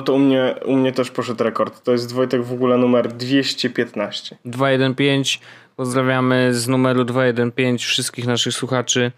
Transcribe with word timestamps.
No 0.00 0.04
to 0.04 0.12
u 0.12 0.18
mnie, 0.18 0.54
u 0.64 0.76
mnie 0.76 0.92
też 0.92 1.10
poszedł 1.10 1.44
rekord. 1.44 1.82
To 1.82 1.92
jest 1.92 2.12
Wojtek 2.12 2.44
w 2.44 2.52
ogóle 2.52 2.78
numer 2.78 3.12
215. 3.12 4.36
215. 4.44 5.38
Pozdrawiamy 5.76 6.54
z 6.54 6.68
numeru 6.68 7.04
215 7.04 7.86
wszystkich 7.86 8.26
naszych 8.26 8.54
słuchaczy. 8.54 9.12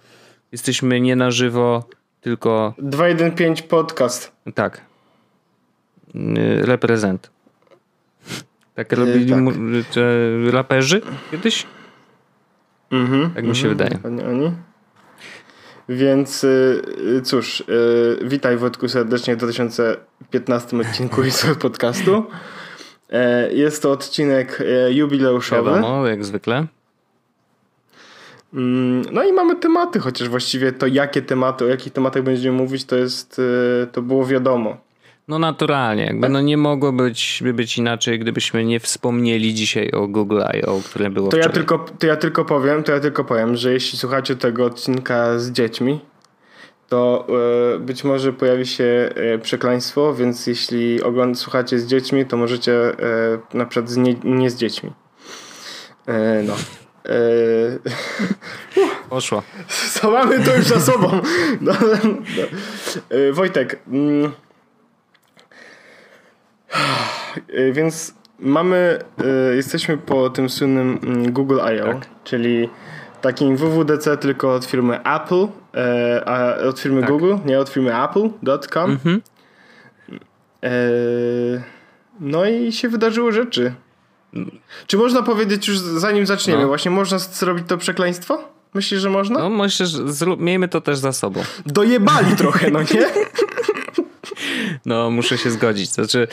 Jesteśmy 0.52 1.00
nie 1.00 1.16
na 1.16 1.30
żywo, 1.30 1.84
tylko. 2.20 2.74
215 2.78 3.62
podcast. 3.68 4.32
Tak. 4.55 4.80
Y, 6.14 6.66
reprezent. 6.66 7.30
Tak 8.74 8.92
robili 8.92 9.30
tak. 9.30 9.38
raperzy 10.50 11.00
kiedyś? 11.30 11.66
Mhm. 12.91 13.30
Tak 13.30 13.44
mi 13.44 13.56
się 13.56 13.69
mhm. 13.69 13.77
wydaje. 13.78 14.05
Oni, 14.05 14.22
oni. 14.22 14.53
Więc 15.92 16.44
y, 16.44 16.82
y, 17.18 17.22
cóż, 17.22 17.60
y, 17.60 17.64
witaj 18.22 18.56
Wojtku 18.56 18.88
serdecznie 18.88 19.34
w 19.34 19.38
2015 19.38 20.80
odcinku 20.80 21.22
Isol 21.24 21.56
Podcastu. 21.56 22.24
E, 23.10 23.52
jest 23.52 23.82
to 23.82 23.90
odcinek 23.90 24.60
e, 24.60 24.92
jubileuszowy. 24.92 25.70
Wiadomo, 25.70 26.06
jak 26.06 26.24
zwykle. 26.24 26.66
Mm, 28.54 29.04
no 29.12 29.24
i 29.24 29.32
mamy 29.32 29.56
tematy, 29.56 30.00
chociaż 30.00 30.28
właściwie 30.28 30.72
to 30.72 30.86
jakie 30.86 31.22
tematy, 31.22 31.64
o 31.64 31.68
jakich 31.68 31.92
tematach 31.92 32.22
będziemy 32.22 32.56
mówić, 32.56 32.84
to 32.84 32.96
jest, 32.96 33.40
to 33.92 34.02
było 34.02 34.26
wiadomo. 34.26 34.76
No 35.33 35.38
naturalnie, 35.38 36.05
jakby 36.05 36.28
no 36.28 36.41
nie 36.41 36.56
mogło 36.56 36.92
być, 36.92 37.42
być 37.55 37.78
inaczej, 37.78 38.19
gdybyśmy 38.19 38.64
nie 38.64 38.80
wspomnieli 38.80 39.55
dzisiaj 39.55 39.91
o 39.91 40.08
Google 40.08 40.42
I.O., 40.55 40.80
które 40.84 41.11
było 41.11 41.28
to 41.28 41.36
wczoraj. 41.36 41.48
ja 41.48 41.52
tylko 41.55 41.86
To 41.98 42.06
ja 42.06 42.16
tylko 42.16 42.44
powiem, 42.44 42.83
to 42.83 42.92
ja 42.92 43.00
tylko 43.00 43.25
powiem, 43.25 43.56
że 43.56 43.72
jeśli 43.72 43.98
słuchacie 43.98 44.36
tego 44.36 44.64
odcinka 44.64 45.38
z 45.38 45.50
dziećmi, 45.50 46.00
to 46.88 47.27
e, 47.75 47.78
być 47.78 48.05
może 48.05 48.33
pojawi 48.33 48.66
się 48.66 49.10
e, 49.14 49.38
przekleństwo, 49.38 50.14
więc 50.14 50.47
jeśli 50.47 51.03
ogląd 51.03 51.38
słuchacie 51.38 51.78
z 51.78 51.86
dziećmi, 51.86 52.27
to 52.27 52.36
możecie 52.36 52.72
e, 52.75 52.94
na 53.55 53.66
przykład 53.66 53.91
z 53.91 53.97
nie, 53.97 54.14
nie 54.25 54.50
z 54.50 54.56
dziećmi. 54.56 54.92
No. 56.44 56.55
Poszło. 59.10 59.42
Co 59.94 60.10
mamy 60.10 60.44
to 60.44 60.56
już 60.56 60.66
za 60.66 60.80
sobą. 60.80 61.20
No, 61.60 61.72
no. 62.05 62.10
Wojtek, 63.33 63.83
mm, 63.88 64.25
Y, 64.25 64.30
więc 67.73 68.15
mamy, 68.39 68.98
y, 69.53 69.56
jesteśmy 69.56 69.98
po 69.98 70.31
tym 70.31 70.51
słynnym 70.51 70.98
mm, 71.03 71.33
Google 71.33 71.59
I.O., 71.77 71.87
tak. 71.87 72.06
czyli 72.25 72.69
takim 73.20 73.56
WWDC 73.56 74.16
tylko 74.16 74.55
od 74.55 74.65
firmy 74.65 75.00
Apple, 75.03 75.47
e, 75.75 76.22
a 76.27 76.56
od 76.69 76.81
firmy 76.81 77.00
tak. 77.00 77.11
Google, 77.11 77.34
nie 77.44 77.59
od 77.59 77.69
firmy 77.69 78.05
Apple.com. 78.05 78.91
Mhm. 78.91 79.22
No 82.21 82.44
i 82.44 82.72
się 82.72 82.88
wydarzyły 82.88 83.32
rzeczy. 83.32 83.75
Czy 84.87 84.97
można 84.97 85.22
powiedzieć 85.22 85.69
już 85.69 85.78
zanim 85.78 86.27
zaczniemy, 86.27 86.62
no. 86.62 86.69
właśnie 86.69 86.91
można 86.91 87.19
zrobić 87.19 87.65
to 87.69 87.78
przekleństwo? 87.78 88.44
Myślisz, 88.75 89.00
że 89.00 89.11
można? 89.11 89.38
No 89.38 89.50
myślę, 89.50 89.87
że 89.87 90.12
zrób, 90.12 90.41
miejmy 90.41 90.69
to 90.69 90.81
też 90.81 90.99
za 90.99 91.12
sobą. 91.12 91.43
Dojebali 91.66 92.37
trochę, 92.37 92.71
no 92.71 92.81
nie? 92.81 92.87
No, 94.87 95.10
muszę 95.10 95.38
się 95.38 95.50
zgodzić. 95.50 95.91
Znaczy, 95.91 96.28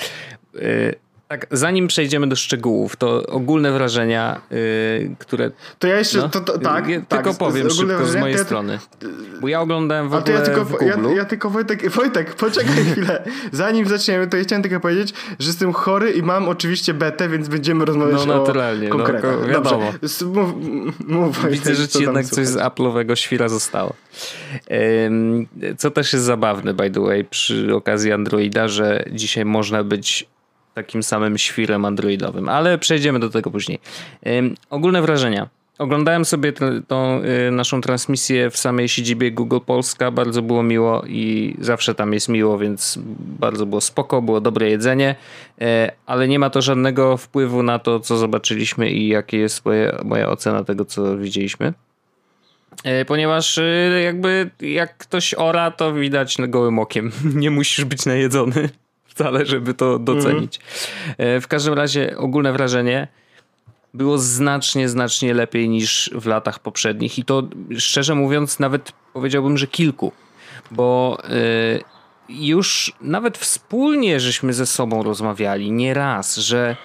yy, 0.54 0.96
tak, 1.30 1.48
zanim 1.52 1.88
przejdziemy 1.88 2.28
do 2.28 2.36
szczegółów, 2.36 2.96
to 2.96 3.26
ogólne 3.28 3.72
wrażenia, 3.72 4.42
yy, 4.52 5.16
które. 5.20 5.52
To 5.80 5.88
ja 5.88 5.98
jeszcze. 5.98 6.18
No, 6.18 6.30
to, 6.30 6.42
to, 6.42 6.60
tak, 6.60 6.88
ja 6.88 7.02
tak, 7.02 7.24
tylko 7.24 7.40
powiem 7.40 7.70
szybko 7.70 8.06
z 8.06 8.16
mojej 8.16 8.38
ja, 8.38 8.44
strony. 8.44 8.80
Bo 9.42 9.48
ja 9.48 9.62
oglądałem 9.62 10.10
w 10.10 10.14
ogóle. 10.14 10.36
Ja 10.36 10.42
tylko, 10.42 10.66
w. 10.66 10.82
Ja, 10.82 11.16
ja, 11.16 11.26
tylko 11.26 11.50
Wojtek, 11.50 11.90
Wojtek, 11.90 12.36
poczekaj 12.36 12.86
chwilę. 12.92 13.24
Zanim 13.52 13.88
zaczniemy, 13.88 14.28
to 14.28 14.38
ja 14.38 14.44
chciałem 14.44 14.64
tylko 14.64 14.80
powiedzieć, 14.80 15.14
że 15.40 15.48
jestem 15.48 15.74
chory 15.74 16.12
i 16.12 16.24
mam 16.24 16.50
oczywiście 16.50 16.94
betę, 16.94 17.30
więc 17.30 17.48
będziemy 17.48 17.86
rozmawiać 17.86 18.26
no, 18.26 18.40
naturalnie, 18.40 18.90
o 18.90 18.92
konkretach. 18.92 19.36
No, 19.42 19.48
wiadomo. 19.48 19.94
Dobrze, 20.02 20.26
mów, 20.26 20.54
mów, 21.08 21.50
Widzę, 21.52 21.76
że 21.76 21.88
ci 21.88 22.02
jednak 22.02 22.26
coś 22.26 22.48
z 22.48 22.58
Apple'owego 22.58 23.16
świra 23.16 23.50
zostało. 23.50 23.94
Co 25.78 25.92
też 25.92 26.14
jest 26.14 26.26
zabawne, 26.26 26.74
by 26.74 26.92
the 26.92 27.02
way, 27.02 27.26
przy 27.26 27.76
okazji 27.76 28.12
Androida, 28.12 28.68
że 28.68 29.06
dzisiaj 29.12 29.46
można 29.46 29.84
być 29.84 30.28
takim 30.80 31.04
samym 31.04 31.38
świrem 31.38 31.86
androidowym, 31.86 32.50
ale 32.50 32.78
przejdziemy 32.78 33.20
do 33.20 33.30
tego 33.30 33.52
później. 33.52 33.80
ogólne 34.70 35.02
wrażenia. 35.02 35.50
Oglądałem 35.80 36.26
sobie 36.26 36.54
tą 36.88 37.22
y, 37.48 37.52
naszą 37.52 37.82
transmisję 37.82 38.50
w 38.50 38.58
samej 38.58 38.90
siedzibie 38.90 39.32
Google 39.32 39.60
Polska, 39.66 40.12
bardzo 40.12 40.42
było 40.42 40.64
miło 40.64 41.04
i 41.08 41.56
zawsze 41.60 41.96
tam 41.96 42.14
jest 42.14 42.30
miło, 42.30 42.58
więc 42.58 43.00
bardzo 43.40 43.66
było 43.66 43.82
spoko, 43.82 44.22
było 44.22 44.42
dobre 44.42 44.70
jedzenie, 44.70 45.16
e, 45.62 45.92
ale 46.06 46.28
nie 46.28 46.40
ma 46.40 46.50
to 46.50 46.62
żadnego 46.62 47.18
wpływu 47.18 47.64
na 47.64 47.80
to, 47.80 48.00
co 48.00 48.18
zobaczyliśmy 48.18 48.92
i 48.92 49.08
jakie 49.08 49.38
jest 49.38 49.66
moja, 49.66 50.00
moja 50.04 50.30
ocena 50.30 50.64
tego, 50.64 50.86
co 50.86 51.18
widzieliśmy. 51.18 51.74
E, 52.84 53.06
ponieważ 53.06 53.58
y, 53.58 54.02
jakby 54.04 54.50
jak 54.62 54.98
ktoś 54.98 55.34
ora, 55.34 55.72
to 55.72 55.94
widać 55.94 56.38
gołym 56.48 56.80
okiem. 56.80 57.12
Nie 57.42 57.52
musisz 57.52 57.86
być 57.86 58.06
najedzony 58.06 58.70
wcale, 59.10 59.46
żeby 59.46 59.74
to 59.74 60.00
docenić. 60.00 60.60
Mm. 61.18 61.42
W 61.42 61.48
każdym 61.48 61.74
razie 61.74 62.18
ogólne 62.18 62.54
wrażenie 62.54 63.08
było 63.94 64.18
znacznie, 64.18 64.90
znacznie 64.90 65.34
lepiej 65.34 65.70
niż 65.70 66.12
w 66.14 66.26
latach 66.26 66.60
poprzednich 66.60 67.20
i 67.20 67.24
to 67.26 67.44
szczerze 67.78 68.16
mówiąc 68.16 68.60
nawet 68.60 68.92
powiedziałbym, 69.14 69.58
że 69.58 69.68
kilku, 69.68 70.12
bo 70.72 71.18
yy, 71.24 71.84
już 72.30 72.94
nawet 73.02 73.38
wspólnie 73.38 74.20
żeśmy 74.20 74.54
ze 74.54 74.66
sobą 74.66 75.04
rozmawiali 75.04 75.72
nieraz, 75.72 76.38
że 76.38 76.76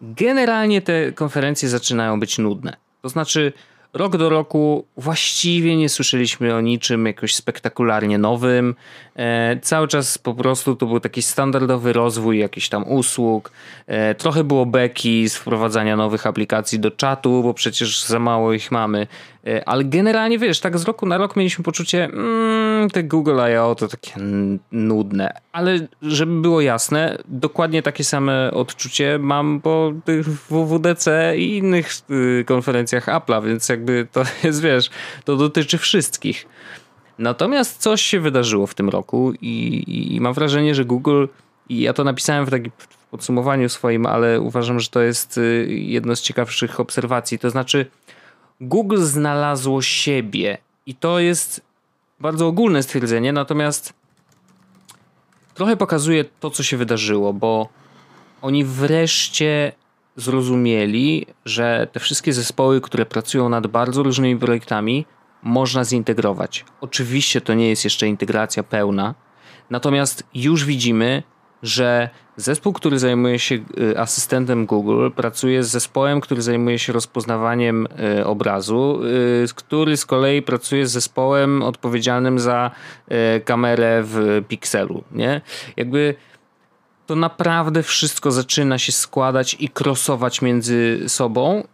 generalnie 0.00 0.82
te 0.82 1.12
konferencje 1.12 1.68
zaczynają 1.68 2.20
być 2.20 2.38
nudne. 2.38 2.76
To 3.02 3.08
znaczy 3.08 3.52
rok 3.94 4.16
do 4.16 4.28
roku 4.28 4.86
właściwie 4.96 5.76
nie 5.76 5.88
słyszeliśmy 5.88 6.54
o 6.54 6.60
niczym 6.60 7.06
jakoś 7.06 7.34
spektakularnie 7.34 8.18
nowym. 8.18 8.74
E, 9.16 9.56
cały 9.62 9.88
czas 9.88 10.18
po 10.18 10.34
prostu 10.34 10.76
to 10.76 10.86
był 10.86 11.00
taki 11.00 11.22
standardowy 11.22 11.92
rozwój 11.92 12.38
jakichś 12.38 12.68
tam 12.68 12.88
usług. 12.88 13.50
E, 13.86 14.14
trochę 14.14 14.44
było 14.44 14.66
beki 14.66 15.28
z 15.28 15.36
wprowadzania 15.36 15.96
nowych 15.96 16.26
aplikacji 16.26 16.80
do 16.80 16.90
czatu, 16.90 17.42
bo 17.42 17.54
przecież 17.54 18.04
za 18.04 18.18
mało 18.18 18.52
ich 18.52 18.72
mamy. 18.72 19.06
E, 19.46 19.68
ale 19.68 19.84
generalnie 19.84 20.38
wiesz, 20.38 20.60
tak 20.60 20.78
z 20.78 20.84
roku 20.84 21.06
na 21.06 21.18
rok 21.18 21.36
mieliśmy 21.36 21.64
poczucie, 21.64 22.04
mm, 22.04 22.90
te 22.90 23.02
Google 23.02 23.40
I.O. 23.52 23.74
to 23.74 23.88
takie 23.88 24.12
nudne. 24.72 25.40
Ale 25.52 25.78
żeby 26.02 26.40
było 26.40 26.60
jasne, 26.60 27.18
dokładnie 27.28 27.82
takie 27.82 28.04
same 28.04 28.50
odczucie 28.50 29.18
mam 29.18 29.60
po 29.60 29.92
tych 30.04 30.28
WWDC 30.28 31.36
i 31.36 31.56
innych 31.56 31.90
y, 32.10 32.44
konferencjach 32.44 33.06
Apple'a, 33.06 33.44
więc 33.46 33.66
jakby 33.84 34.08
to 34.12 34.24
jest, 34.46 34.62
wiesz, 34.62 34.90
to 35.24 35.36
dotyczy 35.36 35.78
wszystkich. 35.78 36.46
Natomiast 37.18 37.78
coś 37.78 38.02
się 38.02 38.20
wydarzyło 38.20 38.66
w 38.66 38.74
tym 38.74 38.88
roku 38.88 39.32
i, 39.40 39.84
i 40.14 40.20
mam 40.20 40.34
wrażenie, 40.34 40.74
że 40.74 40.84
Google, 40.84 41.26
i 41.68 41.80
ja 41.80 41.92
to 41.92 42.04
napisałem 42.04 42.46
w 42.46 42.50
takim 42.50 42.72
podsumowaniu 43.10 43.68
swoim, 43.68 44.06
ale 44.06 44.40
uważam, 44.40 44.80
że 44.80 44.88
to 44.88 45.00
jest 45.00 45.38
y, 45.38 45.66
jedno 45.70 46.16
z 46.16 46.20
ciekawszych 46.20 46.80
obserwacji. 46.80 47.38
To 47.38 47.50
znaczy, 47.50 47.86
Google 48.60 49.02
znalazło 49.02 49.82
siebie 49.82 50.58
i 50.86 50.94
to 50.94 51.18
jest 51.18 51.60
bardzo 52.20 52.46
ogólne 52.46 52.82
stwierdzenie, 52.82 53.32
natomiast 53.32 53.92
trochę 55.54 55.76
pokazuje 55.76 56.24
to, 56.40 56.50
co 56.50 56.62
się 56.62 56.76
wydarzyło, 56.76 57.32
bo 57.32 57.68
oni 58.42 58.64
wreszcie 58.64 59.72
zrozumieli, 60.16 61.26
że 61.44 61.88
te 61.92 62.00
wszystkie 62.00 62.32
zespoły, 62.32 62.80
które 62.80 63.06
pracują 63.06 63.48
nad 63.48 63.66
bardzo 63.66 64.02
różnymi 64.02 64.40
projektami, 64.40 65.06
można 65.42 65.84
zintegrować. 65.84 66.64
Oczywiście 66.80 67.40
to 67.40 67.54
nie 67.54 67.68
jest 67.68 67.84
jeszcze 67.84 68.08
integracja 68.08 68.62
pełna, 68.62 69.14
natomiast 69.70 70.24
już 70.34 70.64
widzimy, 70.64 71.22
że 71.62 72.08
zespół, 72.36 72.72
który 72.72 72.98
zajmuje 72.98 73.38
się 73.38 73.54
y, 73.54 73.98
asystentem 73.98 74.66
Google, 74.66 75.10
pracuje 75.10 75.62
z 75.62 75.70
zespołem, 75.70 76.20
który 76.20 76.42
zajmuje 76.42 76.78
się 76.78 76.92
rozpoznawaniem 76.92 77.86
y, 78.18 78.26
obrazu, 78.26 79.00
y, 79.44 79.54
który 79.54 79.96
z 79.96 80.06
kolei 80.06 80.42
pracuje 80.42 80.86
z 80.86 80.92
zespołem 80.92 81.62
odpowiedzialnym 81.62 82.38
za 82.38 82.70
kamerę 83.44 84.02
w 84.04 84.42
pikselu. 84.48 85.04
Nie? 85.12 85.40
Jakby 85.76 86.14
to 87.06 87.16
naprawdę 87.16 87.82
wszystko 87.82 88.30
zaczyna 88.30 88.78
się 88.78 88.92
składać 88.92 89.56
i 89.60 89.68
krosować 89.68 90.42
między 90.42 91.04
sobą. 91.08 91.64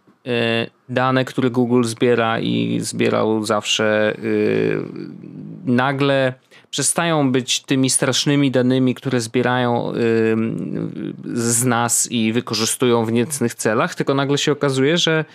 Dane, 0.89 1.25
które 1.25 1.49
Google 1.49 1.83
zbiera 1.83 2.39
i 2.39 2.79
zbierał 2.79 3.45
zawsze, 3.45 4.17
nagle 5.65 6.33
przestają 6.69 7.31
być 7.31 7.59
tymi 7.59 7.89
strasznymi 7.89 8.51
danymi, 8.51 8.95
które 8.95 9.21
zbierają 9.21 9.93
z 11.33 11.65
nas 11.65 12.11
i 12.11 12.33
wykorzystują 12.33 13.05
w 13.05 13.11
niecnych 13.11 13.55
celach, 13.55 13.95
tylko 13.95 14.13
nagle 14.13 14.37
się 14.37 14.51
okazuje, 14.51 14.97
że 14.97 15.25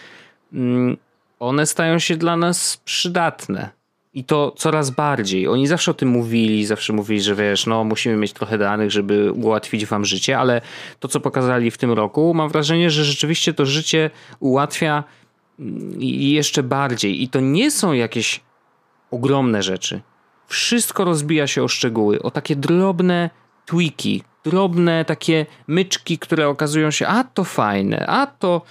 one 1.41 1.67
stają 1.67 1.99
się 1.99 2.17
dla 2.17 2.37
nas 2.37 2.77
przydatne. 2.85 3.71
I 4.17 4.25
to 4.25 4.55
coraz 4.57 4.91
bardziej. 4.91 5.49
Oni 5.49 5.67
zawsze 5.67 5.91
o 5.91 5.95
tym 5.95 6.09
mówili, 6.09 6.67
zawsze 6.67 6.93
mówili, 6.93 7.21
że 7.21 7.35
wiesz, 7.35 7.67
no 7.67 7.85
musimy 7.85 8.17
mieć 8.17 8.33
trochę 8.33 8.59
danych, 8.59 8.91
żeby 8.91 9.33
ułatwić 9.33 9.87
wam 9.87 10.05
życie, 10.05 10.39
ale 10.39 10.61
to, 11.01 11.09
co 11.09 11.21
pokazali 11.21 11.71
w 11.71 11.79
tym 11.79 11.93
roku, 11.93 12.35
mam 12.35 12.49
wrażenie, 12.49 12.91
że 12.91 13.05
rzeczywiście 13.05 13.53
to 13.55 13.67
życie 13.67 14.11
ułatwia 14.41 15.05
mm, 15.61 15.93
jeszcze 16.01 16.63
bardziej. 16.63 17.23
I 17.23 17.29
to 17.29 17.41
nie 17.41 17.71
są 17.71 17.93
jakieś 17.93 18.41
ogromne 19.11 19.63
rzeczy. 19.63 20.01
Wszystko 20.47 21.05
rozbija 21.05 21.47
się 21.47 21.63
o 21.63 21.69
szczegóły, 21.69 22.23
o 22.23 22.31
takie 22.31 22.57
drobne 22.57 23.31
tweaki, 23.67 24.23
drobne 24.45 25.05
takie 25.05 25.47
myczki, 25.67 26.19
które 26.19 26.49
okazują 26.49 26.91
się, 26.91 27.07
a 27.07 27.25
to 27.25 27.45
fajne, 27.45 28.07
a 28.07 28.27
to 28.27 28.63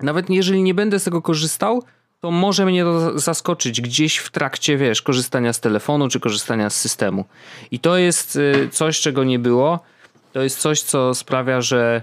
nawet 0.00 0.30
jeżeli 0.30 0.62
nie 0.62 0.74
będę 0.74 0.98
z 0.98 1.04
tego 1.04 1.22
korzystał, 1.22 1.82
to 2.22 2.30
może 2.30 2.66
mnie 2.66 2.84
to 2.84 3.18
zaskoczyć 3.18 3.80
gdzieś 3.80 4.16
w 4.16 4.30
trakcie, 4.30 4.76
wiesz, 4.76 5.02
korzystania 5.02 5.52
z 5.52 5.60
telefonu 5.60 6.08
czy 6.08 6.20
korzystania 6.20 6.70
z 6.70 6.80
systemu. 6.80 7.24
I 7.70 7.78
to 7.78 7.96
jest 7.96 8.36
y, 8.36 8.68
coś, 8.72 9.00
czego 9.00 9.24
nie 9.24 9.38
było. 9.38 9.80
To 10.32 10.42
jest 10.42 10.58
coś, 10.58 10.82
co 10.82 11.14
sprawia, 11.14 11.60
że 11.60 12.02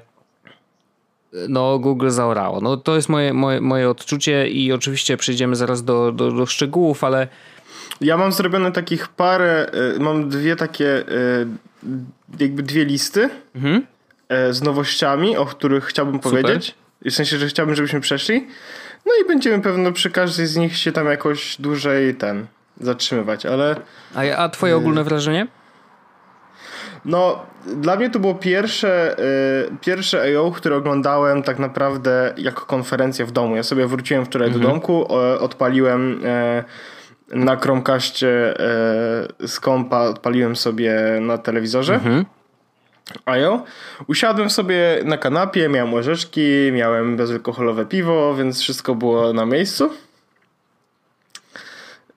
y, 1.33 1.38
no, 1.50 1.80
Google 1.80 2.10
zaorało. 2.10 2.62
No, 2.62 2.77
to 2.77 2.95
jest 2.95 3.10
moje, 3.10 3.33
moje, 3.33 3.62
moje 3.62 3.89
odczucie 3.89 4.48
i 4.48 4.71
oczywiście 4.71 5.18
przejdziemy 5.18 5.56
zaraz 5.56 5.83
do, 5.83 6.12
do, 6.12 6.31
do 6.31 6.45
szczegółów, 6.45 7.04
ale 7.04 7.27
ja 8.01 8.18
mam 8.18 8.31
zrobione 8.31 8.72
takich 8.72 9.07
parę, 9.07 9.72
y, 9.95 10.00
mam 10.00 10.30
dwie 10.30 10.56
takie, 10.56 11.04
jakby 12.39 12.63
dwie 12.63 12.86
listy 12.86 13.30
mhm. 13.56 13.86
z 14.30 14.62
nowościami, 14.62 15.38
o 15.38 15.45
których 15.45 15.86
chciałbym 15.86 16.15
Super. 16.15 16.31
powiedzieć. 16.31 16.75
W 17.06 17.12
sensie, 17.12 17.38
że 17.38 17.48
chciałbym, 17.48 17.75
żebyśmy 17.75 18.01
przeszli. 18.01 18.48
No 19.06 19.12
i 19.24 19.28
będziemy 19.28 19.63
pewno 19.63 19.92
przy 19.92 20.10
każdej 20.10 20.48
z 20.48 20.56
nich 20.56 20.78
się 20.78 20.92
tam 20.92 21.07
jakoś 21.07 21.57
dłużej 21.62 22.16
ten 22.16 22.48
zatrzymywać, 22.81 23.46
ale. 23.46 23.75
A, 24.16 24.36
a 24.38 24.50
twoje 24.50 24.78
ogólne 24.78 25.04
wrażenie? 25.04 25.48
No, 27.06 27.46
dla 27.66 27.96
mnie 27.96 28.10
to 28.10 28.19
było 28.19 28.36
pierwsze, 28.36 29.19
y, 29.19 29.78
pierwsze 29.81 30.38
AO, 30.38 30.51
które 30.51 30.75
oglądałem 30.75 31.44
tak 31.44 31.60
naprawdę 31.60 32.34
jako 32.38 32.66
konferencję 32.66 33.25
w 33.25 33.31
domu. 33.31 33.56
Ja 33.56 33.63
sobie 33.63 33.88
wróciłem 33.88 34.25
wczoraj 34.25 34.48
mhm. 34.48 34.63
do 34.63 34.69
domku, 34.69 35.13
odpaliłem 35.40 36.25
y, 36.25 36.63
na 37.36 37.56
Chromecastie 37.56 38.54
y, 39.42 39.48
z 39.48 39.60
kompa, 39.60 40.00
odpaliłem 40.00 40.56
sobie 40.56 40.96
na 41.22 41.38
telewizorze. 41.38 41.94
Mhm. 41.94 42.25
Ajo. 43.26 43.64
Usiadłem 44.08 44.50
sobie 44.50 45.02
na 45.06 45.18
kanapie, 45.18 45.70
miałem 45.70 45.94
łyżeczki, 45.94 46.72
miałem 46.72 47.18
bezalkoholowe 47.18 47.86
piwo, 47.86 48.36
więc 48.36 48.62
wszystko 48.62 48.96
było 48.96 49.34
na 49.34 49.46
miejscu. 49.46 49.90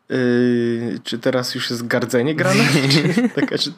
Yy, 0.09 0.99
czy 1.05 1.19
teraz 1.19 1.55
już 1.55 1.71
jest 1.71 1.87
gardzenie 1.87 2.35
grane? 2.35 2.65
Taka, 3.35 3.59
czy... 3.59 3.73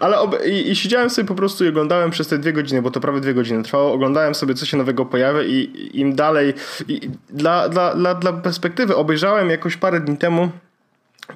Ale 0.00 0.18
ob... 0.18 0.36
I, 0.46 0.70
I, 0.70 0.76
siedziałem 0.76 1.10
sobie 1.10 1.28
po 1.28 1.34
prostu 1.34 1.64
i 1.64 1.68
oglądałem 1.68 2.10
przez 2.10 2.28
te 2.28 2.38
dwie 2.38 2.52
godziny, 2.52 2.82
bo 2.82 2.90
to 2.90 3.00
prawie 3.00 3.20
dwie 3.20 3.34
godziny 3.34 3.62
trwało. 3.62 3.92
Oglądałem 3.92 4.34
sobie, 4.34 4.54
co 4.54 4.66
się 4.66 4.76
nowego 4.76 5.06
pojawia, 5.06 5.42
i 5.42 5.90
im 5.94 6.14
dalej. 6.14 6.54
I 6.88 7.10
dla, 7.30 7.68
dla, 7.68 7.94
dla, 7.94 8.14
dla 8.14 8.32
perspektywy 8.32 8.96
obejrzałem 8.96 9.50
jakoś 9.50 9.76
parę 9.76 10.00
dni 10.00 10.16
temu 10.16 10.50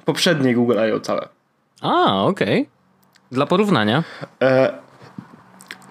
poprzednie 0.05 0.55
Google 0.55 0.77
I.O. 0.89 0.99
całe. 0.99 1.27
A, 1.81 2.23
okej. 2.23 2.61
Okay. 2.61 2.74
Dla 3.35 3.45
porównania. 3.45 4.03
E, 4.41 4.73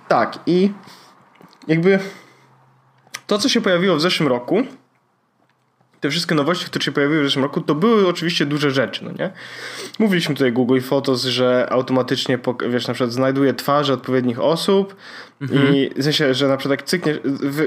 tak, 0.08 0.38
i 0.46 0.73
jakby 1.69 1.99
to, 3.26 3.38
co 3.38 3.49
się 3.49 3.61
pojawiło 3.61 3.96
w 3.96 4.00
zeszłym 4.00 4.29
roku, 4.29 4.62
te 6.00 6.11
wszystkie 6.11 6.35
nowości, 6.35 6.67
które 6.67 6.85
się 6.85 6.93
pojawiły 6.93 7.23
w 7.23 7.25
zeszłym 7.25 7.44
roku, 7.44 7.61
to 7.61 7.75
były 7.75 8.08
oczywiście 8.08 8.46
duże 8.46 8.70
rzeczy, 8.70 9.05
no 9.05 9.11
nie? 9.12 9.31
Mówiliśmy 9.99 10.35
tutaj 10.35 10.52
Google 10.52 10.81
Photos, 10.81 11.25
że 11.25 11.69
automatycznie, 11.70 12.38
wiesz, 12.69 12.88
na 12.88 12.94
przykład 12.94 13.12
znajduje 13.12 13.55
twarze 13.55 13.93
odpowiednich 13.94 14.41
osób 14.41 14.96
mhm. 15.40 15.75
i 15.75 15.90
w 15.96 16.02
sensie, 16.04 16.34
że 16.34 16.48
na 16.48 16.56
przykład 16.56 16.81
jak 16.81 16.88
cykniesz, 16.88 17.19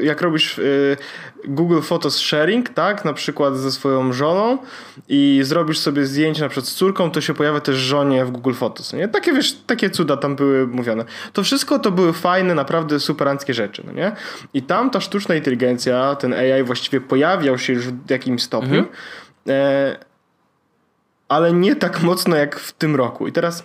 jak 0.03 0.21
robisz 0.21 0.59
y, 0.59 0.97
Google 1.45 1.81
Photos 1.81 2.15
sharing, 2.15 2.69
tak, 2.69 3.05
na 3.05 3.13
przykład 3.13 3.57
ze 3.57 3.71
swoją 3.71 4.13
żoną 4.13 4.57
i 5.09 5.39
zrobisz 5.43 5.79
sobie 5.79 6.05
zdjęcie 6.05 6.41
na 6.41 6.49
przykład 6.49 6.67
z 6.67 6.73
córką, 6.73 7.11
to 7.11 7.21
się 7.21 7.33
pojawia 7.33 7.59
też 7.59 7.75
żonie 7.75 8.25
w 8.25 8.31
Google 8.31 8.53
Photos, 8.53 8.93
nie? 8.93 9.07
Takie, 9.07 9.33
wiesz, 9.33 9.53
takie 9.67 9.89
cuda 9.89 10.17
tam 10.17 10.35
były 10.35 10.67
mówione. 10.67 11.05
To 11.33 11.43
wszystko 11.43 11.79
to 11.79 11.91
były 11.91 12.13
fajne, 12.13 12.55
naprawdę 12.55 12.99
superanckie 12.99 13.53
rzeczy, 13.53 13.83
no 13.85 13.91
nie? 13.91 14.11
I 14.53 14.61
tam 14.61 14.89
ta 14.89 15.01
sztuczna 15.01 15.35
inteligencja, 15.35 16.15
ten 16.15 16.33
AI 16.33 16.63
właściwie 16.63 17.01
pojawiał 17.01 17.57
się 17.57 17.73
już 17.73 17.87
w 17.87 18.09
jakimś 18.09 18.43
stopniu, 18.43 18.79
mhm. 18.79 18.95
e, 19.47 19.97
ale 21.29 21.53
nie 21.53 21.75
tak 21.75 22.01
mocno 22.01 22.35
jak 22.35 22.59
w 22.59 22.71
tym 22.71 22.95
roku. 22.95 23.27
I 23.27 23.31
teraz 23.31 23.63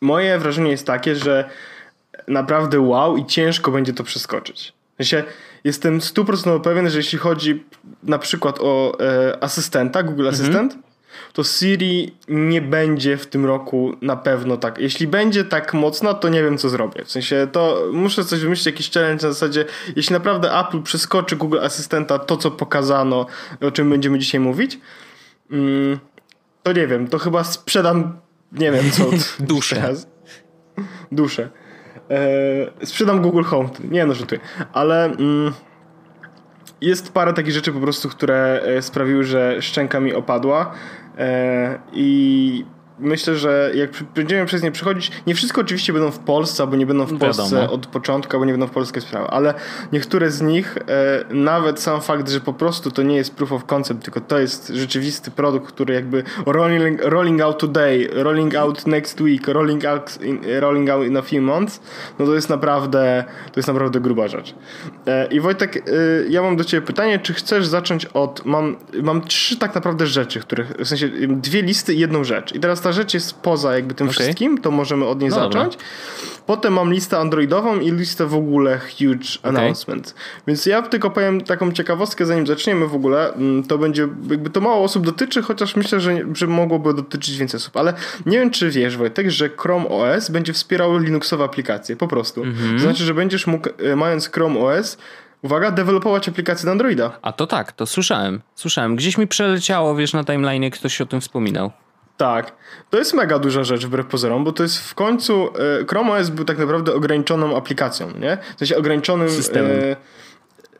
moje 0.00 0.38
wrażenie 0.38 0.70
jest 0.70 0.86
takie, 0.86 1.16
że 1.16 1.50
naprawdę 2.28 2.80
wow 2.80 3.16
i 3.16 3.26
ciężko 3.26 3.70
będzie 3.70 3.92
to 3.92 4.04
przeskoczyć. 4.04 4.72
W 4.94 4.96
sensie, 4.96 5.24
jestem 5.64 6.00
stuprocentowo 6.00 6.60
pewien, 6.60 6.90
że 6.90 6.98
jeśli 6.98 7.18
chodzi 7.18 7.64
na 8.02 8.18
przykład 8.18 8.58
o 8.60 8.96
e, 9.00 9.42
asystenta, 9.44 10.02
Google 10.02 10.26
mhm. 10.26 10.34
Assistant, 10.34 10.86
to 11.32 11.44
Siri 11.44 12.14
nie 12.28 12.62
będzie 12.62 13.16
w 13.16 13.26
tym 13.26 13.46
roku 13.46 13.92
na 14.02 14.16
pewno 14.16 14.56
tak. 14.56 14.78
Jeśli 14.78 15.06
będzie 15.06 15.44
tak 15.44 15.74
mocno, 15.74 16.14
to 16.14 16.28
nie 16.28 16.42
wiem 16.42 16.58
co 16.58 16.68
zrobię. 16.68 17.04
W 17.04 17.10
sensie 17.10 17.48
to 17.52 17.88
muszę 17.92 18.24
coś 18.24 18.40
wymyślić, 18.40 18.66
jakiś 18.66 18.90
challenge 18.90 19.26
na 19.26 19.32
zasadzie, 19.32 19.64
jeśli 19.96 20.12
naprawdę 20.12 20.58
Apple 20.58 20.82
przeskoczy 20.82 21.36
Google 21.36 21.58
Asystenta, 21.58 22.18
to 22.18 22.36
co 22.36 22.50
pokazano, 22.50 23.26
o 23.60 23.70
czym 23.70 23.90
będziemy 23.90 24.18
dzisiaj 24.18 24.40
mówić, 24.40 24.78
mm, 25.50 25.98
to 26.62 26.72
nie 26.72 26.86
wiem, 26.86 27.08
to 27.08 27.18
chyba 27.18 27.44
sprzedam, 27.44 28.18
nie 28.52 28.72
wiem 28.72 28.90
co. 28.90 29.10
Duszę. 29.44 29.94
Duszę. 31.12 31.48
E, 32.10 32.86
sprzedam 32.86 33.22
Google 33.22 33.42
Home. 33.42 33.68
Nie 33.90 34.06
no, 34.06 34.14
żartuję. 34.14 34.40
Ale 34.72 35.04
mm, 35.04 35.52
jest 36.80 37.12
parę 37.12 37.32
takich 37.32 37.52
rzeczy 37.52 37.72
po 37.72 37.80
prostu, 37.80 38.08
które 38.08 38.60
e, 38.62 38.82
sprawiły, 38.82 39.24
że 39.24 39.62
szczęka 39.62 40.00
mi 40.00 40.14
opadła. 40.14 40.72
E, 41.18 41.78
I 41.92 42.64
myślę, 42.98 43.36
że 43.36 43.70
jak 43.74 43.90
będziemy 44.14 44.46
przez 44.46 44.62
nie 44.62 44.72
przechodzić, 44.72 45.10
nie 45.26 45.34
wszystko 45.34 45.60
oczywiście 45.60 45.92
będą 45.92 46.10
w 46.10 46.18
Polsce, 46.18 46.62
albo 46.62 46.76
nie 46.76 46.86
będą 46.86 47.04
w 47.04 47.18
Polsce 47.18 47.42
Wiadomo. 47.42 47.72
od 47.72 47.86
początku, 47.86 48.32
albo 48.32 48.44
nie 48.44 48.52
będą 48.52 48.66
w 48.66 48.70
polskie 48.70 49.00
sprawy, 49.00 49.26
ale 49.26 49.54
niektóre 49.92 50.30
z 50.30 50.42
nich, 50.42 50.78
e, 50.78 51.34
nawet 51.34 51.80
sam 51.80 52.00
fakt, 52.00 52.30
że 52.30 52.40
po 52.40 52.52
prostu 52.52 52.90
to 52.90 53.02
nie 53.02 53.16
jest 53.16 53.34
proof 53.34 53.52
of 53.52 53.64
concept, 53.64 54.02
tylko 54.02 54.20
to 54.20 54.38
jest 54.38 54.68
rzeczywisty 54.68 55.30
produkt, 55.30 55.72
który 55.72 55.94
jakby 55.94 56.22
rolling, 56.46 57.02
rolling 57.02 57.40
out 57.40 57.58
today, 57.58 58.08
rolling 58.12 58.54
out 58.54 58.86
next 58.86 59.20
week, 59.20 59.48
rolling 59.48 59.84
out, 59.84 60.22
in, 60.22 60.40
rolling 60.60 60.90
out 60.90 61.06
in 61.06 61.16
a 61.16 61.22
few 61.22 61.42
months, 61.42 61.80
no 62.18 62.26
to 62.26 62.34
jest 62.34 62.48
naprawdę, 62.48 63.24
to 63.52 63.60
jest 63.60 63.68
naprawdę 63.68 64.00
gruba 64.00 64.28
rzecz. 64.28 64.54
E, 65.06 65.26
I 65.26 65.40
Wojtek, 65.40 65.76
e, 65.76 65.80
ja 66.28 66.42
mam 66.42 66.56
do 66.56 66.64
ciebie 66.64 66.86
pytanie, 66.86 67.18
czy 67.18 67.34
chcesz 67.34 67.66
zacząć 67.66 68.06
od, 68.06 68.44
mam, 68.44 68.76
mam 69.02 69.20
trzy 69.20 69.56
tak 69.56 69.74
naprawdę 69.74 70.06
rzeczy, 70.06 70.40
których, 70.40 70.68
w 70.68 70.86
sensie 70.88 71.08
dwie 71.28 71.62
listy 71.62 71.94
i 71.94 71.98
jedną 71.98 72.24
rzecz. 72.24 72.54
I 72.54 72.60
teraz 72.60 72.80
ta 72.86 72.92
rzecz 72.92 73.14
jest 73.14 73.34
poza 73.40 73.74
jakby 73.74 73.94
tym 73.94 74.06
okay. 74.06 74.14
wszystkim, 74.14 74.58
to 74.58 74.70
możemy 74.70 75.04
od 75.04 75.20
niej 75.20 75.30
no 75.30 75.36
zacząć. 75.36 75.72
Dobra. 75.72 75.88
Potem 76.46 76.72
mam 76.72 76.92
listę 76.92 77.18
androidową 77.18 77.80
i 77.80 77.90
listę 77.90 78.26
w 78.26 78.34
ogóle 78.34 78.78
huge 78.78 79.38
okay. 79.38 79.48
announcement. 79.48 80.14
Więc 80.46 80.66
ja 80.66 80.82
tylko 80.82 81.10
powiem 81.10 81.40
taką 81.40 81.72
ciekawostkę, 81.72 82.26
zanim 82.26 82.46
zaczniemy 82.46 82.88
w 82.88 82.94
ogóle. 82.94 83.34
Mm, 83.34 83.62
to 83.64 83.78
będzie, 83.78 84.08
jakby 84.30 84.50
to 84.50 84.60
mało 84.60 84.84
osób 84.84 85.06
dotyczy, 85.06 85.42
chociaż 85.42 85.76
myślę, 85.76 86.00
że, 86.00 86.18
że 86.34 86.46
mogłoby 86.46 86.94
dotyczyć 86.94 87.36
więcej 87.36 87.58
osób. 87.58 87.76
Ale 87.76 87.94
nie 88.26 88.38
wiem, 88.38 88.50
czy 88.50 88.70
wiesz, 88.70 88.96
Wojtek, 88.96 89.30
że 89.30 89.50
Chrome 89.56 89.88
OS 89.88 90.30
będzie 90.30 90.52
wspierał 90.52 90.98
Linuxowe 90.98 91.44
aplikacje, 91.44 91.96
po 91.96 92.08
prostu. 92.08 92.42
-hmm. 92.42 92.74
To 92.74 92.78
znaczy, 92.78 93.04
że 93.04 93.14
będziesz 93.14 93.46
mógł, 93.46 93.68
e, 93.78 93.96
mając 93.96 94.30
Chrome 94.30 94.60
OS, 94.60 94.98
uwaga, 95.42 95.70
dewelopować 95.70 96.28
aplikacje 96.28 96.66
na 96.66 96.72
Androida. 96.72 97.18
A 97.22 97.32
to 97.32 97.46
tak, 97.46 97.72
to 97.72 97.86
słyszałem. 97.86 98.40
Słyszałem. 98.54 98.96
Gdzieś 98.96 99.18
mi 99.18 99.26
przeleciało, 99.26 99.96
wiesz, 99.96 100.12
na 100.12 100.24
timeline 100.24 100.70
ktoś 100.70 101.00
o 101.00 101.06
tym 101.06 101.20
wspominał. 101.20 101.72
Tak. 102.16 102.52
To 102.90 102.98
jest 102.98 103.14
mega 103.14 103.38
duża 103.38 103.64
rzecz 103.64 103.86
wbrew 103.86 104.06
pozorom, 104.06 104.44
bo 104.44 104.52
to 104.52 104.62
jest 104.62 104.78
w 104.78 104.94
końcu 104.94 105.48
e, 105.82 105.86
Chrome 105.86 106.12
OS 106.12 106.30
był 106.30 106.44
tak 106.44 106.58
naprawdę 106.58 106.94
ograniczoną 106.94 107.56
aplikacją, 107.56 108.10
nie? 108.20 108.38
W 108.56 108.58
sensie 108.58 108.76
ograniczonym 108.76 109.30
systemem. 109.30 109.70
E, 109.70 109.96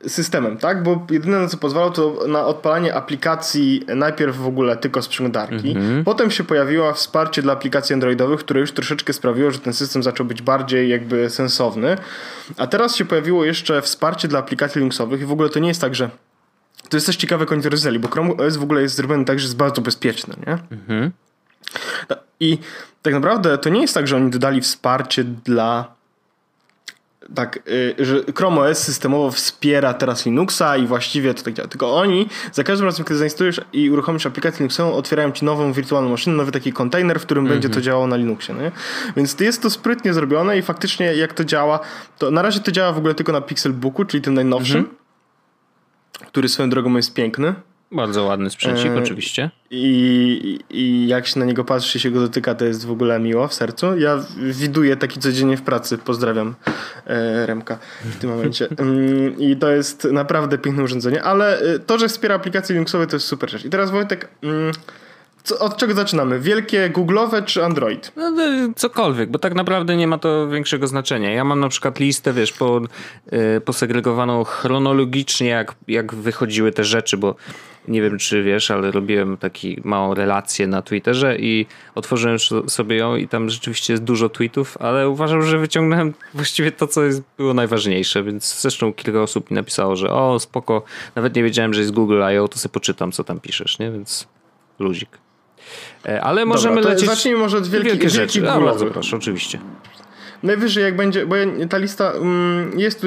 systemem, 0.08 0.56
tak? 0.56 0.82
Bo 0.82 1.06
jedyne 1.10 1.40
na 1.40 1.48
co 1.48 1.56
pozwalał 1.56 1.90
to 1.90 2.20
na 2.28 2.46
odpalanie 2.46 2.94
aplikacji 2.94 3.84
najpierw 3.96 4.36
w 4.36 4.46
ogóle 4.46 4.76
tylko 4.76 5.02
z 5.02 5.08
przeglądarki. 5.08 5.70
Mhm. 5.70 6.04
Potem 6.04 6.30
się 6.30 6.44
pojawiło 6.44 6.92
wsparcie 6.92 7.42
dla 7.42 7.52
aplikacji 7.52 7.94
androidowych, 7.94 8.40
które 8.40 8.60
już 8.60 8.72
troszeczkę 8.72 9.12
sprawiło, 9.12 9.50
że 9.50 9.58
ten 9.58 9.72
system 9.72 10.02
zaczął 10.02 10.26
być 10.26 10.42
bardziej 10.42 10.88
jakby 10.88 11.30
sensowny. 11.30 11.96
A 12.56 12.66
teraz 12.66 12.96
się 12.96 13.04
pojawiło 13.04 13.44
jeszcze 13.44 13.82
wsparcie 13.82 14.28
dla 14.28 14.38
aplikacji 14.38 14.78
Linuxowych 14.78 15.20
i 15.20 15.24
w 15.24 15.32
ogóle 15.32 15.48
to 15.48 15.58
nie 15.58 15.68
jest 15.68 15.80
tak, 15.80 15.94
że 15.94 16.10
to 16.88 16.96
jest 16.96 17.06
coś 17.06 17.16
ciekawe 17.16 17.46
oni 17.50 17.98
bo 17.98 18.08
Chrome 18.08 18.36
OS 18.36 18.56
w 18.56 18.62
ogóle 18.62 18.82
jest 18.82 18.94
zrobiony 18.94 19.24
tak, 19.24 19.38
że 19.38 19.44
jest 19.44 19.56
bardzo 19.56 19.82
bezpieczny, 19.82 20.34
nie? 20.46 20.58
Mhm. 20.70 21.12
I 22.40 22.58
tak 23.02 23.14
naprawdę 23.14 23.58
to 23.58 23.68
nie 23.68 23.80
jest 23.80 23.94
tak, 23.94 24.08
że 24.08 24.16
oni 24.16 24.30
dodali 24.30 24.61
wsparcie 24.61 25.25
dla 25.25 25.96
tak, 27.35 27.58
y, 27.68 27.94
że 27.99 28.20
Chrome 28.37 28.61
OS 28.61 28.78
systemowo 28.78 29.30
wspiera 29.30 29.94
teraz 29.94 30.26
Linuxa 30.26 30.76
i 30.76 30.87
właściwie 30.87 31.35
to 31.35 31.42
tak 31.42 31.54
działa. 31.54 31.68
Tylko 31.68 31.96
oni 31.96 32.28
za 32.52 32.64
każdym 32.64 32.87
razem, 32.87 33.04
kiedy 33.04 33.18
zainstalujesz 33.18 33.61
i 33.73 33.90
uruchomisz 33.90 34.26
aplikację 34.26 34.58
Linuxową, 34.58 34.92
otwierają 34.92 35.32
ci 35.32 35.44
nową 35.44 35.73
wirtualną 35.73 36.11
maszynę, 36.11 36.37
nowy 36.37 36.52
taki 36.52 36.73
kontener, 36.73 37.20
w 37.20 37.23
którym 37.23 37.44
mm 37.44 37.50
-hmm. 37.50 37.54
będzie 37.54 37.68
to 37.68 37.80
działało 37.80 38.06
na 38.06 38.16
Linuxie. 38.16 38.54
Nie? 38.54 38.73
Więc 39.16 39.40
jest 39.40 39.62
to 39.62 39.70
sprytnie 39.70 40.14
zrobione 40.14 40.58
i 40.58 40.62
faktycznie 40.62 41.14
jak 41.14 41.35
to 41.35 41.44
działa, 41.44 41.80
to 42.18 42.30
na 42.30 42.42
razie 42.42 42.61
to 42.61 42.73
działa 42.73 42.92
w 42.92 42.99
ogóle 42.99 43.14
tylko 43.14 43.32
na 43.32 43.40
Pixelbooku, 43.40 44.04
czyli 44.04 44.23
tym 44.23 44.35
najnowszym, 44.35 44.76
mm 44.76 44.90
-hmm. 44.90 46.26
który 46.26 46.49
swoją 46.49 46.70
drogą 46.70 46.96
jest 46.96 47.14
piękny. 47.14 47.54
Bardzo 47.92 48.24
ładny 48.24 48.50
sprzęcik, 48.50 48.86
e, 48.86 48.98
oczywiście. 48.98 49.50
I, 49.70 50.58
I 50.70 51.08
jak 51.08 51.26
się 51.26 51.40
na 51.40 51.46
niego 51.46 51.64
patrzy, 51.64 52.00
się 52.00 52.10
go 52.10 52.20
dotyka, 52.20 52.54
to 52.54 52.64
jest 52.64 52.86
w 52.86 52.90
ogóle 52.90 53.20
miło 53.20 53.48
w 53.48 53.54
sercu. 53.54 53.98
Ja 53.98 54.24
widuję 54.36 54.96
taki 54.96 55.20
codziennie 55.20 55.56
w 55.56 55.62
pracy. 55.62 55.98
Pozdrawiam 55.98 56.54
e, 57.06 57.46
Remka 57.46 57.78
w 58.04 58.16
tym 58.16 58.30
momencie. 58.30 58.68
Mm, 58.78 59.38
I 59.38 59.56
to 59.56 59.70
jest 59.70 60.04
naprawdę 60.04 60.58
piękne 60.58 60.82
urządzenie, 60.82 61.22
ale 61.22 61.58
e, 61.58 61.78
to, 61.78 61.98
że 61.98 62.08
wspiera 62.08 62.34
aplikacje 62.34 62.74
Linuxowe, 62.74 63.06
to 63.06 63.16
jest 63.16 63.26
super 63.26 63.50
rzecz. 63.50 63.64
I 63.64 63.70
teraz 63.70 63.90
Wojtek. 63.90 64.28
Mm, 64.42 64.72
co, 65.46 65.58
od 65.58 65.76
czego 65.76 65.94
zaczynamy? 65.94 66.40
Wielkie 66.40 66.90
Google'owe 66.90 67.44
czy 67.44 67.64
Android? 67.64 68.12
No, 68.16 68.30
no, 68.30 68.42
cokolwiek, 68.76 69.30
bo 69.30 69.38
tak 69.38 69.54
naprawdę 69.54 69.96
nie 69.96 70.06
ma 70.06 70.18
to 70.18 70.48
większego 70.48 70.86
znaczenia. 70.86 71.32
Ja 71.32 71.44
mam 71.44 71.60
na 71.60 71.68
przykład 71.68 72.00
listę, 72.00 72.32
wiesz, 72.32 72.52
po, 72.52 72.80
yy, 73.32 73.60
posegregowaną 73.60 74.44
chronologicznie, 74.44 75.48
jak, 75.48 75.74
jak 75.88 76.14
wychodziły 76.14 76.72
te 76.72 76.84
rzeczy, 76.84 77.16
bo 77.16 77.34
nie 77.88 78.02
wiem 78.02 78.18
czy 78.18 78.42
wiesz, 78.42 78.70
ale 78.70 78.90
robiłem 78.90 79.36
taką 79.36 79.58
małą 79.84 80.14
relację 80.14 80.66
na 80.66 80.82
Twitterze 80.82 81.36
i 81.36 81.66
otworzyłem 81.94 82.38
sobie 82.68 82.96
ją 82.96 83.16
i 83.16 83.28
tam 83.28 83.50
rzeczywiście 83.50 83.92
jest 83.92 84.04
dużo 84.04 84.28
tweetów, 84.28 84.76
ale 84.80 85.08
uważam, 85.08 85.42
że 85.42 85.58
wyciągnąłem 85.58 86.14
właściwie 86.34 86.72
to, 86.72 86.86
co 86.86 87.04
jest, 87.04 87.22
było 87.36 87.54
najważniejsze, 87.54 88.22
więc 88.22 88.60
zresztą 88.60 88.92
kilka 88.92 89.22
osób 89.22 89.50
mi 89.50 89.54
napisało, 89.54 89.96
że 89.96 90.10
o 90.10 90.40
spoko, 90.40 90.82
nawet 91.14 91.36
nie 91.36 91.42
wiedziałem, 91.42 91.74
że 91.74 91.80
jest 91.80 91.92
Google 91.92 92.22
I.O., 92.34 92.48
to 92.48 92.58
sobie 92.58 92.72
poczytam, 92.72 93.12
co 93.12 93.24
tam 93.24 93.40
piszesz, 93.40 93.78
nie? 93.78 93.90
Więc 93.90 94.28
luzik. 94.78 95.18
E, 96.06 96.20
ale 96.20 96.44
możemy 96.44 96.76
Dobra, 96.76 96.90
lecieć... 96.90 97.08
Zacznijmy 97.08 97.38
może 97.40 97.58
od 97.58 97.68
wielkich, 97.68 97.92
wielkie 97.92 98.10
rzeczy. 98.10 98.50
A, 98.50 98.60
bardzo 98.60 98.86
proszę, 98.86 99.16
oczywiście. 99.16 99.58
Najwyżej 100.42 100.84
jak 100.84 100.96
będzie, 100.96 101.26
bo 101.26 101.36
ta 101.70 101.78
lista 101.78 102.10
um, 102.10 102.70
jest 102.76 103.00
tu 103.00 103.06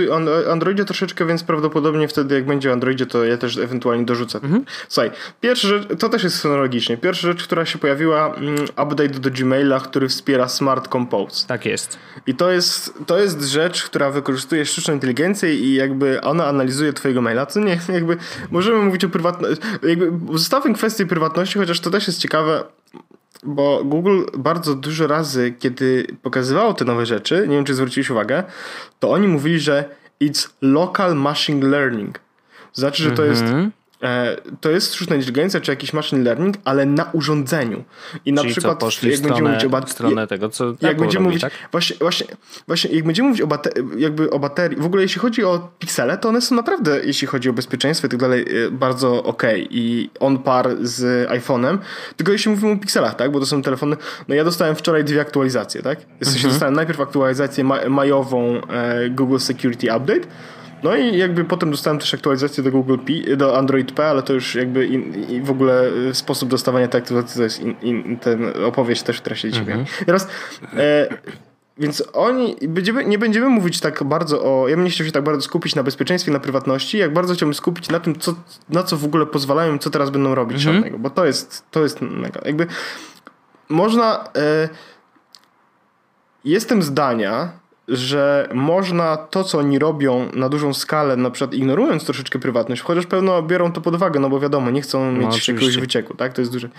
Androidzie 0.51 0.85
troszeczkę, 0.85 1.25
więc 1.25 1.43
prawdopodobnie 1.43 2.07
wtedy 2.07 2.35
jak 2.35 2.45
będzie 2.45 2.71
Androidzie, 2.71 3.05
to 3.05 3.25
ja 3.25 3.37
też 3.37 3.57
ewentualnie 3.57 4.05
dorzucę. 4.05 4.39
Mhm. 4.43 4.65
Słuchaj, 4.87 5.11
pierwsza 5.41 5.67
rzecz, 5.67 5.87
to 5.99 6.09
też 6.09 6.23
jest 6.23 6.41
chronologicznie. 6.41 6.97
Pierwsza 6.97 7.27
rzecz, 7.27 7.43
która 7.43 7.65
się 7.65 7.79
pojawiła, 7.79 8.27
um, 8.27 8.55
update 8.69 9.09
do 9.09 9.31
Gmaila, 9.31 9.79
który 9.79 10.07
wspiera 10.07 10.47
Smart 10.47 10.87
Compose. 10.87 11.47
Tak 11.47 11.65
jest. 11.65 11.97
I 12.27 12.35
to 12.35 12.51
jest, 12.51 12.93
to 13.05 13.19
jest 13.19 13.41
rzecz, 13.41 13.83
która 13.83 14.11
wykorzystuje 14.11 14.65
sztuczną 14.65 14.93
inteligencję 14.93 15.55
i 15.55 15.73
jakby 15.73 16.21
ona 16.21 16.45
analizuje 16.45 16.93
twojego 16.93 17.21
maila, 17.21 17.45
co 17.45 17.59
nie, 17.59 17.79
jakby 17.93 18.17
możemy 18.51 18.79
mówić 18.79 19.03
o 19.03 19.09
prywatności, 19.09 19.63
jakby 19.83 20.37
zostawmy 20.37 20.73
kwestię 20.73 21.05
prywatności, 21.05 21.59
chociaż 21.59 21.79
to 21.79 21.89
też 21.89 22.07
jest 22.07 22.19
ciekawe, 22.19 22.63
bo 23.43 23.83
Google 23.83 24.23
bardzo 24.37 24.75
dużo 24.75 25.07
razy, 25.07 25.53
kiedy 25.59 26.07
pokazywało 26.21 26.73
te 26.73 26.85
nowe 26.85 27.05
rzeczy, 27.05 27.45
nie 27.47 27.55
wiem 27.55 27.65
czy 27.65 27.73
zwróciłeś 27.73 28.09
uwagę, 28.09 28.43
to 28.99 29.11
oni 29.11 29.27
mówili, 29.27 29.59
że 29.59 29.85
it's 30.21 30.49
local 30.61 31.15
machine 31.15 31.67
learning. 31.67 32.19
Znaczy, 32.73 33.03
że 33.03 33.11
to 33.11 33.25
jest 33.25 33.41
mhm. 33.41 33.71
To 34.61 34.69
jest 34.69 34.95
sztuczna 34.95 35.15
inteligencja 35.15 35.61
czy 35.61 35.71
jakiś 35.71 35.93
machine 35.93 36.23
learning, 36.23 36.55
ale 36.65 36.85
na 36.85 37.03
urządzeniu. 37.13 37.83
I 38.25 38.33
na 38.33 38.41
Czyli 38.41 38.53
przykład 38.53 38.79
co, 38.79 38.85
jak 38.85 38.93
stronę, 38.93 39.19
będziemy 39.21 39.49
mówić 39.49 39.65
o 39.65 39.69
baterii. 39.69 39.93
stronę 39.93 40.27
tego, 40.27 40.49
co 40.49 40.65
jak 40.81 40.97
będziemy 40.97 41.13
robi, 41.13 41.19
mówić, 41.19 41.41
tak? 41.41 41.53
właśnie, 41.71 41.95
właśnie, 41.99 42.27
właśnie, 42.67 42.95
jak 42.95 43.05
będziemy 43.05 43.29
mówić 43.29 43.41
o, 43.41 43.47
baterii, 43.47 43.83
jakby 43.97 44.29
o 44.29 44.39
baterii, 44.39 44.77
w 44.77 44.85
ogóle 44.85 45.01
jeśli 45.01 45.21
chodzi 45.21 45.43
o 45.43 45.69
piksele, 45.79 46.17
to 46.17 46.29
one 46.29 46.41
są 46.41 46.55
naprawdę, 46.55 47.05
jeśli 47.05 47.27
chodzi 47.27 47.49
o 47.49 47.53
bezpieczeństwo 47.53 48.07
i 48.07 48.09
tak 48.09 48.19
dalej, 48.19 48.45
e, 48.65 48.71
bardzo 48.71 49.23
ok 49.23 49.43
i 49.69 50.09
on 50.19 50.37
par 50.37 50.75
z 50.81 51.29
iPhone'em. 51.29 51.77
Tylko 52.17 52.31
jeśli 52.31 52.51
mówimy 52.51 52.71
o 52.71 52.77
pikselach, 52.77 53.15
tak? 53.15 53.31
Bo 53.31 53.39
to 53.39 53.45
są 53.45 53.61
telefony. 53.61 53.97
No 54.27 54.35
ja 54.35 54.43
dostałem 54.43 54.75
wczoraj 54.75 55.03
dwie 55.03 55.21
aktualizacje, 55.21 55.81
tak? 55.81 55.99
W 55.99 56.25
sensie 56.25 56.37
mhm. 56.37 56.53
dostałem 56.53 56.73
najpierw 56.73 56.99
aktualizację 56.99 57.63
majową 57.89 58.61
e, 58.67 59.09
Google 59.09 59.37
Security 59.37 59.95
Update 59.95 60.27
no 60.83 60.95
i 60.95 61.17
jakby 61.17 61.45
potem 61.45 61.71
dostałem 61.71 61.99
też 61.99 62.13
aktualizację 62.13 62.63
do 62.63 62.71
Google 62.71 62.97
P, 62.97 63.35
do 63.35 63.57
Android 63.57 63.91
P, 63.91 64.05
ale 64.05 64.23
to 64.23 64.33
już 64.33 64.55
jakby 64.55 64.85
in, 64.85 65.13
in 65.13 65.43
w 65.43 65.51
ogóle 65.51 65.89
y, 66.09 66.13
sposób 66.13 66.49
dostawania 66.49 66.87
tej 66.87 67.01
aktualizacji 67.01 67.37
to 67.37 67.43
jest 67.43 67.59
in, 67.59 67.75
in, 67.81 68.17
ten 68.17 68.63
opowieść 68.65 69.03
też, 69.03 69.21
która 69.21 69.35
się 69.35 69.51
dzisiaj 69.51 69.67
mhm. 69.67 69.85
Teraz 70.05 70.27
e, 70.77 71.07
więc 71.79 72.03
oni, 72.13 72.55
będziemy, 72.67 73.05
nie 73.05 73.17
będziemy 73.17 73.49
mówić 73.49 73.79
tak 73.79 74.03
bardzo 74.03 74.43
o, 74.43 74.67
ja 74.67 74.75
bym 74.75 74.85
nie 74.85 74.91
chciał 74.91 75.05
się 75.05 75.11
tak 75.11 75.23
bardzo 75.23 75.41
skupić 75.41 75.75
na 75.75 75.83
bezpieczeństwie, 75.83 76.31
na 76.31 76.39
prywatności, 76.39 76.97
jak 76.97 77.13
bardzo 77.13 77.33
chciałbym 77.33 77.53
skupić 77.53 77.89
na 77.89 77.99
tym, 77.99 78.19
co, 78.19 78.35
na 78.69 78.83
co 78.83 78.97
w 78.97 79.05
ogóle 79.05 79.25
pozwalają 79.25 79.77
co 79.77 79.89
teraz 79.89 80.09
będą 80.09 80.35
robić 80.35 80.65
mhm. 80.65 81.01
bo 81.01 81.09
to 81.09 81.25
jest, 81.25 81.65
to 81.71 81.83
jest 81.83 82.01
mega. 82.01 82.41
Jakby 82.45 82.67
można, 83.69 84.23
e, 84.35 84.69
jestem 86.45 86.83
zdania, 86.83 87.58
że 87.89 88.49
można 88.53 89.17
to, 89.17 89.43
co 89.43 89.57
oni 89.57 89.79
robią 89.79 90.29
na 90.33 90.49
dużą 90.49 90.73
skalę, 90.73 91.17
na 91.17 91.31
przykład 91.31 91.53
ignorując 91.53 92.05
troszeczkę 92.05 92.39
prywatność, 92.39 92.81
chociaż 92.81 93.05
pewno 93.05 93.43
biorą 93.43 93.71
to 93.71 93.81
pod 93.81 93.95
uwagę, 93.95 94.19
no 94.19 94.29
bo 94.29 94.39
wiadomo, 94.39 94.71
nie 94.71 94.81
chcą 94.81 95.11
no, 95.11 95.11
mieć 95.11 95.27
oczywiście. 95.27 95.53
jakiegoś 95.53 95.77
wycieku, 95.77 96.15
tak? 96.15 96.33
To 96.33 96.41
jest 96.41 96.51
duże. 96.51 96.69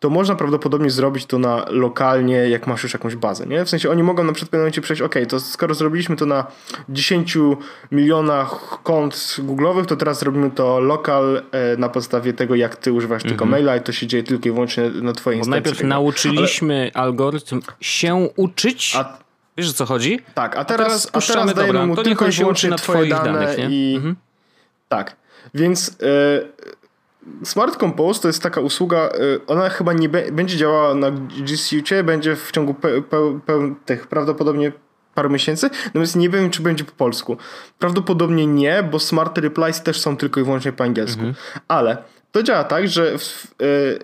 To 0.00 0.10
można 0.10 0.34
prawdopodobnie 0.34 0.90
zrobić 0.90 1.26
to 1.26 1.38
na 1.38 1.64
lokalnie, 1.70 2.36
jak 2.36 2.66
masz 2.66 2.82
już 2.82 2.92
jakąś 2.92 3.16
bazę, 3.16 3.46
nie? 3.46 3.64
W 3.64 3.70
sensie 3.70 3.90
oni 3.90 4.02
mogą 4.02 4.24
na 4.24 4.32
przykład 4.32 4.48
w 4.48 4.50
pewnym 4.50 4.62
momencie 4.62 4.80
przejść, 4.80 5.02
ok, 5.02 5.14
to 5.28 5.40
skoro 5.40 5.74
zrobiliśmy 5.74 6.16
to 6.16 6.26
na 6.26 6.46
10 6.88 7.38
milionach 7.92 8.78
kont 8.82 9.14
Google'owych, 9.38 9.86
to 9.86 9.96
teraz 9.96 10.22
robimy 10.22 10.50
to 10.50 10.80
lokal 10.80 11.42
e, 11.52 11.76
na 11.76 11.88
podstawie 11.88 12.32
tego, 12.32 12.54
jak 12.54 12.76
ty 12.76 12.92
używasz 12.92 13.22
mhm. 13.22 13.30
tylko 13.30 13.46
maila 13.46 13.76
i 13.76 13.80
to 13.80 13.92
się 13.92 14.06
dzieje 14.06 14.22
tylko 14.22 14.48
i 14.48 14.52
wyłącznie 14.52 14.90
na 14.90 15.12
twojej 15.12 15.38
instancji. 15.38 15.50
Najpierw 15.50 15.82
nauczyliśmy 15.82 16.90
Ale... 16.94 17.04
algorytm 17.04 17.60
się 17.80 18.28
uczyć, 18.36 18.96
a 18.96 19.18
Wiesz 19.58 19.70
o 19.70 19.72
co 19.72 19.86
chodzi? 19.86 20.20
Tak, 20.34 20.56
a 20.56 20.64
teraz, 20.64 21.06
a 21.06 21.10
teraz, 21.10 21.30
a 21.30 21.32
teraz 21.32 21.54
dajemy 21.54 21.72
dobra, 21.72 21.86
mu 21.86 21.96
to 21.96 22.02
tylko 22.02 22.26
i 22.26 22.30
wyłącznie 22.30 22.70
na 22.70 22.76
twoje 22.76 23.10
dane 23.10 23.32
danych, 23.32 23.58
i... 23.70 23.94
Mhm. 23.96 24.16
Tak, 24.88 25.16
więc 25.54 25.88
y, 25.88 27.44
Smart 27.44 27.76
Compose 27.76 28.20
to 28.20 28.28
jest 28.28 28.42
taka 28.42 28.60
usługa, 28.60 29.08
y, 29.08 29.46
ona 29.46 29.68
chyba 29.68 29.92
nie 29.92 30.08
be, 30.08 30.32
będzie 30.32 30.56
działała 30.56 30.94
na 30.94 31.10
G 31.10 31.56
Suite, 31.56 32.04
będzie 32.04 32.36
w 32.36 32.50
ciągu 32.50 32.74
pe, 32.74 33.02
pe, 33.02 33.40
pe, 33.46 33.74
tych 33.84 34.06
prawdopodobnie 34.06 34.72
paru 35.14 35.30
miesięcy, 35.30 35.70
natomiast 35.84 36.16
nie 36.16 36.30
wiem, 36.30 36.50
czy 36.50 36.62
będzie 36.62 36.84
po 36.84 36.92
polsku. 36.92 37.36
Prawdopodobnie 37.78 38.46
nie, 38.46 38.82
bo 38.82 38.98
Smart 38.98 39.38
Replies 39.38 39.82
też 39.82 40.00
są 40.00 40.16
tylko 40.16 40.40
i 40.40 40.44
wyłącznie 40.44 40.72
po 40.72 40.84
angielsku. 40.84 41.20
Mhm. 41.20 41.34
Ale 41.68 41.96
to 42.32 42.42
działa 42.42 42.64
tak, 42.64 42.88
że 42.88 43.18
w, 43.18 43.54
y, 43.62 43.98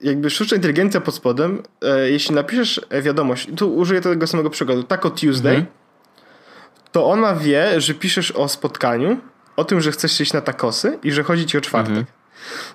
jakby 0.00 0.30
sztuczna 0.30 0.56
inteligencja 0.56 1.00
pod 1.00 1.14
spodem, 1.14 1.62
e, 1.82 2.10
jeśli 2.10 2.34
napiszesz 2.34 2.80
wiadomość, 3.02 3.48
tu 3.56 3.76
użyję 3.76 4.00
tego 4.00 4.26
samego 4.26 4.50
przykładu, 4.50 4.82
Taco 4.82 5.10
Tuesday, 5.10 5.56
mhm. 5.56 5.74
to 6.92 7.06
ona 7.06 7.34
wie, 7.34 7.80
że 7.80 7.94
piszesz 7.94 8.30
o 8.30 8.48
spotkaniu, 8.48 9.18
o 9.56 9.64
tym, 9.64 9.80
że 9.80 9.92
chcesz 9.92 10.20
iść 10.20 10.32
na 10.32 10.40
takosy 10.40 10.98
i 11.02 11.12
że 11.12 11.22
chodzi 11.22 11.46
ci 11.46 11.58
o 11.58 11.60
czwartek. 11.60 11.96
Mhm. 11.96 12.06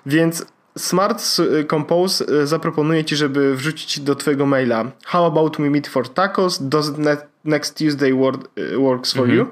Więc 0.06 0.46
Smart 0.78 1.22
Compose 1.70 2.24
e, 2.42 2.46
zaproponuje 2.46 3.04
ci, 3.04 3.16
żeby 3.16 3.56
wrzucić 3.56 4.00
do 4.00 4.14
twojego 4.14 4.46
maila 4.46 4.84
How 5.04 5.24
about 5.24 5.56
we 5.56 5.70
meet 5.70 5.88
for 5.88 6.08
tacos? 6.08 6.68
Does 6.68 6.92
next 7.44 7.78
Tuesday 7.78 8.14
work, 8.14 8.48
e, 8.56 8.76
works 8.78 9.12
for 9.12 9.24
mhm. 9.24 9.38
you? 9.38 9.46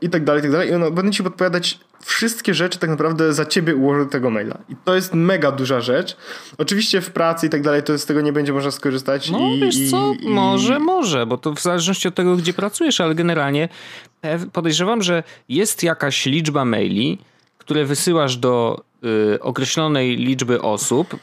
I 0.00 0.10
tak 0.10 0.24
dalej, 0.24 0.40
i 0.40 0.42
tak 0.42 0.52
dalej. 0.52 0.70
I 0.70 0.74
ona 0.74 0.90
będzie 0.90 1.16
ci 1.16 1.22
podpowiadać 1.22 1.78
wszystkie 2.04 2.54
rzeczy 2.54 2.78
tak 2.78 2.90
naprawdę 2.90 3.32
za 3.32 3.46
ciebie 3.46 3.76
ułoży 3.76 4.06
tego 4.06 4.30
maila. 4.30 4.58
I 4.68 4.76
to 4.84 4.94
jest 4.94 5.14
mega 5.14 5.52
duża 5.52 5.80
rzecz. 5.80 6.16
Oczywiście 6.58 7.00
w 7.00 7.10
pracy 7.10 7.46
i 7.46 7.50
tak 7.50 7.62
dalej 7.62 7.82
to 7.82 7.98
z 7.98 8.06
tego 8.06 8.20
nie 8.20 8.32
będzie 8.32 8.52
można 8.52 8.70
skorzystać. 8.70 9.30
No 9.30 9.38
i, 9.38 9.60
wiesz 9.60 9.90
co, 9.90 10.12
i, 10.20 10.28
może, 10.28 10.78
może, 10.78 11.26
bo 11.26 11.38
to 11.38 11.52
w 11.52 11.60
zależności 11.60 12.08
od 12.08 12.14
tego, 12.14 12.36
gdzie 12.36 12.52
pracujesz, 12.52 13.00
ale 13.00 13.14
generalnie 13.14 13.68
podejrzewam, 14.52 15.02
że 15.02 15.22
jest 15.48 15.82
jakaś 15.82 16.26
liczba 16.26 16.64
maili, 16.64 17.18
które 17.58 17.84
wysyłasz 17.84 18.36
do 18.36 18.82
y, 19.34 19.40
określonej 19.40 20.16
liczby 20.16 20.62
osób, 20.62 21.14
y, 21.14 21.18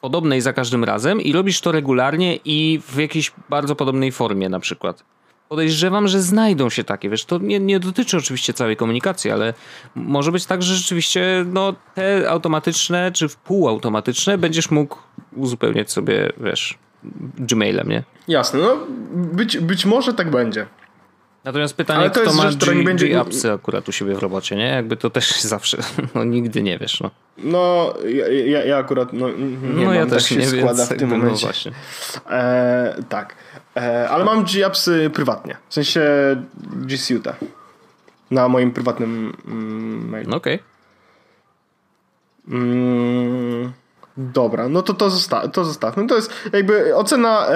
podobnej 0.00 0.40
za 0.40 0.52
każdym 0.52 0.84
razem 0.84 1.20
i 1.20 1.32
robisz 1.32 1.60
to 1.60 1.72
regularnie 1.72 2.36
i 2.44 2.80
w 2.88 2.96
jakiejś 2.96 3.32
bardzo 3.48 3.76
podobnej 3.76 4.12
formie 4.12 4.48
na 4.48 4.60
przykład 4.60 5.04
podejrzewam, 5.50 6.08
że 6.08 6.22
znajdą 6.22 6.70
się 6.70 6.84
takie. 6.84 7.10
Wiesz, 7.10 7.24
to 7.24 7.38
nie, 7.38 7.60
nie 7.60 7.80
dotyczy 7.80 8.16
oczywiście 8.16 8.52
całej 8.52 8.76
komunikacji, 8.76 9.30
ale 9.30 9.54
może 9.94 10.32
być 10.32 10.46
tak, 10.46 10.62
że 10.62 10.74
rzeczywiście 10.74 11.44
no, 11.52 11.74
te 11.94 12.30
automatyczne 12.30 13.12
czy 13.12 13.26
półautomatyczne 13.44 14.38
będziesz 14.38 14.70
mógł 14.70 14.96
uzupełniać 15.36 15.92
sobie, 15.92 16.32
wiesz, 16.40 16.78
Gmailem, 17.38 17.88
nie? 17.88 18.02
Jasne, 18.28 18.60
no 18.60 18.76
być, 19.12 19.58
być 19.58 19.86
może 19.86 20.14
tak 20.14 20.30
będzie. 20.30 20.66
Natomiast 21.44 21.74
pytanie, 21.74 22.10
kto 22.10 22.32
ma 22.32 22.50
G, 22.52 22.74
nie 22.74 22.84
będzie... 22.84 23.08
G-Appsy 23.08 23.52
akurat 23.52 23.88
u 23.88 23.92
siebie 23.92 24.14
w 24.14 24.18
robocie, 24.18 24.56
nie? 24.56 24.66
Jakby 24.66 24.96
to 24.96 25.10
też 25.10 25.40
zawsze, 25.54 25.78
no 26.14 26.24
nigdy 26.24 26.62
nie 26.62 26.78
wiesz, 26.78 27.00
no. 27.00 27.10
No, 27.38 27.94
ja, 28.46 28.64
ja 28.64 28.76
akurat 28.76 29.12
no, 29.12 29.28
nie 29.28 29.56
no, 29.62 29.82
mam, 29.84 29.94
ja 29.94 30.00
tak 30.00 30.10
też 30.10 30.24
się 30.24 30.36
nie 30.36 30.46
składa 30.46 30.86
w 30.86 30.96
tym 30.96 31.08
momencie. 31.08 31.32
No 31.32 31.46
właśnie. 31.46 31.72
E, 32.30 33.02
tak. 33.08 33.36
E, 33.80 34.08
ale 34.08 34.24
mam 34.24 34.44
G-Appsy 34.44 35.10
prywatnie. 35.14 35.56
W 35.68 35.74
sensie 35.74 36.02
G 36.72 36.98
Suite 36.98 37.34
na 38.30 38.48
moim 38.48 38.72
prywatnym 38.72 39.36
mm, 39.46 40.08
mailu. 40.08 40.36
Okej. 40.36 40.54
Okay. 40.54 40.66
Mm, 42.58 43.72
dobra, 44.16 44.68
no 44.68 44.82
to 44.82 44.94
to, 44.94 45.10
zosta 45.10 45.48
to 45.48 45.64
zostawmy. 45.64 46.06
To 46.06 46.16
jest 46.16 46.32
jakby 46.52 46.96
ocena 46.96 47.46
e, 47.48 47.52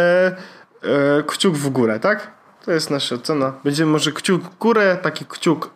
e, 0.82 1.22
kciuk 1.26 1.54
w 1.54 1.68
górę, 1.68 2.00
tak? 2.00 2.30
To 2.64 2.72
jest 2.72 2.90
nasza 2.90 3.14
ocena. 3.14 3.52
Będziemy 3.64 3.92
może 3.92 4.12
kciuk 4.12 4.42
w 4.42 4.58
górę, 4.58 4.98
taki 5.02 5.24
kciuk. 5.26 5.70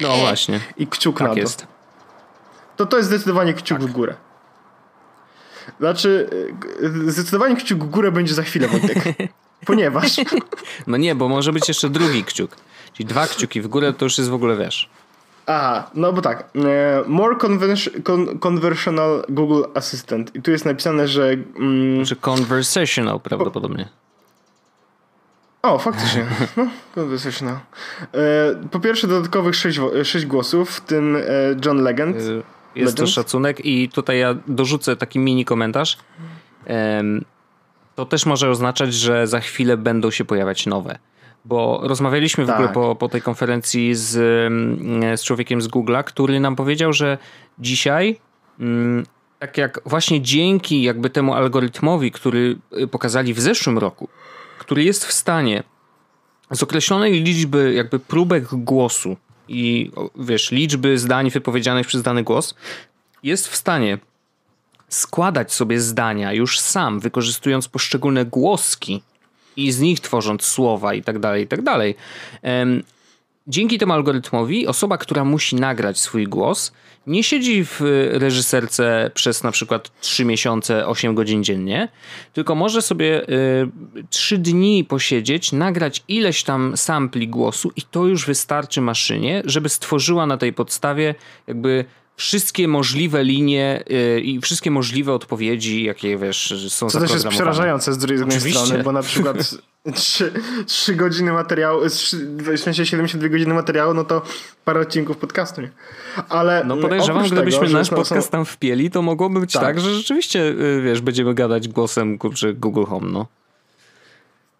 No 0.00 0.16
właśnie. 0.16 0.60
I 0.76 0.86
kciuk 0.86 1.18
tak 1.18 1.28
na 1.28 1.34
to. 1.34 1.40
jest. 1.40 1.66
To 2.76 2.86
to 2.86 2.96
jest 2.96 3.08
zdecydowanie 3.08 3.54
kciuk 3.54 3.78
tak. 3.78 3.88
w 3.88 3.92
górę. 3.92 4.14
Znaczy, 5.80 6.30
e, 7.06 7.10
zdecydowanie 7.10 7.56
kciuk 7.56 7.84
w 7.84 7.90
górę 7.90 8.12
będzie 8.12 8.34
za 8.34 8.42
chwilę, 8.42 8.68
Wojtek. 8.68 8.98
Ponieważ. 9.66 10.16
No 10.86 10.96
nie, 10.96 11.14
bo 11.14 11.28
może 11.28 11.52
być 11.52 11.68
jeszcze 11.68 11.88
drugi 11.88 12.24
kciuk. 12.24 12.56
Czyli 12.92 13.06
dwa 13.06 13.26
kciuki 13.26 13.60
w 13.60 13.68
górę 13.68 13.92
to 13.92 14.04
już 14.04 14.18
jest 14.18 14.30
w 14.30 14.34
ogóle 14.34 14.56
wiesz. 14.56 14.88
Aha, 15.46 15.90
no 15.94 16.12
bo 16.12 16.22
tak. 16.22 16.48
E, 16.54 17.02
more 17.06 17.36
con 18.04 18.38
conversational 18.38 19.24
Google 19.28 19.62
Assistant. 19.74 20.36
I 20.36 20.42
tu 20.42 20.50
jest 20.50 20.64
napisane, 20.64 21.08
że. 21.08 21.32
Mm, 21.32 21.96
znaczy 21.96 22.16
conversational 22.16 23.20
prawdopodobnie. 23.20 23.88
O, 25.62 25.78
faktycznie. 25.78 26.26
No, 26.56 26.66
conversational. 26.94 27.54
E, 27.54 27.58
po 28.70 28.80
pierwsze, 28.80 29.06
dodatkowych 29.06 29.54
sześć, 29.54 29.80
sześć 30.02 30.26
głosów, 30.26 30.70
w 30.70 30.80
tym 30.80 31.16
John 31.64 31.82
Legend. 31.82 32.16
Jest 32.16 32.28
Legend. 32.76 32.96
to 32.96 33.06
szacunek, 33.06 33.64
i 33.64 33.88
tutaj 33.88 34.18
ja 34.18 34.34
dorzucę 34.46 34.96
taki 34.96 35.18
mini 35.18 35.44
komentarz. 35.44 35.98
To 37.96 38.06
też 38.06 38.26
może 38.26 38.50
oznaczać, 38.50 38.94
że 38.94 39.26
za 39.26 39.40
chwilę 39.40 39.76
będą 39.76 40.10
się 40.10 40.24
pojawiać 40.24 40.66
nowe 40.66 40.98
bo 41.46 41.80
rozmawialiśmy 41.82 42.44
w 42.44 42.46
tak. 42.46 42.56
ogóle 42.56 42.72
po, 42.72 42.96
po 42.96 43.08
tej 43.08 43.22
konferencji 43.22 43.94
z, 43.94 44.16
mm, 44.16 45.16
z 45.16 45.22
człowiekiem 45.22 45.62
z 45.62 45.68
Google'a, 45.68 46.04
który 46.04 46.40
nam 46.40 46.56
powiedział, 46.56 46.92
że 46.92 47.18
dzisiaj 47.58 48.20
mm, 48.60 49.06
tak 49.38 49.58
jak 49.58 49.80
właśnie 49.86 50.20
dzięki 50.20 50.82
jakby 50.82 51.10
temu 51.10 51.34
algorytmowi, 51.34 52.10
który 52.12 52.58
y, 52.82 52.86
pokazali 52.86 53.34
w 53.34 53.40
zeszłym 53.40 53.78
roku, 53.78 54.08
który 54.58 54.84
jest 54.84 55.04
w 55.04 55.12
stanie 55.12 55.62
z 56.50 56.62
określonej 56.62 57.22
liczby 57.22 57.72
jakby 57.74 57.98
próbek 57.98 58.44
głosu 58.44 59.16
i 59.48 59.90
wiesz, 60.16 60.50
liczby 60.50 60.98
zdań 60.98 61.30
wypowiedzianych 61.30 61.86
przez 61.86 62.02
dany 62.02 62.22
głos, 62.22 62.54
jest 63.22 63.48
w 63.48 63.56
stanie 63.56 63.98
składać 64.88 65.52
sobie 65.52 65.80
zdania 65.80 66.32
już 66.32 66.60
sam, 66.60 67.00
wykorzystując 67.00 67.68
poszczególne 67.68 68.24
głoski 68.24 69.02
i 69.56 69.72
z 69.72 69.80
nich 69.80 70.00
tworząc 70.00 70.42
słowa 70.42 70.94
i 70.94 71.02
tak 71.02 71.18
dalej, 71.18 71.44
i 71.44 71.46
tak 71.46 71.62
dalej. 71.62 71.94
Dzięki 73.48 73.78
temu 73.78 73.92
algorytmowi 73.92 74.66
osoba, 74.66 74.98
która 74.98 75.24
musi 75.24 75.56
nagrać 75.56 76.00
swój 76.00 76.24
głos, 76.24 76.72
nie 77.06 77.22
siedzi 77.22 77.64
w 77.64 77.80
reżyserce 78.12 79.10
przez 79.14 79.42
na 79.42 79.50
przykład 79.50 80.00
3 80.00 80.24
miesiące, 80.24 80.86
8 80.86 81.14
godzin 81.14 81.44
dziennie, 81.44 81.88
tylko 82.32 82.54
może 82.54 82.82
sobie 82.82 83.28
y, 83.28 83.68
3 84.10 84.38
dni 84.38 84.84
posiedzieć, 84.84 85.52
nagrać 85.52 86.02
ileś 86.08 86.42
tam 86.42 86.76
sampli 86.76 87.28
głosu 87.28 87.72
i 87.76 87.82
to 87.82 88.06
już 88.06 88.26
wystarczy 88.26 88.80
maszynie, 88.80 89.42
żeby 89.44 89.68
stworzyła 89.68 90.26
na 90.26 90.36
tej 90.36 90.52
podstawie 90.52 91.14
jakby 91.46 91.84
wszystkie 92.16 92.68
możliwe 92.68 93.24
linie 93.24 93.84
yy, 93.88 94.20
i 94.20 94.40
wszystkie 94.40 94.70
możliwe 94.70 95.12
odpowiedzi, 95.12 95.84
jakie 95.84 96.18
wiesz, 96.18 96.54
są 96.68 96.90
Co 96.90 97.00
też 97.00 97.12
jest 97.12 97.28
przerażające 97.28 97.92
z 97.92 97.98
drugiej 97.98 98.24
Oczywiście. 98.24 98.60
strony, 98.60 98.82
bo 98.82 98.92
na 98.92 99.02
przykład 99.02 99.36
3, 99.94 100.32
3 100.66 100.94
godziny 100.94 101.32
materiału, 101.32 101.80
w 102.54 102.58
sensie 102.58 102.86
72 102.86 103.28
godziny 103.28 103.54
materiału, 103.54 103.94
no 103.94 104.04
to 104.04 104.22
parę 104.64 104.80
odcinków 104.80 105.16
podcastu, 105.16 105.60
nie? 105.60 105.70
Ale 106.28 106.64
no 106.66 106.76
podejrzewam, 106.76 107.26
gdybyśmy 107.26 107.66
tego, 107.66 107.72
nasz 107.72 107.90
podcast 107.90 108.26
są... 108.26 108.32
tam 108.32 108.44
wpieli, 108.44 108.90
to 108.90 109.02
mogłoby 109.02 109.40
być 109.40 109.52
tak. 109.52 109.62
tak, 109.62 109.80
że 109.80 109.94
rzeczywiście, 109.94 110.40
y, 110.40 110.82
wiesz, 110.84 111.00
będziemy 111.00 111.34
gadać 111.34 111.68
głosem 111.68 112.18
kurczę, 112.18 112.54
Google 112.54 112.84
Home, 112.84 113.08
no. 113.10 113.26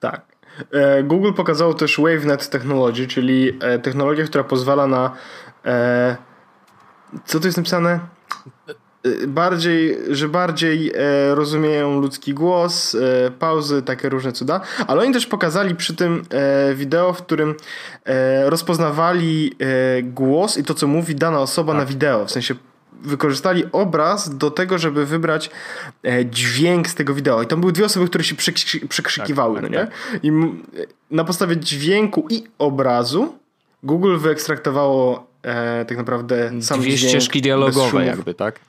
Tak. 0.01 0.37
E, 0.73 1.03
Google 1.03 1.33
pokazało 1.33 1.75
też 1.75 1.99
WaveNet 1.99 2.51
Technology, 2.51 3.07
czyli 3.07 3.53
e, 3.61 3.79
technologię, 3.79 4.25
która 4.25 4.45
pozwala 4.45 4.87
na 4.87 5.11
e, 5.65 6.17
co 7.25 7.41
tu 7.41 7.47
jest 7.47 7.57
napisane? 7.57 8.01
E, 9.05 9.27
bardziej, 9.27 9.99
że 10.11 10.29
bardziej 10.29 10.93
e, 10.95 11.35
rozumieją 11.35 12.01
ludzki 12.01 12.35
głos, 12.35 12.95
e, 12.95 13.31
pauzy, 13.31 13.83
takie 13.83 14.09
różne 14.09 14.33
cuda, 14.33 14.61
ale 14.87 15.03
oni 15.03 15.13
też 15.13 15.27
pokazali 15.27 15.75
przy 15.75 15.97
tym 15.97 16.23
e, 16.31 16.75
wideo, 16.75 17.13
w 17.13 17.23
którym 17.23 17.55
e, 18.05 18.51
rozpoznawali 18.51 19.55
e, 19.59 20.03
głos 20.03 20.59
i 20.59 20.65
to, 20.65 20.75
co 20.75 20.87
mówi 20.87 21.15
dana 21.15 21.41
osoba 21.41 21.73
tak. 21.73 21.81
na 21.81 21.87
wideo, 21.87 22.27
w 22.27 22.31
sensie 22.31 22.55
wykorzystali 23.03 23.65
obraz 23.73 24.37
do 24.37 24.51
tego, 24.51 24.79
żeby 24.79 25.07
wybrać 25.07 25.51
dźwięk 26.25 26.89
z 26.89 26.95
tego 26.95 27.15
wideo. 27.15 27.43
I 27.43 27.47
tam 27.47 27.61
były 27.61 27.73
dwie 27.73 27.85
osoby, 27.85 28.07
które 28.07 28.25
się 28.25 28.35
przekrzykiwały. 28.89 29.61
Tak, 29.61 29.71
no 29.71 29.79
tak, 29.79 29.91
nie? 30.13 30.31
I 30.31 30.33
na 31.11 31.25
podstawie 31.25 31.57
dźwięku 31.57 32.27
i 32.31 32.45
obrazu 32.59 33.35
Google 33.83 34.17
wyekstraktowało 34.19 35.27
e, 35.47 35.85
tak 35.85 35.97
naprawdę 35.99 36.63
sam 36.63 36.81
Dwie 36.81 36.99
ścieżki 36.99 37.43
dialogowe 37.43 38.07
jakby, 38.07 38.35
tak? 38.35 38.61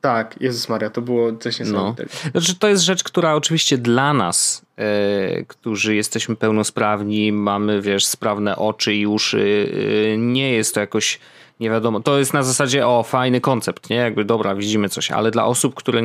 Tak, 0.00 0.34
Jezus 0.40 0.68
Maria, 0.68 0.90
to 0.90 1.02
było 1.02 1.36
coś 1.36 1.58
no. 1.58 1.64
niesamowitego. 1.64 2.10
No. 2.24 2.30
Znaczy, 2.30 2.54
to 2.58 2.68
jest 2.68 2.82
rzecz, 2.82 3.04
która 3.04 3.34
oczywiście 3.34 3.78
dla 3.78 4.12
nas, 4.14 4.62
e, 4.76 5.44
którzy 5.44 5.94
jesteśmy 5.94 6.36
pełnosprawni, 6.36 7.32
mamy, 7.32 7.82
wiesz, 7.82 8.06
sprawne 8.06 8.56
oczy 8.56 8.94
i 8.94 9.06
uszy, 9.06 9.72
e, 10.14 10.18
nie 10.18 10.52
jest 10.52 10.74
to 10.74 10.80
jakoś 10.80 11.18
nie 11.60 11.70
wiadomo. 11.70 12.00
To 12.00 12.18
jest 12.18 12.34
na 12.34 12.42
zasadzie, 12.42 12.86
o, 12.86 13.02
fajny 13.02 13.40
koncept, 13.40 13.90
nie? 13.90 13.96
Jakby 13.96 14.24
dobra, 14.24 14.54
widzimy 14.54 14.88
coś, 14.88 15.10
ale 15.10 15.30
dla 15.30 15.44
osób, 15.44 15.74
które 15.74 16.02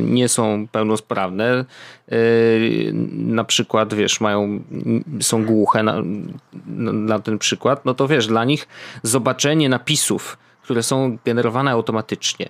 nie 0.00 0.28
są 0.28 0.66
pełnosprawne, 0.72 1.64
y, 2.12 2.90
na 3.12 3.44
przykład, 3.44 3.94
wiesz, 3.94 4.20
mają, 4.20 4.60
są 5.20 5.44
głuche 5.44 5.82
na, 5.82 6.02
na 6.92 7.18
ten 7.18 7.38
przykład, 7.38 7.84
no 7.84 7.94
to 7.94 8.08
wiesz, 8.08 8.26
dla 8.26 8.44
nich 8.44 8.68
zobaczenie 9.02 9.68
napisów, 9.68 10.38
które 10.62 10.82
są 10.82 11.18
generowane 11.24 11.70
automatycznie, 11.70 12.48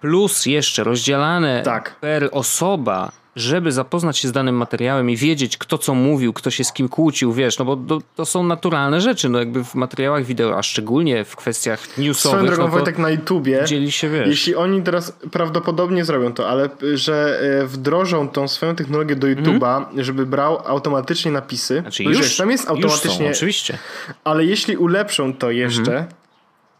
plus 0.00 0.46
jeszcze 0.46 0.84
rozdzielane 0.84 1.62
tak. 1.64 1.96
per 2.00 2.28
osoba 2.32 3.12
żeby 3.36 3.72
zapoznać 3.72 4.18
się 4.18 4.28
z 4.28 4.32
danym 4.32 4.54
materiałem 4.54 5.10
i 5.10 5.16
wiedzieć, 5.16 5.56
kto 5.56 5.78
co 5.78 5.94
mówił, 5.94 6.32
kto 6.32 6.50
się 6.50 6.64
z 6.64 6.72
kim 6.72 6.88
kłócił, 6.88 7.32
wiesz, 7.32 7.58
no 7.58 7.64
bo 7.64 7.76
to, 7.76 7.98
to 8.16 8.26
są 8.26 8.42
naturalne 8.42 9.00
rzeczy, 9.00 9.28
no 9.28 9.38
jakby 9.38 9.64
w 9.64 9.74
materiałach 9.74 10.24
wideo, 10.24 10.58
a 10.58 10.62
szczególnie 10.62 11.24
w 11.24 11.36
kwestiach 11.36 11.98
newsowych. 11.98 12.38
Swoją 12.38 12.46
drogą, 12.46 12.62
no 12.62 12.68
Wojtek, 12.68 12.98
na 12.98 13.10
YouTubie, 13.10 13.64
dzieli 13.66 13.92
się, 13.92 14.08
wiesz. 14.08 14.28
jeśli 14.28 14.54
oni 14.54 14.82
teraz 14.82 15.16
prawdopodobnie 15.30 16.04
zrobią 16.04 16.32
to, 16.32 16.48
ale 16.48 16.68
że 16.94 17.40
e, 17.62 17.66
wdrożą 17.66 18.28
tą 18.28 18.48
swoją 18.48 18.76
technologię 18.76 19.16
do 19.16 19.26
YouTube'a, 19.26 19.84
mm. 19.90 20.04
żeby 20.04 20.26
brał 20.26 20.58
automatycznie 20.66 21.32
napisy, 21.32 21.80
znaczy 21.80 22.04
już, 22.04 22.18
już, 22.18 22.36
tam 22.36 22.50
jest 22.50 22.68
automatycznie, 22.68 23.26
są, 23.26 23.30
oczywiście. 23.30 23.78
ale 24.24 24.44
jeśli 24.44 24.76
ulepszą 24.76 25.34
to 25.34 25.50
jeszcze, 25.50 25.92
mm. 25.92 26.06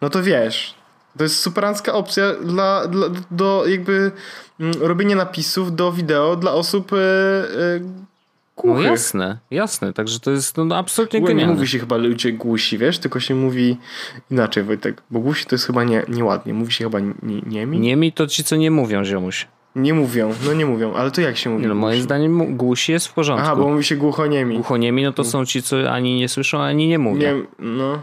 no 0.00 0.10
to 0.10 0.22
wiesz, 0.22 0.81
to 1.18 1.24
jest 1.24 1.40
superancka 1.40 1.92
opcja 1.92 2.34
dla, 2.34 2.88
dla, 2.88 3.06
do 3.30 3.64
jakby 3.66 4.10
mm, 4.60 4.74
robienia 4.80 5.16
napisów 5.16 5.76
do 5.76 5.92
wideo 5.92 6.36
dla 6.36 6.52
osób 6.52 6.92
e, 6.92 6.96
e, 6.96 7.80
No 8.64 8.80
jasne, 8.80 9.38
jasne, 9.50 9.92
także 9.92 10.20
to 10.20 10.30
jest 10.30 10.56
no, 10.56 10.76
absolutnie 10.76 11.20
Głównie 11.20 11.34
genialne. 11.34 11.52
Nie 11.52 11.56
mówi 11.56 11.68
się 11.68 11.78
chyba 11.78 11.96
ludzie 11.96 12.32
głusi, 12.32 12.78
wiesz, 12.78 12.98
tylko 12.98 13.20
się 13.20 13.34
mówi 13.34 13.76
inaczej, 14.30 14.64
Wojtek, 14.64 15.02
bo 15.10 15.20
głusi 15.20 15.46
to 15.46 15.54
jest 15.54 15.66
chyba 15.66 15.84
nie, 15.84 16.02
nieładnie, 16.08 16.54
mówi 16.54 16.72
się 16.72 16.84
chyba 16.84 17.00
nie, 17.00 17.42
niemi? 17.46 17.80
Niemi 17.80 18.12
to 18.12 18.26
ci, 18.26 18.44
co 18.44 18.56
nie 18.56 18.70
mówią, 18.70 19.04
ziomuś. 19.04 19.48
Nie 19.76 19.94
mówią, 19.94 20.34
no 20.46 20.52
nie 20.52 20.66
mówią, 20.66 20.94
ale 20.94 21.10
to 21.10 21.20
jak 21.20 21.36
się 21.36 21.50
mówi? 21.50 21.66
No, 21.66 21.74
moim 21.74 22.02
zdaniem 22.02 22.56
głusi 22.56 22.92
jest 22.92 23.08
w 23.08 23.12
porządku. 23.12 23.46
Aha, 23.46 23.56
bo 23.56 23.68
mówi 23.68 23.84
się 23.84 23.96
głuchoniemi. 23.96 24.56
Głuchoniemi, 24.56 25.02
no 25.02 25.12
to 25.12 25.24
są 25.24 25.46
ci, 25.46 25.62
co 25.62 25.90
ani 25.90 26.18
nie 26.18 26.28
słyszą, 26.28 26.60
ani 26.60 26.88
nie 26.88 26.98
mówią. 26.98 27.36
Nie, 27.36 27.42
no, 27.58 28.02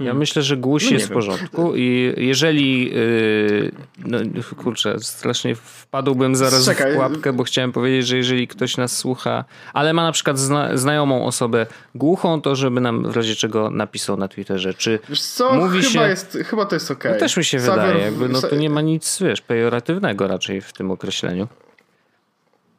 ja 0.00 0.04
hmm. 0.04 0.18
myślę, 0.18 0.42
że 0.42 0.56
głuś 0.56 0.84
no 0.84 0.90
jest 0.90 1.06
w 1.06 1.12
porządku 1.12 1.76
i 1.76 2.14
jeżeli 2.16 2.90
yy, 2.90 3.72
no 3.98 4.18
kurczę, 4.56 4.98
strasznie 5.00 5.54
wpadłbym 5.54 6.36
zaraz 6.36 6.64
Czekaj. 6.64 6.92
w 6.92 6.94
pułapkę, 6.94 7.32
bo 7.32 7.44
chciałem 7.44 7.72
powiedzieć, 7.72 8.06
że 8.06 8.16
jeżeli 8.16 8.48
ktoś 8.48 8.76
nas 8.76 8.96
słucha, 8.96 9.44
ale 9.72 9.92
ma 9.92 10.02
na 10.02 10.12
przykład 10.12 10.38
zna 10.38 10.76
znajomą 10.76 11.26
osobę 11.26 11.66
głuchą, 11.94 12.40
to 12.40 12.56
żeby 12.56 12.80
nam 12.80 13.12
w 13.12 13.16
razie 13.16 13.34
czego 13.34 13.70
napisał 13.70 14.16
na 14.16 14.28
Twitterze, 14.28 14.74
czy 14.74 14.98
wiesz 15.08 15.22
co, 15.22 15.54
mówi 15.54 15.82
chyba, 15.82 15.90
się... 15.92 16.08
jest, 16.08 16.38
chyba 16.46 16.66
to 16.66 16.76
jest 16.76 16.90
okej. 16.90 17.00
Okay. 17.00 17.12
No 17.12 17.18
też 17.18 17.36
mi 17.36 17.44
się 17.44 17.58
wydaje, 17.58 18.04
jakby, 18.04 18.28
no 18.28 18.42
tu 18.42 18.56
nie 18.56 18.70
ma 18.70 18.80
nic, 18.80 19.18
wiesz, 19.20 19.40
pejoratywnego 19.40 20.28
raczej 20.28 20.60
w 20.60 20.72
tym 20.72 20.90
określeniu. 20.90 21.48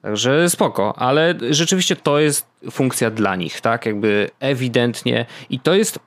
Także 0.01 0.49
spoko, 0.49 0.93
ale 0.97 1.35
rzeczywiście 1.49 1.95
to 1.95 2.19
jest 2.19 2.45
funkcja 2.71 3.11
dla 3.11 3.35
nich, 3.35 3.61
tak? 3.61 3.85
Jakby 3.85 4.29
ewidentnie 4.39 5.25
i 5.49 5.59
to 5.59 5.73
jest 5.73 5.99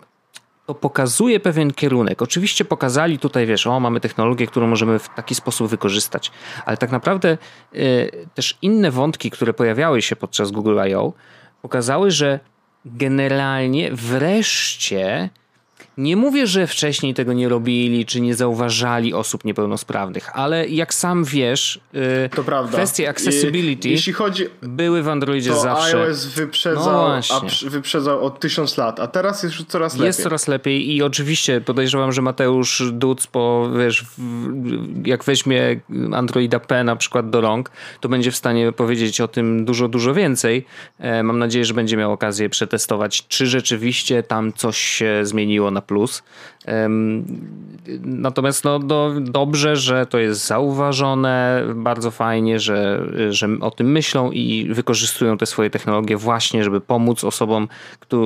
to 0.67 0.75
pokazuje 0.75 1.41
pewien 1.41 1.73
kierunek. 1.73 2.23
Oczywiście 2.23 2.65
pokazali 2.65 3.19
tutaj, 3.19 3.47
wiesz, 3.47 3.67
o, 3.67 3.81
mamy 3.81 4.01
technologię, 4.01 4.47
którą 4.47 4.67
możemy 4.67 4.99
w 4.99 5.09
taki 5.09 5.35
sposób 5.35 5.69
wykorzystać, 5.69 6.31
ale 6.67 6.77
tak 6.77 6.91
naprawdę 6.93 7.39
y, 7.75 8.29
też 8.35 8.59
inne 8.63 8.91
wątki, 8.91 9.31
które 9.31 9.53
pojawiały 9.53 10.03
się 10.03 10.17
podczas 10.17 10.51
Google 10.51 10.81
I.O., 10.89 11.13
pokazały, 11.63 12.11
że 12.11 12.41
generalnie 12.85 13.91
wreszcie 13.93 15.31
nie 15.97 16.17
mówię, 16.17 16.47
że 16.47 16.67
wcześniej 16.67 17.15
tego 17.15 17.33
nie 17.33 17.49
robili, 17.49 18.07
czy 18.07 18.21
nie 18.21 18.35
zauważali 18.35 19.15
osób 19.15 19.45
niepełnosprawnych, 19.45 20.31
ale 20.37 20.69
jak 20.69 20.95
sam 20.95 21.25
wiesz, 21.25 21.81
y, 22.35 22.43
prawda. 22.45 22.73
kwestie 22.73 23.09
accessibility 23.09 23.89
jeśli 23.89 24.13
chodzi, 24.13 24.47
były 24.63 25.03
w 25.03 25.09
Androidzie 25.09 25.51
to 25.51 25.61
zawsze. 25.61 26.03
iOS 26.03 26.27
wyprzedzał, 26.27 26.85
No 26.85 27.21
a 27.31 27.69
wyprzedzał 27.69 28.25
od 28.25 28.41
tysiąc 28.41 28.77
lat, 28.77 29.01
a 29.01 29.07
teraz 29.07 29.43
jest 29.43 29.59
już 29.59 29.67
coraz 29.67 29.95
lepiej. 29.95 30.07
Jest 30.07 30.23
coraz 30.23 30.49
lepiej 30.49 30.95
i 30.95 31.03
oczywiście 31.03 31.61
podejrzewam, 31.61 32.13
że 32.13 32.23
Mateusz 32.23 32.83
Duc, 32.93 33.27
po, 33.27 33.71
wiesz, 33.79 34.05
jak 35.05 35.25
weźmie 35.25 35.81
Androida 36.13 36.61
P 36.61 36.85
na 36.85 36.97
przykład 36.97 37.31
do 37.31 37.41
rąk, 37.41 37.71
to 38.01 38.09
będzie 38.09 38.31
w 38.31 38.37
stanie 38.37 38.73
powiedzieć 38.73 39.21
o 39.21 39.29
tym 39.29 39.65
dużo, 39.65 39.89
dużo 39.89 40.15
więcej. 40.15 40.67
E, 40.99 41.23
mam 41.23 41.39
nadzieję, 41.39 41.65
że 41.65 41.75
będzie 41.75 41.97
miał 41.97 42.13
okazję 42.13 42.49
przetestować, 42.49 43.29
czy 43.29 43.47
rzeczywiście 43.47 44.23
tam 44.23 44.53
coś 44.53 44.79
się 44.79 45.21
zmieniło 45.23 45.71
na 45.71 45.84
plus. 45.87 46.23
Natomiast 48.01 48.65
no, 48.65 48.79
do, 48.79 49.15
dobrze, 49.21 49.77
że 49.77 50.07
to 50.07 50.19
jest 50.19 50.47
zauważone, 50.47 51.63
bardzo 51.75 52.11
fajnie, 52.11 52.61
że, 52.61 53.07
że 53.31 53.49
o 53.61 53.71
tym 53.71 53.93
myślą 53.93 54.31
i 54.31 54.69
wykorzystują 54.71 55.39
te 55.39 55.47
swoje 55.47 55.71
technologie 55.71 56.17
właśnie, 56.17 56.65
żeby 56.65 56.81
pomóc 56.81 57.25
osobom 57.25 57.69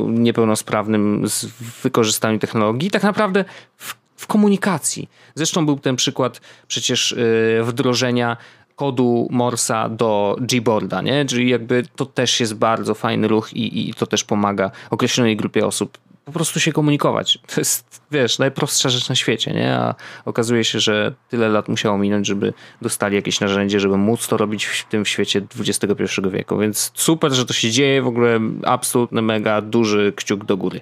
niepełnosprawnym 0.09 1.29
w 1.29 1.83
wykorzystaniu 1.83 2.39
technologii. 2.39 2.91
Tak 2.91 3.03
naprawdę 3.03 3.45
w, 3.77 3.97
w 4.17 4.27
komunikacji. 4.27 5.09
Zresztą 5.35 5.67
był 5.67 5.79
ten 5.79 5.97
przykład 5.97 6.41
przecież 6.69 7.13
y, 7.13 7.61
wdrożenia 7.63 8.37
kodu 8.79 9.29
Morsa 9.31 9.89
do 9.89 10.37
Gboarda, 10.41 11.03
nie? 11.03 11.25
Czyli 11.25 11.49
jakby 11.49 11.83
to 11.97 12.07
też 12.07 12.41
jest 12.41 12.55
bardzo 12.55 12.95
fajny 12.95 13.29
ruch 13.29 13.53
i, 13.53 13.91
i 13.91 13.95
to 13.95 14.07
też 14.07 14.25
pomaga 14.25 14.71
określonej 14.91 15.37
grupie 15.37 15.67
osób 15.67 15.99
po 16.29 16.33
prostu 16.33 16.61
się 16.61 16.73
komunikować. 16.73 17.39
To 17.55 17.61
jest, 17.61 18.01
wiesz, 18.11 18.39
najprostsza 18.39 18.89
rzecz 18.89 19.09
na 19.09 19.15
świecie, 19.15 19.53
nie? 19.53 19.75
A 19.75 19.95
okazuje 20.25 20.65
się, 20.65 20.81
że 20.81 21.15
tyle 21.29 21.49
lat 21.49 21.69
musiało 21.69 21.99
minąć, 21.99 22.27
żeby 22.27 22.53
dostali 22.83 23.17
jakieś 23.17 23.41
narzędzie, 23.41 23.81
żeby 23.81 23.97
móc 23.97 24.29
to 24.29 24.37
robić 24.37 24.65
w 24.65 24.85
tym 24.85 25.05
świecie 25.07 25.43
XXI 25.61 26.05
wieku. 26.31 26.59
Więc 26.59 26.93
super, 26.95 27.33
że 27.33 27.47
to 27.47 27.53
się 27.53 27.71
dzieje. 27.71 28.03
W 28.03 28.07
ogóle 28.07 28.41
absolutny, 28.65 29.23
mega 29.23 29.61
duży 29.61 30.13
kciuk 30.17 30.45
do 30.45 30.57
góry. 30.57 30.81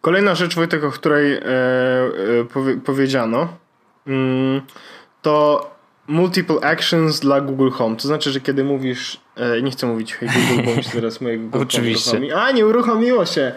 Kolejna 0.00 0.34
rzecz, 0.34 0.54
Wojtek, 0.54 0.84
o 0.84 0.90
której 0.90 1.32
e, 1.32 1.40
e, 1.40 2.44
powie, 2.52 2.76
powiedziano, 2.76 3.56
mm, 4.06 4.60
to 5.22 5.70
multiple 6.12 6.56
actions 6.62 7.20
dla 7.20 7.40
Google 7.40 7.70
Home. 7.70 7.96
To 7.96 8.08
znaczy, 8.08 8.30
że 8.30 8.40
kiedy 8.40 8.64
mówisz, 8.64 9.20
e, 9.36 9.62
nie 9.62 9.70
chcę 9.70 9.86
mówić 9.86 10.14
hey 10.14 10.28
Google, 10.28 10.62
bo 10.64 10.82
teraz 10.92 11.20
mojego 11.20 11.44
Google 11.44 11.58
Oczywiście. 11.58 12.10
Home 12.10 12.26
uruchomi. 12.26 12.42
A, 12.42 12.52
nie 12.52 12.66
uruchomiło 12.66 13.26
się. 13.26 13.52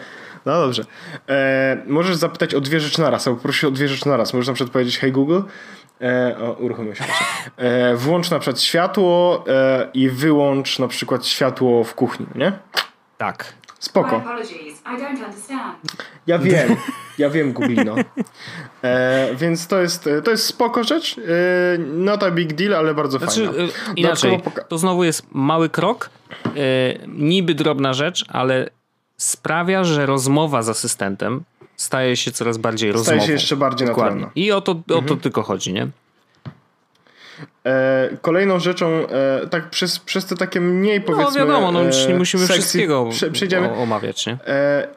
No 0.45 0.61
dobrze. 0.61 0.85
E, 1.29 1.77
możesz 1.87 2.15
zapytać 2.15 2.53
o 2.53 2.61
dwie 2.61 2.79
rzeczy 2.79 3.01
naraz, 3.01 3.27
albo 3.27 3.39
prosić 3.39 3.63
o 3.63 3.71
dwie 3.71 3.87
rzeczy 3.87 4.07
naraz. 4.09 4.33
Możesz 4.33 4.47
na 4.47 4.53
przykład 4.53 4.73
powiedzieć 4.73 4.99
hey 4.99 5.11
Google, 5.11 5.39
e, 6.01 6.35
o, 6.39 6.53
uruchomiło 6.53 6.95
się. 6.95 7.03
E, 7.57 7.95
włącz 7.95 8.31
na 8.31 8.39
przykład 8.39 8.61
światło 8.61 9.43
e, 9.47 9.87
i 9.93 10.09
wyłącz 10.09 10.79
na 10.79 10.87
przykład 10.87 11.25
światło 11.25 11.83
w 11.83 11.95
kuchni, 11.95 12.25
nie? 12.35 12.51
Tak. 13.17 13.53
Spoko. 13.85 14.23
Ja 16.27 16.39
wiem, 16.47 16.75
ja 17.17 17.29
wiem, 17.29 17.53
Googlino. 17.53 17.95
E, 18.83 19.35
więc 19.35 19.67
to 19.67 19.81
jest, 19.81 20.09
to 20.23 20.31
jest 20.31 20.45
spoko 20.45 20.83
rzecz. 20.83 21.17
E, 21.17 21.21
not 21.77 22.23
a 22.23 22.31
big 22.31 22.53
deal, 22.53 22.73
ale 22.73 22.93
bardzo 22.93 23.17
znaczy, 23.17 23.47
fajna. 23.47 23.63
E, 23.63 23.67
inaczej, 23.95 24.41
to 24.67 24.77
znowu 24.77 25.03
jest 25.03 25.25
mały 25.31 25.69
krok, 25.69 26.09
e, 26.45 26.49
niby 27.07 27.55
drobna 27.55 27.93
rzecz, 27.93 28.25
ale 28.27 28.69
sprawia, 29.17 29.83
że 29.83 30.05
rozmowa 30.05 30.61
z 30.61 30.69
asystentem 30.69 31.43
staje 31.75 32.17
się 32.17 32.31
coraz 32.31 32.57
bardziej 32.57 32.91
rozmową. 32.91 33.17
Staje 33.17 33.27
się 33.27 33.33
jeszcze 33.33 33.55
bardziej 33.55 33.87
Dokładnie. 33.87 34.21
naturalna. 34.21 34.31
I 34.35 34.51
o 34.51 34.61
to, 34.61 34.71
o 34.71 34.75
to 34.87 34.97
mhm. 34.97 35.19
tylko 35.19 35.43
chodzi, 35.43 35.73
nie? 35.73 35.87
E, 37.65 38.09
kolejną 38.21 38.59
rzeczą, 38.59 38.87
e, 38.87 39.47
tak 39.47 39.69
przez, 39.69 39.99
przez 39.99 40.25
te 40.25 40.35
takie 40.35 40.61
mniej 40.61 40.99
no, 40.99 41.05
powiedzmy. 41.05 41.39
No 41.39 41.45
wiadomo, 41.47 41.71
no 41.71 41.83
już 41.83 42.07
nie 42.07 42.15
musimy 42.15 42.47
wszystkiego 42.47 43.09
prze, 43.09 43.31
przejdziemy. 43.31 43.73
omawiać, 43.73 44.25
nie? 44.25 44.37
E, 44.47 44.87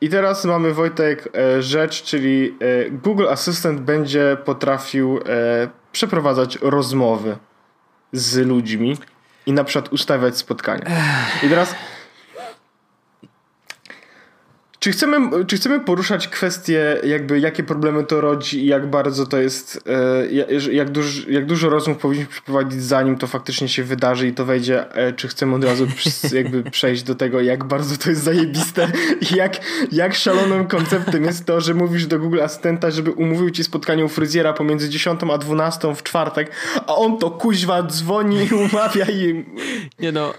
I 0.00 0.08
teraz 0.08 0.44
mamy 0.44 0.74
Wojtek 0.74 1.28
e, 1.34 1.62
rzecz, 1.62 2.02
czyli 2.02 2.56
e, 2.60 2.90
Google 2.90 3.28
Assistant 3.28 3.80
będzie 3.80 4.36
potrafił 4.44 5.18
e, 5.18 5.68
przeprowadzać 5.92 6.58
rozmowy 6.62 7.36
z 8.12 8.46
ludźmi 8.46 8.96
i 9.46 9.52
na 9.52 9.64
przykład 9.64 9.92
ustawiać 9.92 10.36
spotkania. 10.36 10.84
I 11.42 11.48
teraz 11.48 11.74
czy 14.80 14.92
chcemy, 14.92 15.44
czy 15.46 15.56
chcemy 15.56 15.80
poruszać 15.80 16.28
kwestie, 16.28 17.00
jakby 17.04 17.40
jakie 17.40 17.62
problemy 17.62 18.04
to 18.04 18.20
rodzi 18.20 18.64
i 18.64 18.66
jak 18.66 18.90
bardzo 18.90 19.26
to 19.26 19.38
jest, 19.38 19.84
e, 19.86 20.72
jak, 20.72 20.90
duż, 20.90 21.26
jak 21.28 21.46
dużo 21.46 21.68
rozmów 21.70 21.98
powinniśmy 21.98 22.32
przeprowadzić 22.32 22.82
zanim 22.82 23.18
to 23.18 23.26
faktycznie 23.26 23.68
się 23.68 23.84
wydarzy 23.84 24.28
i 24.28 24.32
to 24.32 24.44
wejdzie, 24.44 24.92
e, 24.94 25.12
czy 25.12 25.28
chcemy 25.28 25.54
od 25.54 25.64
razu 25.64 25.86
jakby 26.32 26.62
przejść 26.62 27.02
do 27.02 27.14
tego, 27.14 27.40
jak 27.40 27.64
bardzo 27.64 27.96
to 27.96 28.10
jest 28.10 28.22
zajebiste 28.22 28.92
i 29.20 29.36
jak, 29.36 29.56
jak 29.92 30.14
szalonym 30.14 30.66
konceptem 30.66 31.24
jest 31.24 31.44
to, 31.44 31.60
że 31.60 31.74
mówisz 31.74 32.06
do 32.06 32.18
Google 32.18 32.40
Asystenta, 32.40 32.90
żeby 32.90 33.10
umówił 33.10 33.50
ci 33.50 33.64
spotkanie 33.64 34.04
u 34.04 34.08
fryzjera 34.08 34.52
pomiędzy 34.52 34.88
10 34.88 35.20
a 35.32 35.38
12 35.38 35.94
w 35.94 36.02
czwartek, 36.02 36.50
a 36.86 36.96
on 36.96 37.18
to 37.18 37.30
kuźwa 37.30 37.82
dzwoni 37.82 38.48
i 38.50 38.54
umawia 38.54 39.04
i... 39.04 39.44
Nie 39.98 40.12
no, 40.12 40.34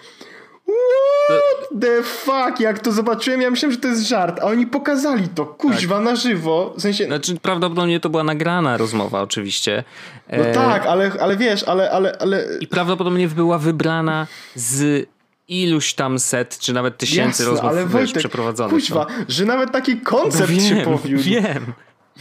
What 1.29 1.81
the 1.81 2.03
fuck? 2.03 2.59
Jak 2.59 2.79
to 2.79 2.91
zobaczyłem, 2.91 3.41
ja 3.41 3.49
myślałem, 3.49 3.71
że 3.73 3.81
to 3.81 3.87
jest 3.87 4.07
żart, 4.07 4.39
a 4.39 4.43
oni 4.43 4.67
pokazali 4.67 5.27
to, 5.27 5.45
kuźwa, 5.45 5.95
tak. 5.95 6.05
na 6.05 6.15
żywo. 6.15 6.73
W 6.77 6.81
sensie... 6.81 7.05
Znaczy, 7.05 7.39
prawdopodobnie 7.41 7.99
to 7.99 8.09
była 8.09 8.23
nagrana 8.23 8.77
rozmowa, 8.77 9.21
oczywiście. 9.21 9.83
No 10.31 10.45
e... 10.45 10.53
tak, 10.53 10.85
ale, 10.85 11.11
ale 11.19 11.37
wiesz, 11.37 11.63
ale, 11.63 11.91
ale, 11.91 12.17
ale... 12.19 12.45
I 12.59 12.67
prawdopodobnie 12.67 13.27
była 13.27 13.57
wybrana 13.57 14.27
z 14.55 15.07
iluś 15.47 15.93
tam 15.93 16.19
set, 16.19 16.59
czy 16.59 16.73
nawet 16.73 16.97
tysięcy 16.97 17.43
Jasne, 17.43 17.45
rozmów 17.45 17.71
ale 17.71 17.85
Wojtek, 17.85 18.17
przeprowadzonych. 18.17 18.73
Kuźwa, 18.73 19.07
no. 19.09 19.25
że 19.27 19.45
nawet 19.45 19.71
taki 19.71 19.97
koncept 19.97 20.39
no 20.39 20.55
wiem, 20.55 20.77
się 20.77 20.81
powiódł. 20.85 21.23
Wiem, 21.23 21.73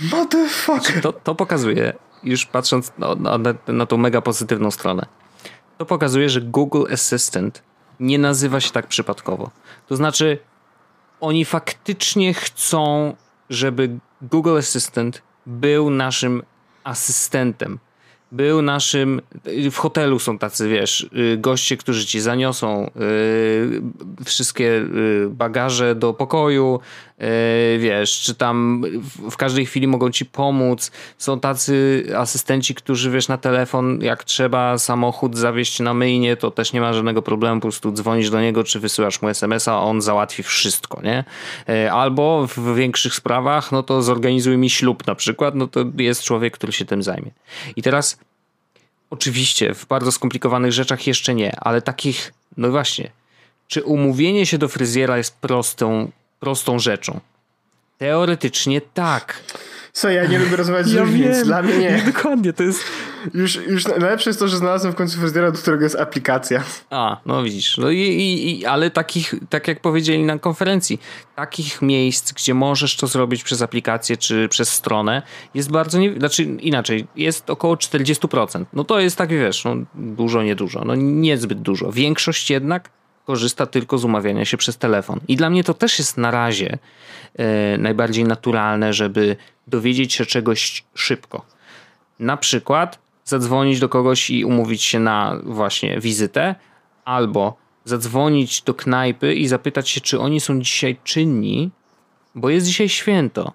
What 0.08 0.30
the 0.30 0.48
fuck? 0.48 1.00
To, 1.00 1.12
to 1.12 1.34
pokazuje, 1.34 1.92
już 2.24 2.46
patrząc 2.46 2.92
na, 2.98 3.14
na, 3.14 3.54
na 3.68 3.86
tą 3.86 3.96
mega 3.96 4.20
pozytywną 4.20 4.70
stronę, 4.70 5.06
to 5.78 5.86
pokazuje, 5.86 6.28
że 6.28 6.40
Google 6.40 6.84
Assistant 6.92 7.62
nie 8.00 8.18
nazywa 8.18 8.60
się 8.60 8.70
tak 8.70 8.86
przypadkowo. 8.86 9.50
To 9.86 9.96
znaczy, 9.96 10.38
oni 11.20 11.44
faktycznie 11.44 12.34
chcą, 12.34 13.14
żeby 13.50 13.98
Google 14.22 14.58
Assistant 14.58 15.22
był 15.46 15.90
naszym 15.90 16.42
asystentem. 16.84 17.78
Był 18.32 18.62
naszym. 18.62 19.20
W 19.70 19.76
hotelu 19.76 20.18
są 20.18 20.38
tacy, 20.38 20.68
wiesz, 20.68 21.06
y, 21.16 21.36
goście, 21.38 21.76
którzy 21.76 22.06
ci 22.06 22.20
zaniosą 22.20 22.90
yy, 22.96 23.82
wszystkie 24.24 24.64
y, 24.64 25.28
bagaże 25.30 25.94
do 25.94 26.14
pokoju, 26.14 26.80
wiesz, 27.78 28.20
czy 28.20 28.34
tam 28.34 28.82
w 29.30 29.36
każdej 29.36 29.66
chwili 29.66 29.86
mogą 29.86 30.10
ci 30.10 30.26
pomóc. 30.26 30.90
Są 31.18 31.40
tacy 31.40 32.04
asystenci, 32.16 32.74
którzy 32.74 33.10
wiesz 33.10 33.28
na 33.28 33.38
telefon, 33.38 33.98
jak 34.02 34.24
trzeba 34.24 34.78
samochód 34.78 35.36
zawieźć 35.36 35.80
na 35.80 35.94
myjnie, 35.94 36.36
to 36.36 36.50
też 36.50 36.72
nie 36.72 36.80
ma 36.80 36.92
żadnego 36.92 37.22
problemu, 37.22 37.60
po 37.60 37.68
prostu 37.68 37.92
dzwonisz 37.92 38.30
do 38.30 38.40
niego, 38.40 38.64
czy 38.64 38.80
wysyłasz 38.80 39.22
mu 39.22 39.28
SMS-a, 39.28 39.72
a 39.72 39.80
on 39.80 40.02
załatwi 40.02 40.42
wszystko, 40.42 41.02
nie? 41.02 41.24
E, 41.68 41.92
albo 41.92 42.46
w 42.46 42.74
większych 42.74 43.14
sprawach, 43.14 43.72
no 43.72 43.82
to 43.82 44.02
zorganizuj 44.02 44.58
mi 44.58 44.70
ślub 44.70 45.06
na 45.06 45.14
przykład, 45.14 45.54
no 45.54 45.66
to 45.66 45.84
jest 45.98 46.22
człowiek, 46.22 46.54
który 46.54 46.72
się 46.72 46.84
tym 46.84 47.02
zajmie. 47.02 47.30
I 47.76 47.82
teraz 47.82 48.18
oczywiście 49.10 49.74
w 49.74 49.86
bardzo 49.86 50.12
skomplikowanych 50.12 50.72
rzeczach 50.72 51.06
jeszcze 51.06 51.34
nie, 51.34 51.56
ale 51.60 51.82
takich, 51.82 52.32
no 52.56 52.70
właśnie, 52.70 53.10
czy 53.68 53.82
umówienie 53.82 54.46
się 54.46 54.58
do 54.58 54.68
fryzjera 54.68 55.18
jest 55.18 55.36
prostą 55.36 56.10
prostą 56.40 56.78
rzeczą. 56.78 57.20
Teoretycznie 57.98 58.80
tak. 58.80 59.42
Co, 59.92 60.10
ja 60.10 60.26
nie 60.26 60.38
lubię 60.38 60.56
rozmawiać 60.56 60.86
z 60.86 60.92
ja 60.92 61.02
ludźmi, 61.02 61.22
więc 61.22 61.42
dla 61.42 61.62
mnie 61.62 61.78
nie. 61.78 62.02
Dokładnie, 62.12 62.52
to 62.52 62.62
jest... 62.62 62.84
Już, 63.34 63.56
już 63.56 63.86
najlepsze 63.86 64.30
jest 64.30 64.40
to, 64.40 64.48
że 64.48 64.56
znalazłem 64.56 64.92
w 64.92 64.96
końcu 64.96 65.18
fryzjera, 65.18 65.50
do 65.50 65.58
którego 65.58 65.84
jest 65.84 65.96
aplikacja. 65.96 66.62
A, 66.90 67.16
no 67.26 67.42
widzisz. 67.42 67.78
No 67.78 67.90
i, 67.90 67.98
i, 67.98 68.60
i, 68.60 68.66
ale 68.66 68.90
takich, 68.90 69.34
tak 69.50 69.68
jak 69.68 69.80
powiedzieli 69.80 70.24
na 70.24 70.38
konferencji, 70.38 71.00
takich 71.36 71.82
miejsc, 71.82 72.32
gdzie 72.32 72.54
możesz 72.54 72.96
to 72.96 73.06
zrobić 73.06 73.44
przez 73.44 73.62
aplikację 73.62 74.16
czy 74.16 74.48
przez 74.48 74.68
stronę, 74.68 75.22
jest 75.54 75.70
bardzo, 75.70 75.98
nie, 75.98 76.14
znaczy 76.14 76.42
inaczej, 76.42 77.06
jest 77.16 77.50
około 77.50 77.74
40%. 77.74 78.64
No 78.72 78.84
to 78.84 79.00
jest 79.00 79.16
tak, 79.16 79.30
wiesz, 79.30 79.64
no 79.64 79.76
dużo, 79.94 80.42
niedużo. 80.42 80.82
No 80.84 80.94
niezbyt 80.94 81.62
dużo. 81.62 81.92
Większość 81.92 82.50
jednak 82.50 82.90
korzysta 83.24 83.66
tylko 83.66 83.98
z 83.98 84.04
umawiania 84.04 84.44
się 84.44 84.56
przez 84.56 84.76
telefon. 84.78 85.20
I 85.28 85.36
dla 85.36 85.50
mnie 85.50 85.64
to 85.64 85.74
też 85.74 85.98
jest 85.98 86.18
na 86.18 86.30
razie 86.30 86.78
e, 87.38 87.78
najbardziej 87.78 88.24
naturalne, 88.24 88.92
żeby 88.92 89.36
dowiedzieć 89.66 90.12
się 90.12 90.26
czegoś 90.26 90.84
szybko. 90.94 91.44
Na 92.18 92.36
przykład 92.36 92.98
zadzwonić 93.24 93.80
do 93.80 93.88
kogoś 93.88 94.30
i 94.30 94.44
umówić 94.44 94.82
się 94.82 95.00
na 95.00 95.40
właśnie 95.44 96.00
wizytę, 96.00 96.54
albo 97.04 97.56
zadzwonić 97.84 98.62
do 98.62 98.74
knajpy 98.74 99.34
i 99.34 99.48
zapytać 99.48 99.88
się, 99.88 100.00
czy 100.00 100.20
oni 100.20 100.40
są 100.40 100.60
dzisiaj 100.60 100.96
czynni, 101.04 101.70
bo 102.34 102.50
jest 102.50 102.66
dzisiaj 102.66 102.88
święto. 102.88 103.52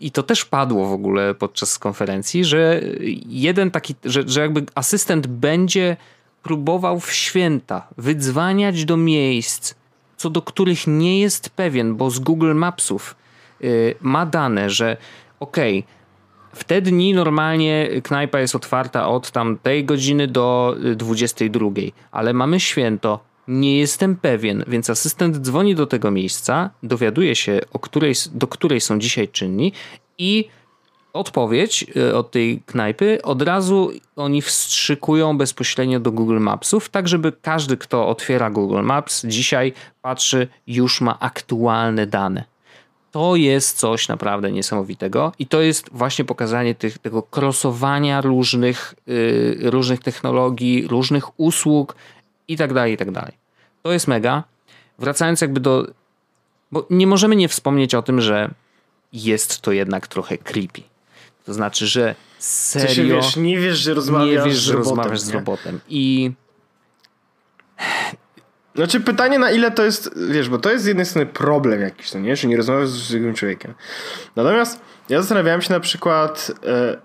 I 0.00 0.10
to 0.10 0.22
też 0.22 0.44
padło 0.44 0.86
w 0.86 0.92
ogóle 0.92 1.34
podczas 1.34 1.78
konferencji, 1.78 2.44
że 2.44 2.80
jeden 3.26 3.70
taki, 3.70 3.94
że, 4.04 4.22
że 4.26 4.40
jakby 4.40 4.66
asystent 4.74 5.26
będzie 5.26 5.96
próbował 6.42 7.00
w 7.00 7.12
święta 7.12 7.88
wydzwaniać 7.98 8.84
do 8.84 8.96
miejsc, 8.96 9.74
co 10.16 10.30
do 10.30 10.42
których 10.42 10.86
nie 10.86 11.20
jest 11.20 11.50
pewien, 11.50 11.96
bo 11.96 12.10
z 12.10 12.18
Google 12.18 12.54
Mapsów 12.54 13.16
yy, 13.60 13.94
ma 14.00 14.26
dane, 14.26 14.70
że 14.70 14.96
okej, 15.40 15.78
okay, 15.78 16.00
w 16.52 16.64
te 16.64 16.82
dni 16.82 17.14
normalnie 17.14 17.88
knajpa 18.02 18.40
jest 18.40 18.54
otwarta 18.54 19.08
od 19.08 19.30
tam 19.30 19.58
tej 19.58 19.84
godziny 19.84 20.28
do 20.28 20.76
22, 20.96 21.70
ale 22.10 22.32
mamy 22.32 22.60
święto, 22.60 23.20
nie 23.48 23.78
jestem 23.78 24.16
pewien, 24.16 24.64
więc 24.66 24.90
asystent 24.90 25.36
dzwoni 25.36 25.74
do 25.74 25.86
tego 25.86 26.10
miejsca, 26.10 26.70
dowiaduje 26.82 27.36
się, 27.36 27.60
o 27.72 27.78
której, 27.78 28.14
do 28.32 28.46
której 28.46 28.80
są 28.80 28.98
dzisiaj 28.98 29.28
czynni 29.28 29.72
i 30.18 30.48
odpowiedź 31.12 31.86
e, 31.96 32.16
od 32.16 32.30
tej 32.30 32.62
knajpy 32.66 33.22
od 33.22 33.42
razu 33.42 33.90
oni 34.16 34.42
wstrzykują 34.42 35.38
bezpośrednio 35.38 36.00
do 36.00 36.12
Google 36.12 36.38
Mapsów, 36.38 36.88
tak 36.88 37.08
żeby 37.08 37.32
każdy, 37.42 37.76
kto 37.76 38.08
otwiera 38.08 38.50
Google 38.50 38.82
Maps 38.82 39.26
dzisiaj 39.26 39.72
patrzy, 40.02 40.48
już 40.66 41.00
ma 41.00 41.18
aktualne 41.20 42.06
dane. 42.06 42.44
To 43.12 43.36
jest 43.36 43.78
coś 43.78 44.08
naprawdę 44.08 44.52
niesamowitego 44.52 45.32
i 45.38 45.46
to 45.46 45.60
jest 45.60 45.90
właśnie 45.92 46.24
pokazanie 46.24 46.74
tych, 46.74 46.98
tego 46.98 47.22
krosowania 47.22 48.20
różnych, 48.20 48.94
yy, 49.06 49.70
różnych 49.70 50.00
technologii, 50.00 50.86
różnych 50.86 51.40
usług 51.40 51.96
i 52.48 52.56
tak 52.56 52.72
dalej, 52.72 52.92
i 52.92 52.96
tak 52.96 53.10
dalej. 53.10 53.32
To 53.82 53.92
jest 53.92 54.08
mega. 54.08 54.44
Wracając 54.98 55.40
jakby 55.40 55.60
do... 55.60 55.86
Bo 56.72 56.86
nie 56.90 57.06
możemy 57.06 57.36
nie 57.36 57.48
wspomnieć 57.48 57.94
o 57.94 58.02
tym, 58.02 58.20
że 58.20 58.50
jest 59.12 59.60
to 59.60 59.72
jednak 59.72 60.06
trochę 60.06 60.38
creepy. 60.38 60.89
To 61.50 61.54
znaczy, 61.54 61.86
że 61.86 62.14
serio... 62.38 63.16
Wiesz, 63.16 63.36
nie 63.36 63.58
wiesz, 63.58 63.78
że 63.78 63.94
rozmawiasz, 63.94 64.44
nie 64.44 64.50
wiesz, 64.50 64.58
że 64.58 64.72
z, 64.72 64.74
robotem, 64.74 64.96
rozmawiasz 64.96 65.20
z 65.20 65.30
robotem. 65.30 65.80
I... 65.88 66.32
Znaczy 68.74 69.00
pytanie 69.00 69.38
na 69.38 69.50
ile 69.50 69.70
to 69.70 69.84
jest, 69.84 70.10
wiesz, 70.30 70.48
bo 70.48 70.58
to 70.58 70.72
jest 70.72 70.84
z 70.84 70.86
jednej 70.86 71.06
strony 71.06 71.26
problem 71.26 71.80
jakiś, 71.80 72.10
to 72.10 72.18
nie, 72.18 72.36
że 72.36 72.48
nie 72.48 72.56
rozmawiasz 72.56 72.88
z 72.88 72.96
żywym 72.96 73.34
człowiekiem. 73.34 73.74
Natomiast 74.36 74.80
ja 75.08 75.20
zastanawiałem 75.20 75.62
się 75.62 75.72
na 75.72 75.80
przykład 75.80 76.50
e, 76.66 76.96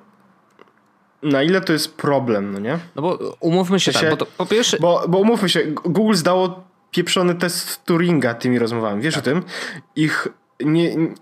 na 1.23 1.43
ile 1.43 1.61
to 1.61 1.73
jest 1.73 1.97
problem, 1.97 2.51
no 2.51 2.59
nie? 2.59 2.79
No 2.95 3.01
bo 3.01 3.35
umówmy 3.39 3.79
się, 3.79 3.91
tak, 3.91 4.09
bo 4.09 4.17
to, 4.17 4.25
po 4.25 4.45
pierwsze... 4.45 4.77
Bo, 4.79 5.05
bo 5.07 5.17
umówmy 5.17 5.49
się, 5.49 5.63
Google 5.65 6.15
zdało 6.15 6.63
pieprzony 6.91 7.35
test 7.35 7.85
Turinga 7.85 8.33
tymi 8.33 8.59
rozmowami, 8.59 9.01
wiesz 9.01 9.13
tak. 9.13 9.23
o 9.23 9.25
tym? 9.25 9.43
Ich 9.95 10.27
nie, 10.59 10.95
nie 10.95 11.13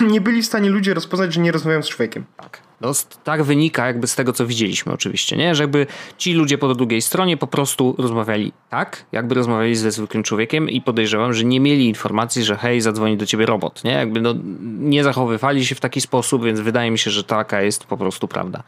byli 0.20 0.42
w 0.42 0.46
stanie 0.46 0.70
ludzie 0.70 0.94
rozpoznać, 0.94 1.34
że 1.34 1.40
nie 1.40 1.52
rozmawiają 1.52 1.82
z 1.82 1.88
człowiekiem. 1.88 2.24
Tak. 2.36 2.60
No, 2.80 2.92
tak 3.24 3.42
wynika 3.42 3.86
jakby 3.86 4.06
z 4.06 4.14
tego, 4.14 4.32
co 4.32 4.46
widzieliśmy 4.46 4.92
oczywiście, 4.92 5.36
nie? 5.36 5.54
Że 5.54 5.62
jakby 5.62 5.86
ci 6.18 6.34
ludzie 6.34 6.58
po 6.58 6.74
drugiej 6.74 7.02
stronie 7.02 7.36
po 7.36 7.46
prostu 7.46 7.94
rozmawiali 7.98 8.52
tak, 8.70 9.04
jakby 9.12 9.34
rozmawiali 9.34 9.76
ze 9.76 9.90
zwykłym 9.90 10.22
człowiekiem 10.22 10.68
i 10.68 10.80
podejrzewam, 10.80 11.32
że 11.32 11.44
nie 11.44 11.60
mieli 11.60 11.88
informacji, 11.88 12.44
że 12.44 12.56
hej, 12.56 12.80
zadzwoni 12.80 13.16
do 13.16 13.26
ciebie 13.26 13.46
robot, 13.46 13.84
nie? 13.84 13.92
Jakby 13.92 14.20
no, 14.20 14.34
nie 14.62 15.04
zachowywali 15.04 15.66
się 15.66 15.74
w 15.74 15.80
taki 15.80 16.00
sposób, 16.00 16.44
więc 16.44 16.60
wydaje 16.60 16.90
mi 16.90 16.98
się, 16.98 17.10
że 17.10 17.24
taka 17.24 17.62
jest 17.62 17.84
po 17.84 17.96
prostu 17.96 18.28
prawda. 18.28 18.62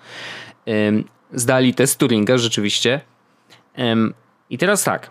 Zdali 1.32 1.74
test 1.74 1.98
Turinga 1.98 2.38
rzeczywiście. 2.38 3.00
I 4.50 4.58
teraz 4.58 4.84
tak, 4.84 5.10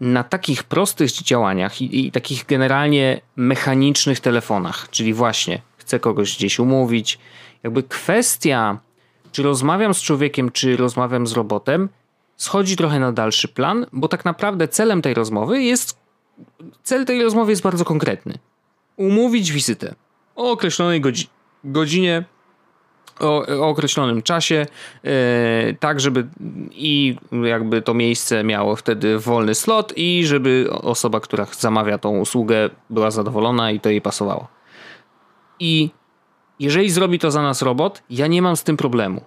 na 0.00 0.24
takich 0.24 0.62
prostych 0.62 1.12
działaniach 1.12 1.82
i, 1.82 2.06
i, 2.06 2.12
takich 2.12 2.46
generalnie 2.46 3.20
mechanicznych 3.36 4.20
telefonach, 4.20 4.90
czyli 4.90 5.14
właśnie 5.14 5.62
chcę 5.76 6.00
kogoś 6.00 6.36
gdzieś 6.36 6.58
umówić, 6.58 7.18
jakby 7.62 7.82
kwestia, 7.82 8.78
czy 9.32 9.42
rozmawiam 9.42 9.94
z 9.94 10.02
człowiekiem, 10.02 10.50
czy 10.50 10.76
rozmawiam 10.76 11.26
z 11.26 11.32
robotem, 11.32 11.88
schodzi 12.36 12.76
trochę 12.76 13.00
na 13.00 13.12
dalszy 13.12 13.48
plan, 13.48 13.86
bo 13.92 14.08
tak 14.08 14.24
naprawdę 14.24 14.68
celem 14.68 15.02
tej 15.02 15.14
rozmowy 15.14 15.62
jest. 15.62 15.98
Cel 16.82 17.04
tej 17.04 17.22
rozmowy 17.22 17.52
jest 17.52 17.62
bardzo 17.62 17.84
konkretny. 17.84 18.38
Umówić 18.96 19.52
wizytę 19.52 19.94
o 20.36 20.50
określonej 20.50 21.02
godzinie 21.64 22.24
o, 23.20 23.46
o 23.46 23.68
określonym 23.68 24.22
czasie, 24.22 24.66
yy, 25.04 25.10
tak 25.80 26.00
żeby 26.00 26.26
i 26.70 27.16
jakby 27.42 27.82
to 27.82 27.94
miejsce 27.94 28.44
miało 28.44 28.76
wtedy 28.76 29.18
wolny 29.18 29.54
slot 29.54 29.92
i 29.96 30.26
żeby 30.26 30.68
osoba, 30.70 31.20
która 31.20 31.46
zamawia 31.58 31.98
tą 31.98 32.18
usługę 32.18 32.70
była 32.90 33.10
zadowolona 33.10 33.70
i 33.70 33.80
to 33.80 33.90
jej 33.90 34.00
pasowało. 34.00 34.48
I 35.60 35.90
jeżeli 36.60 36.90
zrobi 36.90 37.18
to 37.18 37.30
za 37.30 37.42
nas 37.42 37.62
robot, 37.62 38.02
ja 38.10 38.26
nie 38.26 38.42
mam 38.42 38.56
z 38.56 38.64
tym 38.64 38.76
problemu. 38.76 39.20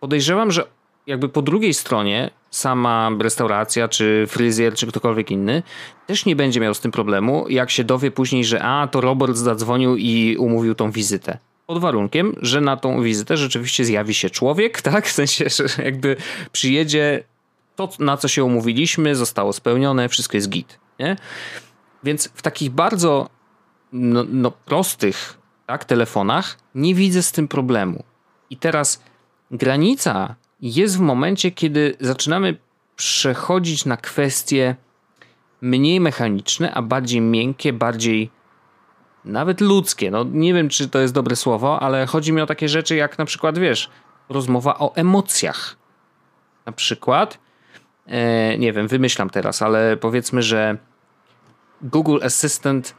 Podejrzewam, 0.00 0.50
że 0.50 0.64
jakby 1.06 1.28
po 1.28 1.42
drugiej 1.42 1.74
stronie 1.74 2.30
sama 2.50 3.10
restauracja, 3.20 3.88
czy 3.88 4.24
fryzjer, 4.28 4.74
czy 4.74 4.86
ktokolwiek 4.86 5.30
inny 5.30 5.62
też 6.06 6.26
nie 6.26 6.36
będzie 6.36 6.60
miał 6.60 6.74
z 6.74 6.80
tym 6.80 6.92
problemu, 6.92 7.48
jak 7.48 7.70
się 7.70 7.84
dowie 7.84 8.10
później, 8.10 8.44
że 8.44 8.62
a, 8.62 8.86
to 8.86 9.00
robot 9.00 9.36
zadzwonił 9.36 9.96
i 9.96 10.36
umówił 10.36 10.74
tą 10.74 10.90
wizytę 10.90 11.38
pod 11.66 11.78
warunkiem, 11.78 12.36
że 12.42 12.60
na 12.60 12.76
tą 12.76 13.02
wizytę 13.02 13.36
rzeczywiście 13.36 13.84
zjawi 13.84 14.14
się 14.14 14.30
człowiek, 14.30 14.82
tak? 14.92 15.06
W 15.06 15.12
sensie, 15.12 15.44
że 15.48 15.82
jakby 15.84 16.16
przyjedzie 16.52 17.24
to, 17.76 17.88
na 17.98 18.16
co 18.16 18.28
się 18.28 18.44
umówiliśmy, 18.44 19.14
zostało 19.14 19.52
spełnione, 19.52 20.08
wszystko 20.08 20.36
jest 20.36 20.48
git, 20.48 20.78
nie? 20.98 21.16
Więc 22.04 22.28
w 22.34 22.42
takich 22.42 22.70
bardzo 22.70 23.28
no, 23.92 24.24
no, 24.28 24.50
prostych 24.50 25.38
tak, 25.66 25.84
telefonach 25.84 26.58
nie 26.74 26.94
widzę 26.94 27.22
z 27.22 27.32
tym 27.32 27.48
problemu. 27.48 28.02
I 28.50 28.56
teraz 28.56 29.02
granica 29.50 30.34
jest 30.60 30.96
w 30.96 31.00
momencie, 31.00 31.50
kiedy 31.50 31.96
zaczynamy 32.00 32.56
przechodzić 32.96 33.84
na 33.84 33.96
kwestie 33.96 34.76
mniej 35.60 36.00
mechaniczne, 36.00 36.74
a 36.74 36.82
bardziej 36.82 37.20
miękkie, 37.20 37.72
bardziej 37.72 38.30
nawet 39.26 39.60
ludzkie. 39.60 40.10
No 40.10 40.24
nie 40.24 40.54
wiem, 40.54 40.68
czy 40.68 40.88
to 40.88 40.98
jest 40.98 41.14
dobre 41.14 41.36
słowo, 41.36 41.80
ale 41.80 42.06
chodzi 42.06 42.32
mi 42.32 42.40
o 42.40 42.46
takie 42.46 42.68
rzeczy 42.68 42.96
jak 42.96 43.18
na 43.18 43.24
przykład, 43.24 43.58
wiesz, 43.58 43.90
rozmowa 44.28 44.78
o 44.78 44.94
emocjach. 44.94 45.76
Na 46.66 46.72
przykład, 46.72 47.38
e, 48.06 48.58
nie 48.58 48.72
wiem, 48.72 48.88
wymyślam 48.88 49.30
teraz, 49.30 49.62
ale 49.62 49.96
powiedzmy, 49.96 50.42
że 50.42 50.78
Google 51.82 52.18
Assistant 52.22 52.94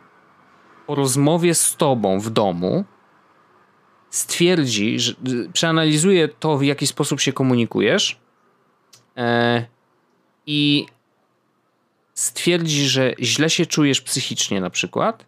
po 0.88 0.96
rozmowie 0.96 1.56
z 1.56 1.76
tobą 1.76 2.20
w 2.20 2.30
domu 2.30 2.86
stwierdzi, 4.10 5.00
że 5.00 5.14
przeanalizuje 5.54 6.28
to, 6.28 6.58
w 6.58 6.64
jaki 6.64 6.88
sposób 6.88 7.20
się 7.20 7.34
komunikujesz 7.34 8.20
e, 9.18 9.66
i 10.46 10.86
stwierdzi, 12.14 12.88
że 12.88 13.14
źle 13.20 13.50
się 13.50 13.66
czujesz 13.66 14.02
psychicznie 14.02 14.62
na 14.62 14.70
przykład 14.70 15.26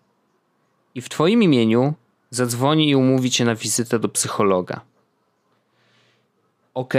i 0.99 1.01
w 1.01 1.09
Twoim 1.09 1.43
imieniu 1.43 1.93
zadzwoni 2.29 2.89
i 2.89 2.95
umówi 2.95 3.31
Cię 3.31 3.45
na 3.45 3.55
wizytę 3.55 3.99
do 3.99 4.09
psychologa. 4.09 4.81
Ok? 6.73 6.93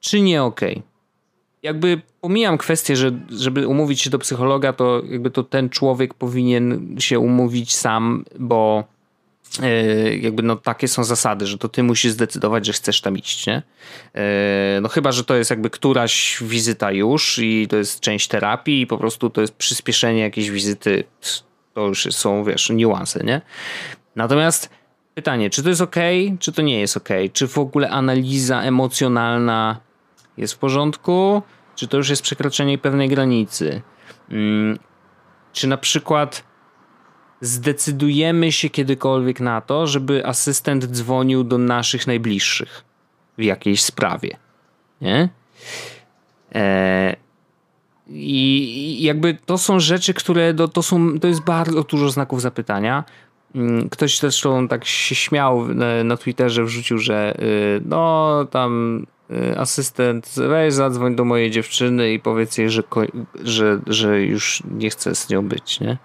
Czy 0.00 0.20
nie 0.20 0.42
ok? 0.42 0.60
Jakby 1.62 2.00
pomijam 2.20 2.58
kwestię, 2.58 2.96
że 2.96 3.12
żeby 3.30 3.66
umówić 3.66 4.00
się 4.02 4.10
do 4.10 4.18
psychologa, 4.18 4.72
to 4.72 5.02
jakby 5.10 5.30
to 5.30 5.42
ten 5.42 5.70
człowiek 5.70 6.14
powinien 6.14 6.96
się 6.98 7.18
umówić 7.18 7.76
sam, 7.76 8.24
bo 8.38 8.84
yy, 9.62 10.18
jakby 10.18 10.42
no 10.42 10.56
takie 10.56 10.88
są 10.88 11.04
zasady, 11.04 11.46
że 11.46 11.58
to 11.58 11.68
ty 11.68 11.82
musisz 11.82 12.12
zdecydować, 12.12 12.66
że 12.66 12.72
chcesz 12.72 13.00
tam 13.00 13.18
iść, 13.18 13.46
nie? 13.46 13.62
Yy, 14.14 14.20
no 14.82 14.88
chyba, 14.88 15.12
że 15.12 15.24
to 15.24 15.34
jest 15.34 15.50
jakby 15.50 15.70
któraś 15.70 16.38
wizyta 16.42 16.92
już 16.92 17.38
i 17.38 17.68
to 17.68 17.76
jest 17.76 18.00
część 18.00 18.28
terapii 18.28 18.80
i 18.80 18.86
po 18.86 18.98
prostu 18.98 19.30
to 19.30 19.40
jest 19.40 19.54
przyspieszenie 19.54 20.20
jakiejś 20.20 20.50
wizyty 20.50 21.04
to 21.74 21.86
już 21.86 22.08
są, 22.10 22.44
wiesz, 22.44 22.70
niuanse, 22.70 23.24
nie? 23.24 23.40
Natomiast 24.16 24.70
pytanie, 25.14 25.50
czy 25.50 25.62
to 25.62 25.68
jest 25.68 25.80
ok, 25.80 25.96
czy 26.40 26.52
to 26.52 26.62
nie 26.62 26.80
jest 26.80 26.96
ok? 26.96 27.08
Czy 27.32 27.48
w 27.48 27.58
ogóle 27.58 27.90
analiza 27.90 28.62
emocjonalna 28.62 29.80
jest 30.36 30.54
w 30.54 30.58
porządku? 30.58 31.42
Czy 31.74 31.88
to 31.88 31.96
już 31.96 32.08
jest 32.08 32.22
przekroczenie 32.22 32.78
pewnej 32.78 33.08
granicy? 33.08 33.82
Hmm, 34.30 34.78
czy 35.52 35.66
na 35.66 35.76
przykład 35.76 36.44
zdecydujemy 37.40 38.52
się 38.52 38.70
kiedykolwiek 38.70 39.40
na 39.40 39.60
to, 39.60 39.86
żeby 39.86 40.26
asystent 40.26 40.84
dzwonił 40.84 41.44
do 41.44 41.58
naszych 41.58 42.06
najbliższych 42.06 42.84
w 43.38 43.42
jakiejś 43.42 43.82
sprawie? 43.82 44.36
Nie? 45.00 45.28
Eee, 46.52 47.16
i 48.08 48.98
jakby 49.02 49.36
to 49.46 49.58
są 49.58 49.80
rzeczy, 49.80 50.14
które 50.14 50.54
to, 50.54 50.68
to, 50.68 50.82
są, 50.82 51.20
to 51.20 51.28
jest 51.28 51.40
bardzo 51.40 51.82
dużo 51.82 52.10
znaków 52.10 52.42
zapytania. 52.42 53.04
Mm, 53.54 53.88
ktoś 53.88 54.18
zresztą 54.18 54.68
tak 54.68 54.84
się 54.84 55.14
śmiał 55.14 55.68
na, 56.04 56.16
Twitterze, 56.16 56.64
wrzucił, 56.64 56.98
że 56.98 57.36
y, 57.42 57.82
no 57.84 58.46
tam 58.50 59.02
y, 59.30 59.58
asystent, 59.58 60.34
weź 60.36 60.74
zadzwoń 60.74 61.16
do 61.16 61.24
mojej 61.24 61.50
dziewczyny 61.50 62.12
i 62.12 62.20
powiedz 62.20 62.58
jej, 62.58 62.70
że, 62.70 62.82
że, 63.44 63.80
że 63.86 64.22
już 64.22 64.62
nie 64.70 64.90
chcę 64.90 65.14
z 65.14 65.28
nią 65.28 65.48
być, 65.48 65.80
nie? 65.80 65.98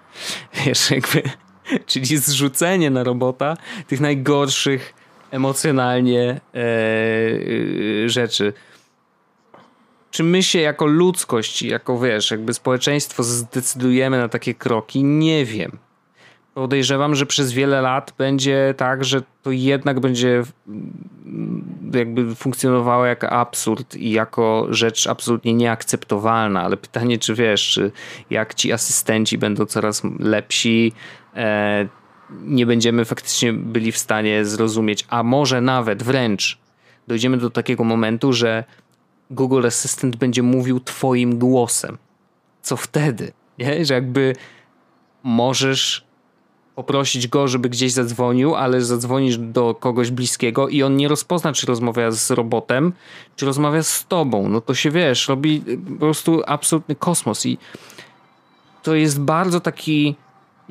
Wiesz, 0.66 0.90
jakby, 0.90 1.22
czyli 1.86 2.16
zrzucenie 2.16 2.90
na 2.90 3.04
robota 3.04 3.56
tych 3.86 4.00
najgorszych 4.00 4.94
emocjonalnie 5.30 6.40
e, 6.54 6.58
y, 6.58 8.04
rzeczy. 8.06 8.52
Czy 10.10 10.24
my 10.24 10.42
się 10.42 10.60
jako 10.60 10.86
ludzkość, 10.86 11.62
jako 11.62 12.00
wiesz, 12.00 12.30
jakby 12.30 12.54
społeczeństwo 12.54 13.22
zdecydujemy 13.22 14.18
na 14.18 14.28
takie 14.28 14.54
kroki? 14.54 15.04
Nie 15.04 15.44
wiem 15.44 15.78
podejrzewam, 16.54 17.14
że 17.14 17.26
przez 17.26 17.52
wiele 17.52 17.80
lat 17.80 18.14
będzie 18.18 18.74
tak, 18.76 19.04
że 19.04 19.22
to 19.42 19.50
jednak 19.50 20.00
będzie 20.00 20.42
mm, 20.68 21.64
jakby 21.94 22.34
funkcjonowało 22.34 23.04
jako 23.04 23.30
absurd 23.30 23.96
i 23.96 24.10
jako 24.10 24.66
rzecz 24.70 25.06
absolutnie 25.06 25.54
nieakceptowalna, 25.54 26.62
ale 26.62 26.76
pytanie, 26.76 27.18
czy 27.18 27.34
wiesz, 27.34 27.70
czy 27.70 27.92
jak 28.30 28.54
ci 28.54 28.72
asystenci 28.72 29.38
będą 29.38 29.66
coraz 29.66 30.02
lepsi, 30.18 30.92
e, 31.36 31.88
nie 32.30 32.66
będziemy 32.66 33.04
faktycznie 33.04 33.52
byli 33.52 33.92
w 33.92 33.98
stanie 33.98 34.44
zrozumieć, 34.44 35.06
a 35.08 35.22
może 35.22 35.60
nawet 35.60 36.02
wręcz 36.02 36.58
dojdziemy 37.08 37.36
do 37.36 37.50
takiego 37.50 37.84
momentu, 37.84 38.32
że 38.32 38.64
Google 39.30 39.66
Assistant 39.66 40.16
będzie 40.16 40.42
mówił 40.42 40.80
twoim 40.80 41.38
głosem. 41.38 41.98
Co 42.62 42.76
wtedy? 42.76 43.32
Nie? 43.58 43.84
Że 43.84 43.94
jakby 43.94 44.36
możesz 45.22 46.10
poprosić 46.74 47.28
go, 47.28 47.48
żeby 47.48 47.68
gdzieś 47.68 47.92
zadzwonił, 47.92 48.54
ale 48.54 48.80
zadzwonisz 48.80 49.38
do 49.38 49.74
kogoś 49.74 50.10
bliskiego 50.10 50.68
i 50.68 50.82
on 50.82 50.96
nie 50.96 51.08
rozpozna, 51.08 51.52
czy 51.52 51.66
rozmawia 51.66 52.10
z 52.10 52.30
robotem, 52.30 52.92
czy 53.36 53.46
rozmawia 53.46 53.82
z 53.82 54.06
tobą. 54.06 54.48
No 54.48 54.60
to 54.60 54.74
się 54.74 54.90
wiesz, 54.90 55.28
robi 55.28 55.62
po 55.94 56.00
prostu 56.00 56.42
absolutny 56.46 56.94
kosmos 56.94 57.46
i 57.46 57.58
to 58.82 58.94
jest 58.94 59.20
bardzo 59.20 59.60
taki 59.60 60.14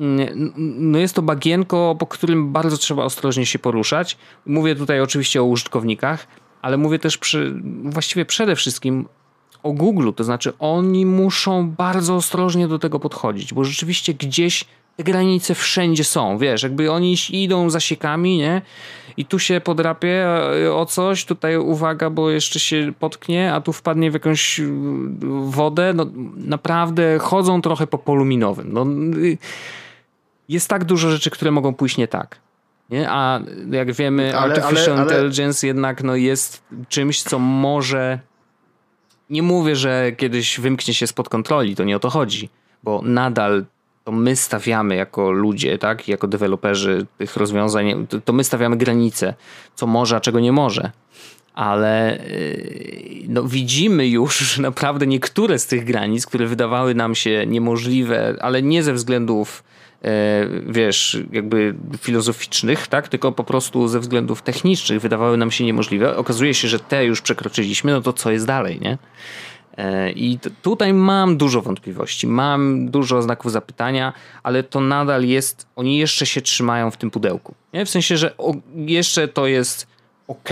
mm, 0.00 0.52
no 0.78 0.98
jest 0.98 1.14
to 1.14 1.22
bagienko, 1.22 1.96
po 1.98 2.06
którym 2.06 2.52
bardzo 2.52 2.76
trzeba 2.76 3.04
ostrożnie 3.04 3.46
się 3.46 3.58
poruszać. 3.58 4.18
Mówię 4.46 4.76
tutaj 4.76 5.00
oczywiście 5.00 5.42
o 5.42 5.44
użytkownikach, 5.44 6.26
ale 6.62 6.76
mówię 6.76 6.98
też 6.98 7.18
przy, 7.18 7.54
właściwie 7.84 8.24
przede 8.24 8.56
wszystkim 8.56 9.08
o 9.62 9.72
Google, 9.72 10.10
to 10.16 10.24
znaczy 10.24 10.52
oni 10.58 11.06
muszą 11.06 11.70
bardzo 11.70 12.16
ostrożnie 12.16 12.68
do 12.68 12.78
tego 12.78 13.00
podchodzić, 13.00 13.54
bo 13.54 13.64
rzeczywiście 13.64 14.14
gdzieś 14.14 14.64
te 14.96 15.04
granice 15.04 15.54
wszędzie 15.54 16.04
są, 16.04 16.38
wiesz, 16.38 16.62
jakby 16.62 16.92
oni 16.92 17.16
idą 17.30 17.70
zasiekami, 17.70 18.38
nie? 18.38 18.62
I 19.16 19.24
tu 19.24 19.38
się 19.38 19.60
podrapie 19.60 20.26
e, 20.26 20.74
o 20.74 20.86
coś, 20.86 21.24
tutaj 21.24 21.56
uwaga, 21.56 22.10
bo 22.10 22.30
jeszcze 22.30 22.60
się 22.60 22.92
potknie, 22.98 23.54
a 23.54 23.60
tu 23.60 23.72
wpadnie 23.72 24.10
w 24.10 24.14
jakąś 24.14 24.60
y, 24.60 24.68
wodę. 25.44 25.92
No, 25.94 26.06
naprawdę 26.36 27.18
chodzą 27.18 27.62
trochę 27.62 27.86
po 27.86 27.98
polu 27.98 28.24
minowym. 28.24 28.72
No, 28.72 28.86
y, 29.18 29.38
jest 30.48 30.68
tak 30.68 30.84
dużo 30.84 31.10
rzeczy, 31.10 31.30
które 31.30 31.50
mogą 31.50 31.74
pójść 31.74 31.96
nie 31.96 32.08
tak. 32.08 32.40
Nie? 32.90 33.10
A 33.10 33.40
jak 33.70 33.92
wiemy, 33.92 34.36
ale, 34.36 34.54
artificial 34.54 34.84
ale, 34.84 34.92
ale... 34.92 35.02
intelligence 35.02 35.66
jednak 35.66 36.02
no, 36.02 36.16
jest 36.16 36.62
czymś, 36.88 37.22
co 37.22 37.38
może. 37.38 38.18
Nie 39.30 39.42
mówię, 39.42 39.76
że 39.76 40.12
kiedyś 40.12 40.60
wymknie 40.60 40.94
się 40.94 41.06
spod 41.06 41.28
kontroli, 41.28 41.76
to 41.76 41.84
nie 41.84 41.96
o 41.96 42.00
to 42.00 42.10
chodzi, 42.10 42.48
bo 42.82 43.02
nadal 43.04 43.64
to 44.04 44.12
my 44.12 44.36
stawiamy 44.36 44.96
jako 44.96 45.30
ludzie, 45.30 45.78
tak, 45.78 46.08
jako 46.08 46.28
deweloperzy 46.28 47.06
tych 47.18 47.36
rozwiązań, 47.36 48.06
to 48.24 48.32
my 48.32 48.44
stawiamy 48.44 48.76
granice, 48.76 49.34
co 49.74 49.86
może, 49.86 50.16
a 50.16 50.20
czego 50.20 50.40
nie 50.40 50.52
może. 50.52 50.90
Ale 51.54 52.18
yy, 52.28 53.24
no, 53.28 53.42
widzimy 53.42 54.08
już, 54.08 54.38
że 54.38 54.62
naprawdę 54.70 55.06
niektóre 55.06 55.58
z 55.58 55.66
tych 55.66 55.84
granic, 55.84 56.26
które 56.26 56.46
wydawały 56.46 56.94
nam 56.94 57.14
się 57.14 57.46
niemożliwe, 57.46 58.36
ale 58.40 58.62
nie 58.62 58.82
ze 58.82 58.92
względów 58.92 59.64
wiesz, 60.66 61.18
jakby 61.32 61.74
filozoficznych, 61.98 62.88
tak, 62.88 63.08
tylko 63.08 63.32
po 63.32 63.44
prostu 63.44 63.88
ze 63.88 64.00
względów 64.00 64.42
technicznych 64.42 65.00
wydawały 65.00 65.36
nam 65.36 65.50
się 65.50 65.64
niemożliwe. 65.64 66.16
Okazuje 66.16 66.54
się, 66.54 66.68
że 66.68 66.78
te 66.78 67.04
już 67.04 67.20
przekroczyliśmy, 67.20 67.92
no 67.92 68.00
to 68.00 68.12
co 68.12 68.30
jest 68.30 68.46
dalej, 68.46 68.80
nie? 68.80 68.98
E, 69.76 70.12
I 70.12 70.38
tutaj 70.62 70.92
mam 70.92 71.36
dużo 71.36 71.62
wątpliwości, 71.62 72.26
mam 72.26 72.88
dużo 72.90 73.22
znaków 73.22 73.52
zapytania, 73.52 74.12
ale 74.42 74.62
to 74.62 74.80
nadal 74.80 75.24
jest, 75.24 75.66
oni 75.76 75.98
jeszcze 75.98 76.26
się 76.26 76.40
trzymają 76.40 76.90
w 76.90 76.96
tym 76.96 77.10
pudełku. 77.10 77.54
Nie? 77.72 77.86
W 77.86 77.90
sensie, 77.90 78.16
że 78.16 78.34
jeszcze 78.74 79.28
to 79.28 79.46
jest 79.46 79.86
ok, 80.28 80.48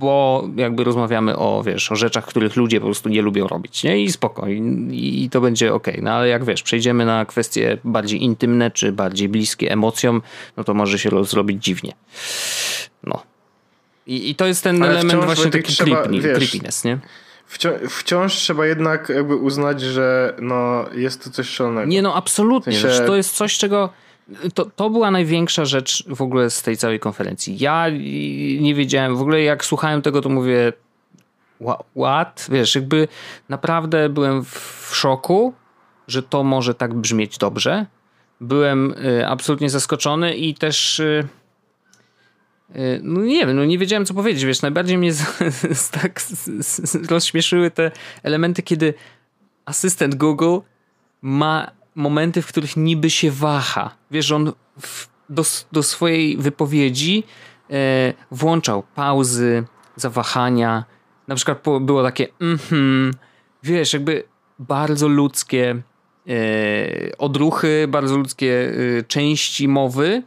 bo 0.00 0.48
jakby 0.56 0.84
rozmawiamy 0.84 1.36
o, 1.36 1.62
wiesz, 1.62 1.92
o 1.92 1.96
rzeczach, 1.96 2.26
których 2.26 2.56
ludzie 2.56 2.80
po 2.80 2.86
prostu 2.86 3.08
nie 3.08 3.22
lubią 3.22 3.48
robić, 3.48 3.84
nie? 3.84 4.02
I 4.02 4.12
spokojnie, 4.12 4.94
i 4.94 5.30
to 5.30 5.40
będzie 5.40 5.74
ok. 5.74 5.86
No 6.02 6.10
ale 6.10 6.28
jak 6.28 6.44
wiesz, 6.44 6.62
przejdziemy 6.62 7.06
na 7.06 7.24
kwestie 7.24 7.78
bardziej 7.84 8.22
intymne, 8.22 8.70
czy 8.70 8.92
bardziej 8.92 9.28
bliskie 9.28 9.72
emocjom, 9.72 10.22
no 10.56 10.64
to 10.64 10.74
może 10.74 10.98
się 10.98 11.24
zrobić 11.24 11.64
dziwnie. 11.64 11.92
No. 13.04 13.22
I, 14.06 14.30
i 14.30 14.34
to 14.34 14.46
jest 14.46 14.64
ten 14.64 14.82
ale 14.82 14.92
element 14.92 15.24
właśnie 15.24 15.50
taki 15.50 15.72
trzeba, 15.72 16.02
creepy, 16.02 16.34
creepiness, 16.34 16.84
nie? 16.84 16.98
wciąż, 17.50 17.74
wciąż 17.90 18.34
trzeba 18.34 18.66
jednak 18.66 19.08
jakby 19.08 19.36
uznać, 19.36 19.80
że 19.80 20.34
no, 20.40 20.84
jest 20.92 21.24
to 21.24 21.30
coś 21.30 21.48
szalonego. 21.48 21.86
Nie, 21.86 22.02
no 22.02 22.14
absolutnie. 22.14 22.72
W 22.72 22.80
sensie... 22.80 23.04
To 23.06 23.16
jest 23.16 23.36
coś, 23.36 23.58
czego... 23.58 23.90
To, 24.54 24.64
to 24.64 24.90
była 24.90 25.10
największa 25.10 25.64
rzecz 25.64 26.04
w 26.08 26.22
ogóle 26.22 26.50
z 26.50 26.62
tej 26.62 26.76
całej 26.76 27.00
konferencji. 27.00 27.58
Ja 27.58 27.86
nie 28.60 28.74
wiedziałem, 28.74 29.16
w 29.16 29.20
ogóle 29.20 29.42
jak 29.42 29.64
słuchałem 29.64 30.02
tego, 30.02 30.22
to 30.22 30.28
mówię 30.28 30.72
what? 31.96 32.46
Wiesz, 32.52 32.74
jakby 32.74 33.08
naprawdę 33.48 34.08
byłem 34.08 34.44
w 34.44 34.90
szoku, 34.92 35.54
że 36.08 36.22
to 36.22 36.44
może 36.44 36.74
tak 36.74 36.94
brzmieć 36.94 37.38
dobrze. 37.38 37.86
Byłem 38.40 38.94
y, 39.04 39.26
absolutnie 39.28 39.70
zaskoczony 39.70 40.34
i 40.34 40.54
też 40.54 41.00
y, 41.00 41.28
Y, 42.76 43.00
no 43.02 43.20
nie 43.20 43.46
wiem, 43.46 43.56
no 43.56 43.64
nie 43.64 43.78
wiedziałem 43.78 44.06
co 44.06 44.14
powiedzieć, 44.14 44.44
wiesz, 44.44 44.62
najbardziej 44.62 44.98
mnie 44.98 45.12
tak 46.02 46.22
rozśmieszyły 47.10 47.70
te 47.70 47.90
elementy, 48.22 48.62
kiedy 48.62 48.94
asystent 49.64 50.14
Google 50.14 50.58
ma 51.22 51.70
momenty, 51.94 52.42
w 52.42 52.46
których 52.46 52.76
niby 52.76 53.10
się 53.10 53.30
waha. 53.30 53.94
Wiesz, 54.10 54.32
on 54.32 54.52
w, 54.80 55.08
do, 55.28 55.42
do 55.72 55.82
swojej 55.82 56.36
wypowiedzi 56.36 57.24
e, 57.70 58.12
włączał 58.30 58.82
pauzy, 58.94 59.64
zawahania. 59.96 60.84
Na 61.28 61.34
przykład 61.34 61.64
było 61.80 62.02
takie 62.02 62.28
mhm, 62.40 63.14
wiesz, 63.62 63.92
jakby 63.92 64.24
bardzo 64.58 65.08
ludzkie 65.08 65.82
e, 66.28 66.32
odruchy, 67.18 67.86
bardzo 67.88 68.16
ludzkie 68.16 68.72
e, 68.98 69.02
części 69.02 69.68
mowy. 69.68 70.22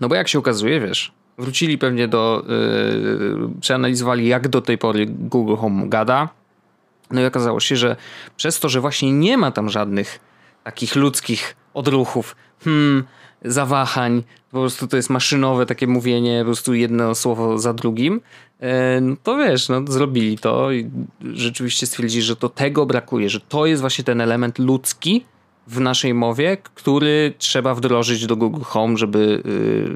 No 0.00 0.08
bo 0.08 0.14
jak 0.14 0.28
się 0.28 0.38
okazuje, 0.38 0.80
wiesz, 0.80 1.12
Wrócili 1.38 1.78
pewnie 1.78 2.08
do, 2.08 2.44
yy, 2.48 3.48
przeanalizowali 3.60 4.28
jak 4.28 4.48
do 4.48 4.60
tej 4.60 4.78
pory 4.78 5.06
Google 5.06 5.56
Home 5.56 5.88
gada. 5.88 6.28
No 7.10 7.20
i 7.20 7.24
okazało 7.24 7.60
się, 7.60 7.76
że 7.76 7.96
przez 8.36 8.60
to, 8.60 8.68
że 8.68 8.80
właśnie 8.80 9.12
nie 9.12 9.36
ma 9.36 9.50
tam 9.50 9.68
żadnych 9.68 10.20
takich 10.64 10.96
ludzkich 10.96 11.56
odruchów, 11.74 12.36
hmm, 12.64 13.04
zawahań, 13.44 14.22
po 14.50 14.58
prostu 14.58 14.86
to 14.86 14.96
jest 14.96 15.10
maszynowe 15.10 15.66
takie 15.66 15.86
mówienie, 15.86 16.38
po 16.40 16.44
prostu 16.44 16.74
jedno 16.74 17.14
słowo 17.14 17.58
za 17.58 17.74
drugim, 17.74 18.20
e, 18.60 19.00
no 19.00 19.16
to 19.22 19.36
wiesz, 19.36 19.68
no 19.68 19.84
zrobili 19.88 20.38
to 20.38 20.72
i 20.72 20.90
rzeczywiście 21.20 21.86
stwierdzili, 21.86 22.22
że 22.22 22.36
to 22.36 22.48
tego 22.48 22.86
brakuje, 22.86 23.30
że 23.30 23.40
to 23.40 23.66
jest 23.66 23.80
właśnie 23.80 24.04
ten 24.04 24.20
element 24.20 24.58
ludzki, 24.58 25.24
w 25.66 25.80
naszej 25.80 26.14
mowie, 26.14 26.56
który 26.56 27.34
trzeba 27.38 27.74
wdrożyć 27.74 28.26
do 28.26 28.36
Google 28.36 28.62
Home, 28.62 28.96
żeby, 28.96 29.42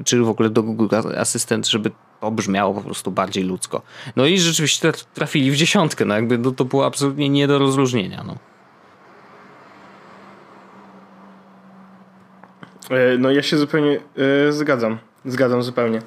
y, 0.00 0.04
czy 0.04 0.22
w 0.22 0.28
ogóle 0.28 0.50
do 0.50 0.62
Google 0.62 0.96
Assistant, 1.18 1.68
żeby 1.68 1.90
to 2.20 2.30
brzmiało 2.30 2.74
po 2.74 2.80
prostu 2.80 3.10
bardziej 3.10 3.44
ludzko. 3.44 3.82
No 4.16 4.26
i 4.26 4.38
rzeczywiście 4.38 4.92
trafili 5.14 5.50
w 5.50 5.56
dziesiątkę, 5.56 6.04
no 6.04 6.14
jakby 6.14 6.38
no 6.38 6.50
to 6.50 6.64
było 6.64 6.86
absolutnie 6.86 7.28
nie 7.28 7.46
do 7.46 7.58
rozróżnienia. 7.58 8.24
No. 8.26 8.36
No 13.18 13.30
ja 13.30 13.42
się 13.42 13.58
zupełnie 13.58 14.00
e, 14.48 14.52
zgadzam. 14.52 14.98
Zgadzam 15.24 15.62
zupełnie. 15.62 15.98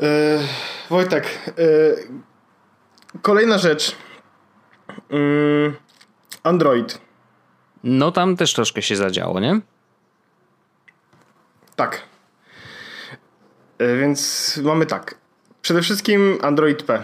E, 0.00 0.38
Wojtek, 0.90 1.38
kolejna 3.22 3.58
rzecz. 3.58 3.96
Mm, 5.10 5.76
Android. 6.42 7.00
No 7.84 8.12
tam 8.12 8.36
też 8.36 8.54
troszkę 8.54 8.82
się 8.82 8.96
zadziało, 8.96 9.40
nie? 9.40 9.60
Tak. 11.76 12.02
E, 13.78 13.96
więc 13.96 14.56
mamy 14.62 14.86
tak. 14.86 15.14
Przede 15.62 15.82
wszystkim 15.82 16.38
Android 16.42 16.82
P. 16.82 17.02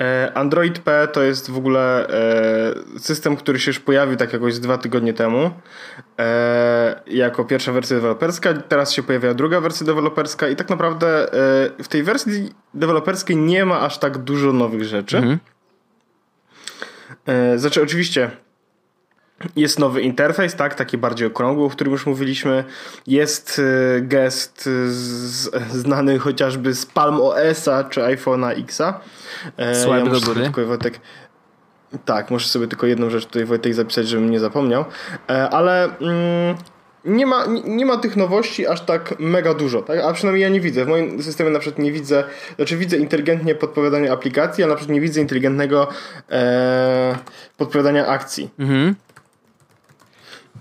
E, 0.00 0.32
Android 0.34 0.78
P 0.78 1.08
to 1.12 1.22
jest 1.22 1.50
w 1.50 1.56
ogóle 1.56 2.08
e, 2.08 2.98
system, 2.98 3.36
który 3.36 3.58
się 3.58 3.70
już 3.70 3.80
pojawił 3.80 4.16
tak 4.16 4.32
jakoś 4.32 4.58
dwa 4.58 4.78
tygodnie 4.78 5.14
temu 5.14 5.50
e, 6.18 7.00
jako 7.06 7.44
pierwsza 7.44 7.72
wersja 7.72 7.96
deweloperska. 7.96 8.54
Teraz 8.54 8.92
się 8.92 9.02
pojawia 9.02 9.34
druga 9.34 9.60
wersja 9.60 9.86
deweloperska 9.86 10.48
i 10.48 10.56
tak 10.56 10.70
naprawdę 10.70 11.26
w 11.82 11.88
tej 11.88 12.02
wersji 12.02 12.52
deweloperskiej 12.74 13.36
nie 13.36 13.64
ma 13.64 13.80
aż 13.80 13.98
tak 13.98 14.18
dużo 14.18 14.52
nowych 14.52 14.84
rzeczy. 14.84 15.16
Mhm. 15.16 15.38
Znaczy 17.56 17.82
oczywiście 17.82 18.30
jest 19.56 19.78
nowy 19.78 20.02
interfejs, 20.02 20.54
tak, 20.54 20.74
taki 20.74 20.98
bardziej 20.98 21.26
okrągły, 21.26 21.64
o 21.64 21.70
którym 21.70 21.92
już 21.92 22.06
mówiliśmy. 22.06 22.64
Jest 23.06 23.62
gest 24.00 24.64
z, 24.86 25.50
znany 25.72 26.18
chociażby 26.18 26.74
z 26.74 26.86
Palm 26.86 27.20
OS-a 27.20 27.84
czy 27.84 28.00
iPhone'a 28.00 28.64
X'a. 28.64 28.94
Swipe 29.74 29.98
ja 29.98 30.04
do 30.04 30.20
góry. 30.20 30.42
Tylko, 30.42 30.66
Wojtek, 30.66 31.00
tak, 32.04 32.30
muszę 32.30 32.48
sobie 32.48 32.68
tylko 32.68 32.86
jedną 32.86 33.10
rzecz 33.10 33.26
tutaj 33.26 33.44
Wojtek 33.44 33.74
zapisać, 33.74 34.08
żebym 34.08 34.30
nie 34.30 34.40
zapomniał. 34.40 34.84
E, 35.30 35.50
ale 35.50 35.84
mm, 35.84 36.56
nie, 37.04 37.26
ma, 37.26 37.46
nie 37.64 37.86
ma 37.86 37.96
tych 37.96 38.16
nowości 38.16 38.66
aż 38.66 38.80
tak 38.80 39.14
mega 39.18 39.54
dużo, 39.54 39.82
tak? 39.82 40.00
a 40.00 40.12
przynajmniej 40.12 40.42
ja 40.42 40.48
nie 40.48 40.60
widzę. 40.60 40.84
W 40.84 40.88
moim 40.88 41.22
systemie 41.22 41.50
na 41.50 41.58
przykład 41.58 41.78
nie 41.78 41.92
widzę, 41.92 42.24
znaczy 42.56 42.76
widzę 42.76 42.96
inteligentnie 42.96 43.54
podpowiadanie 43.54 44.12
aplikacji, 44.12 44.64
a 44.64 44.66
na 44.66 44.74
przykład 44.74 44.94
nie 44.94 45.00
widzę 45.00 45.20
inteligentnego 45.20 45.88
e, 46.30 47.18
podpowiadania 47.56 48.06
akcji. 48.06 48.50
Mhm. 48.58 48.94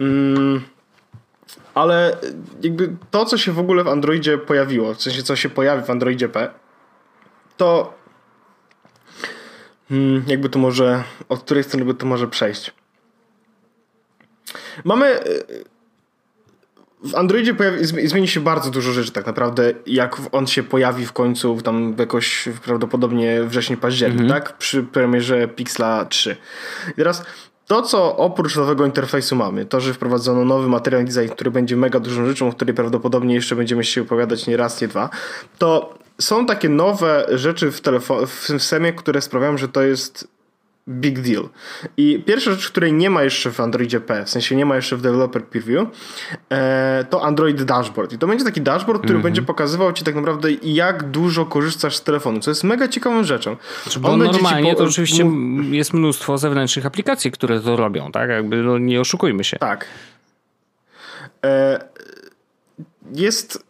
Mm, 0.01 0.61
ale 1.73 2.17
jakby 2.61 2.95
to, 3.11 3.25
co 3.25 3.37
się 3.37 3.51
w 3.51 3.59
ogóle 3.59 3.83
w 3.83 3.87
Androidzie 3.87 4.37
pojawiło, 4.37 4.93
w 4.93 5.01
sensie 5.01 5.23
co 5.23 5.35
się 5.35 5.49
pojawi 5.49 5.85
w 5.85 5.89
Androidzie 5.89 6.29
P, 6.29 6.49
to 7.57 7.93
Hmm, 9.93 10.23
jakby 10.27 10.49
to 10.49 10.59
może, 10.59 11.03
od 11.29 11.39
której 11.43 11.63
strony 11.63 11.85
by 11.85 11.93
to 11.93 12.05
może 12.05 12.27
przejść? 12.27 12.73
Mamy 14.83 15.05
e, 15.05 15.23
w 17.03 17.15
Androidzie 17.15 17.53
pojawi, 17.53 17.85
zmieni 17.85 18.27
się 18.27 18.39
bardzo 18.39 18.71
dużo 18.71 18.91
rzeczy 18.91 19.11
tak 19.11 19.25
naprawdę, 19.25 19.73
jak 19.85 20.21
on 20.31 20.47
się 20.47 20.63
pojawi 20.63 21.05
w 21.05 21.13
końcu 21.13 21.61
tam 21.61 21.95
jakoś 21.99 22.49
prawdopodobnie 22.65 23.43
wrześniu, 23.43 23.77
październik, 23.77 24.19
mm 24.19 24.31
-hmm. 24.31 24.33
tak? 24.33 24.57
Przy 24.57 24.83
premierze 24.83 25.47
Pixla 25.47 26.05
3. 26.05 26.37
I 26.91 26.93
teraz 26.95 27.25
to, 27.73 27.81
co 27.81 28.17
oprócz 28.17 28.55
nowego 28.55 28.85
interfejsu 28.85 29.35
mamy, 29.35 29.65
to, 29.65 29.81
że 29.81 29.93
wprowadzono 29.93 30.45
nowy 30.45 30.67
materiał 30.67 31.03
design, 31.03 31.31
który 31.31 31.51
będzie 31.51 31.77
mega 31.77 31.99
dużą 31.99 32.25
rzeczą, 32.25 32.47
o 32.47 32.51
której 32.51 32.75
prawdopodobnie 32.75 33.35
jeszcze 33.35 33.55
będziemy 33.55 33.83
się 33.83 34.01
opowiadać 34.01 34.47
nie 34.47 34.57
raz, 34.57 34.81
nie 34.81 34.87
dwa, 34.87 35.09
to 35.57 35.93
są 36.21 36.45
takie 36.45 36.69
nowe 36.69 37.25
rzeczy 37.31 37.71
w, 37.71 37.81
telefo- 37.81 38.27
w 38.27 38.31
systemie, 38.31 38.93
które 38.93 39.21
sprawiają, 39.21 39.57
że 39.57 39.67
to 39.67 39.81
jest 39.81 40.27
big 40.89 41.19
deal. 41.19 41.49
I 41.97 42.23
pierwsza 42.25 42.51
rzecz, 42.51 42.69
której 42.69 42.93
nie 42.93 43.09
ma 43.09 43.23
jeszcze 43.23 43.51
w 43.51 43.59
Androidzie 43.59 43.99
P, 43.99 44.25
w 44.25 44.29
sensie 44.29 44.55
nie 44.55 44.65
ma 44.65 44.75
jeszcze 44.75 44.97
w 44.97 45.01
Developer 45.01 45.45
Preview, 45.45 45.87
e, 46.49 47.05
to 47.09 47.23
Android 47.23 47.63
Dashboard. 47.63 48.13
I 48.13 48.17
to 48.17 48.27
będzie 48.27 48.45
taki 48.45 48.61
dashboard, 48.61 48.99
który 48.99 49.13
mm 49.13 49.21
-hmm. 49.21 49.23
będzie 49.23 49.41
pokazywał 49.41 49.93
ci 49.93 50.03
tak 50.03 50.15
naprawdę 50.15 50.49
jak 50.63 51.03
dużo 51.03 51.45
korzystasz 51.45 51.95
z 51.95 52.03
telefonu, 52.03 52.39
co 52.39 52.51
jest 52.51 52.63
mega 52.63 52.87
ciekawą 52.87 53.23
rzeczą. 53.23 53.55
Znaczy, 53.83 53.99
bo 53.99 54.17
normalnie 54.17 54.71
po... 54.71 54.77
to 54.77 54.83
oczywiście 54.83 55.31
jest 55.71 55.93
mnóstwo 55.93 56.37
zewnętrznych 56.37 56.85
aplikacji, 56.85 57.31
które 57.31 57.59
to 57.59 57.75
robią, 57.75 58.11
tak? 58.11 58.29
Jakby 58.29 58.57
no, 58.57 58.77
nie 58.77 59.01
oszukujmy 59.01 59.43
się. 59.43 59.57
Tak. 59.57 59.85
E, 61.45 61.79
jest 63.15 63.65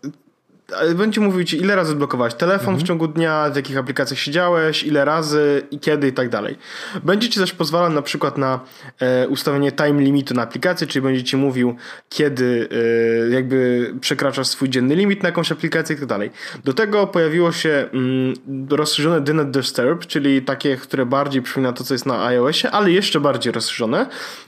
będzie 0.96 1.22
mówił 1.22 1.44
ci, 1.44 1.58
ile 1.58 1.76
razy 1.76 1.92
odblokowałeś 1.92 2.34
telefon 2.34 2.68
mhm. 2.68 2.80
w 2.80 2.84
ciągu 2.84 3.08
dnia, 3.08 3.50
w 3.50 3.56
jakich 3.56 3.78
aplikacjach 3.78 4.20
siedziałeś, 4.20 4.84
ile 4.84 5.06
razy 5.06 5.64
i 5.72 5.80
kiedy 5.80 6.08
i 6.08 6.14
tak 6.14 6.30
dalej. 6.30 6.58
Będzie 7.04 7.30
ci 7.30 7.40
też 7.40 7.54
pozwalał 7.54 7.92
na 7.92 8.02
przykład 8.02 8.38
na 8.38 8.60
e, 9.00 9.28
ustawienie 9.28 9.72
time 9.72 10.02
limitu 10.02 10.34
na 10.34 10.42
aplikację, 10.42 10.88
czyli 10.88 11.04
będzie 11.04 11.24
ci 11.24 11.38
mówił, 11.38 11.76
kiedy 12.10 12.70
e, 13.30 13.34
jakby 13.34 13.92
przekraczasz 14.02 14.48
swój 14.48 14.70
dzienny 14.70 14.96
limit 14.96 15.24
na 15.24 15.30
jakąś 15.30 15.52
aplikację 15.52 15.96
i 15.96 16.00
tak 16.00 16.08
dalej. 16.08 16.32
Do 16.64 16.74
tego 16.74 17.08
pojawiło 17.08 17.52
się 17.52 17.90
mm, 17.94 18.34
rozszerzone 18.70 19.22
Do 19.22 19.34
Not 19.34 19.52
Disturb, 19.52 20.06
czyli 20.06 20.42
takie, 20.42 20.78
które 20.78 21.06
bardziej 21.06 21.42
przypomina 21.42 21.74
to, 21.74 21.84
co 21.84 21.94
jest 21.94 22.06
na 22.06 22.26
iOSie, 22.26 22.72
ale 22.72 22.92
jeszcze 22.92 23.20
bardziej 23.20 23.54
rozszerzone. 23.54 24.06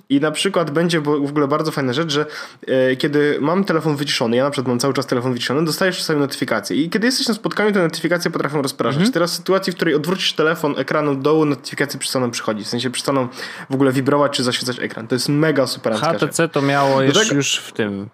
I 0.09 0.19
na 0.19 0.31
przykład 0.31 0.71
będzie 0.71 1.01
w 1.01 1.09
ogóle 1.09 1.47
bardzo 1.47 1.71
fajna 1.71 1.93
rzecz, 1.93 2.11
że 2.11 2.25
e, 2.67 2.95
kiedy 2.95 3.37
mam 3.41 3.63
telefon 3.63 3.95
wyciszony, 3.95 4.37
ja 4.37 4.43
na 4.43 4.49
przykład 4.49 4.67
mam 4.67 4.79
cały 4.79 4.93
czas 4.93 5.05
telefon 5.05 5.33
wyciszony, 5.33 5.65
dostajesz 5.65 5.97
czasami 5.97 6.14
notyfikacje. 6.19 6.77
I 6.77 6.89
kiedy 6.89 7.07
jesteś 7.07 7.27
na 7.27 7.33
spotkaniu, 7.33 7.71
te 7.71 7.79
notyfikacje 7.79 8.31
potrafią 8.31 8.61
rozpraszać. 8.61 8.97
Mhm. 8.97 9.13
Teraz 9.13 9.31
w 9.31 9.35
sytuacji, 9.35 9.73
w 9.73 9.75
której 9.75 9.95
odwrócisz 9.95 10.33
telefon 10.33 10.73
ekranu 10.77 11.15
dołu, 11.15 11.45
notyfikacje 11.45 11.99
przestaną 11.99 12.31
przychodzić. 12.31 12.67
W 12.67 12.69
sensie 12.69 12.89
przestaną 12.89 13.27
w 13.69 13.73
ogóle 13.73 13.91
wibrować 13.91 14.31
czy 14.31 14.43
zaświecać 14.43 14.79
ekran. 14.79 15.07
To 15.07 15.15
jest 15.15 15.29
mega 15.29 15.67
super 15.67 15.93
HTC 15.93 16.49
to 16.49 16.61
miało 16.61 17.01
już, 17.01 17.13
tego... 17.13 17.35
już 17.35 17.57
w 17.57 17.71
tym, 17.71 18.09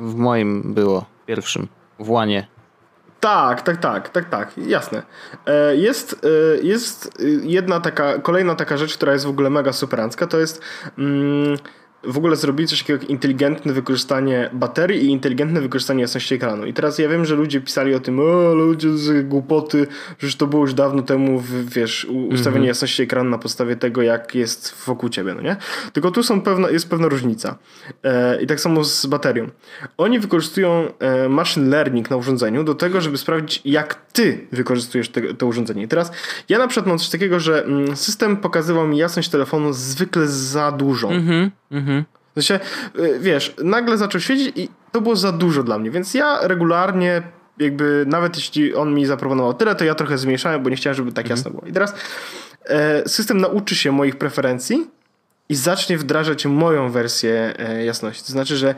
w 0.00 0.14
moim 0.14 0.74
było 0.74 1.06
pierwszym, 1.26 1.68
w 1.98 2.10
łanie. 2.10 2.46
Tak, 3.20 3.62
tak, 3.62 3.76
tak, 3.76 4.08
tak, 4.08 4.28
tak, 4.28 4.58
jasne. 4.58 5.02
E, 5.46 5.76
jest, 5.76 6.24
e, 6.24 6.66
jest 6.66 7.22
jedna 7.42 7.80
taka, 7.80 8.18
kolejna 8.18 8.54
taka 8.54 8.76
rzecz, 8.76 8.94
która 8.94 9.12
jest 9.12 9.24
w 9.24 9.28
ogóle 9.28 9.50
mega 9.50 9.72
superancka, 9.72 10.26
to 10.26 10.38
jest 10.38 10.62
mm, 10.98 11.56
w 12.02 12.18
ogóle 12.18 12.36
zrobili 12.36 12.68
coś 12.68 12.78
takiego 12.78 13.00
jak 13.00 13.10
inteligentne 13.10 13.72
wykorzystanie 13.72 14.50
baterii 14.52 15.04
i 15.04 15.06
inteligentne 15.06 15.60
wykorzystanie 15.60 16.02
jasności 16.02 16.34
ekranu. 16.34 16.66
I 16.66 16.74
teraz 16.74 16.98
ja 16.98 17.08
wiem, 17.08 17.24
że 17.24 17.34
ludzie 17.34 17.60
pisali 17.60 17.94
o 17.94 18.00
tym, 18.00 18.20
o 18.20 18.54
ludzie 18.54 18.96
z 18.96 19.28
głupoty, 19.28 19.86
że 20.18 20.36
to 20.36 20.46
było 20.46 20.62
już 20.62 20.74
dawno 20.74 21.02
temu, 21.02 21.42
wiesz, 21.64 22.04
ustawienie 22.04 22.56
mm 22.56 22.62
-hmm. 22.62 22.66
jasności 22.66 23.02
ekranu 23.02 23.30
na 23.30 23.38
podstawie 23.38 23.76
tego, 23.76 24.02
jak 24.02 24.34
jest 24.34 24.74
wokół 24.86 25.08
ciebie, 25.08 25.34
no 25.34 25.40
nie? 25.40 25.56
Tylko 25.92 26.10
tu 26.10 26.22
są 26.22 26.40
pewna, 26.40 26.70
jest 26.70 26.90
pewna 26.90 27.08
różnica. 27.08 27.58
E, 28.04 28.42
I 28.42 28.46
tak 28.46 28.60
samo 28.60 28.84
z 28.84 29.06
baterią. 29.06 29.48
Oni 29.96 30.20
wykorzystują 30.20 30.88
e, 30.98 31.28
machine 31.28 31.68
learning 31.68 32.10
na 32.10 32.16
urządzeniu 32.16 32.64
do 32.64 32.74
tego, 32.74 33.00
żeby 33.00 33.18
sprawdzić, 33.18 33.60
jak 33.64 33.94
ty 34.12 34.46
wykorzystujesz 34.52 35.08
te, 35.08 35.34
to 35.34 35.46
urządzenie. 35.46 35.82
I 35.82 35.88
teraz 35.88 36.12
ja 36.48 36.58
na 36.58 36.68
przykład 36.68 36.86
mam 36.86 36.98
coś 36.98 37.08
takiego, 37.08 37.40
że 37.40 37.64
mm, 37.64 37.96
system 37.96 38.36
pokazywał 38.36 38.88
mi 38.88 38.98
jasność 38.98 39.28
telefonu 39.28 39.72
zwykle 39.72 40.26
za 40.26 40.72
dużą. 40.72 41.10
Mm. 41.10 41.50
Mhm. 41.70 41.97
W 41.97 41.97
sensie, 42.42 42.60
y, 42.98 43.18
wiesz, 43.20 43.54
nagle 43.64 43.98
zaczął 43.98 44.20
świecić 44.20 44.52
i 44.56 44.68
to 44.92 45.00
było 45.00 45.16
za 45.16 45.32
dużo 45.32 45.62
dla 45.62 45.78
mnie, 45.78 45.90
więc 45.90 46.14
ja 46.14 46.38
regularnie 46.42 47.22
jakby 47.58 48.04
nawet 48.06 48.36
jeśli 48.36 48.74
on 48.74 48.94
mi 48.94 49.06
zaproponował 49.06 49.54
tyle, 49.54 49.74
to 49.74 49.84
ja 49.84 49.94
trochę 49.94 50.18
zmniejszałem, 50.18 50.62
bo 50.62 50.70
nie 50.70 50.76
chciałem, 50.76 50.94
żeby 50.94 51.12
tak 51.12 51.24
mhm. 51.24 51.38
jasno 51.38 51.50
było. 51.50 51.62
I 51.66 51.72
teraz 51.72 51.94
e, 52.64 53.08
system 53.08 53.40
nauczy 53.40 53.74
się 53.74 53.92
moich 53.92 54.16
preferencji 54.16 54.90
i 55.48 55.54
zacznie 55.54 55.98
wdrażać 55.98 56.46
moją 56.46 56.90
wersję 56.90 57.54
e, 57.58 57.84
jasności. 57.84 58.24
To 58.24 58.32
znaczy, 58.32 58.56
że 58.56 58.74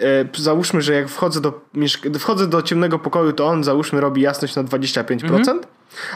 e, 0.00 0.24
załóżmy, 0.36 0.82
że 0.82 0.94
jak 0.94 1.08
wchodzę 1.08 1.40
do, 1.40 1.60
wchodzę 2.18 2.46
do 2.46 2.62
ciemnego 2.62 2.98
pokoju, 2.98 3.32
to 3.32 3.46
on 3.46 3.64
załóżmy 3.64 4.00
robi 4.00 4.22
jasność 4.22 4.56
na 4.56 4.64
25%, 4.64 5.22
mhm. 5.22 5.60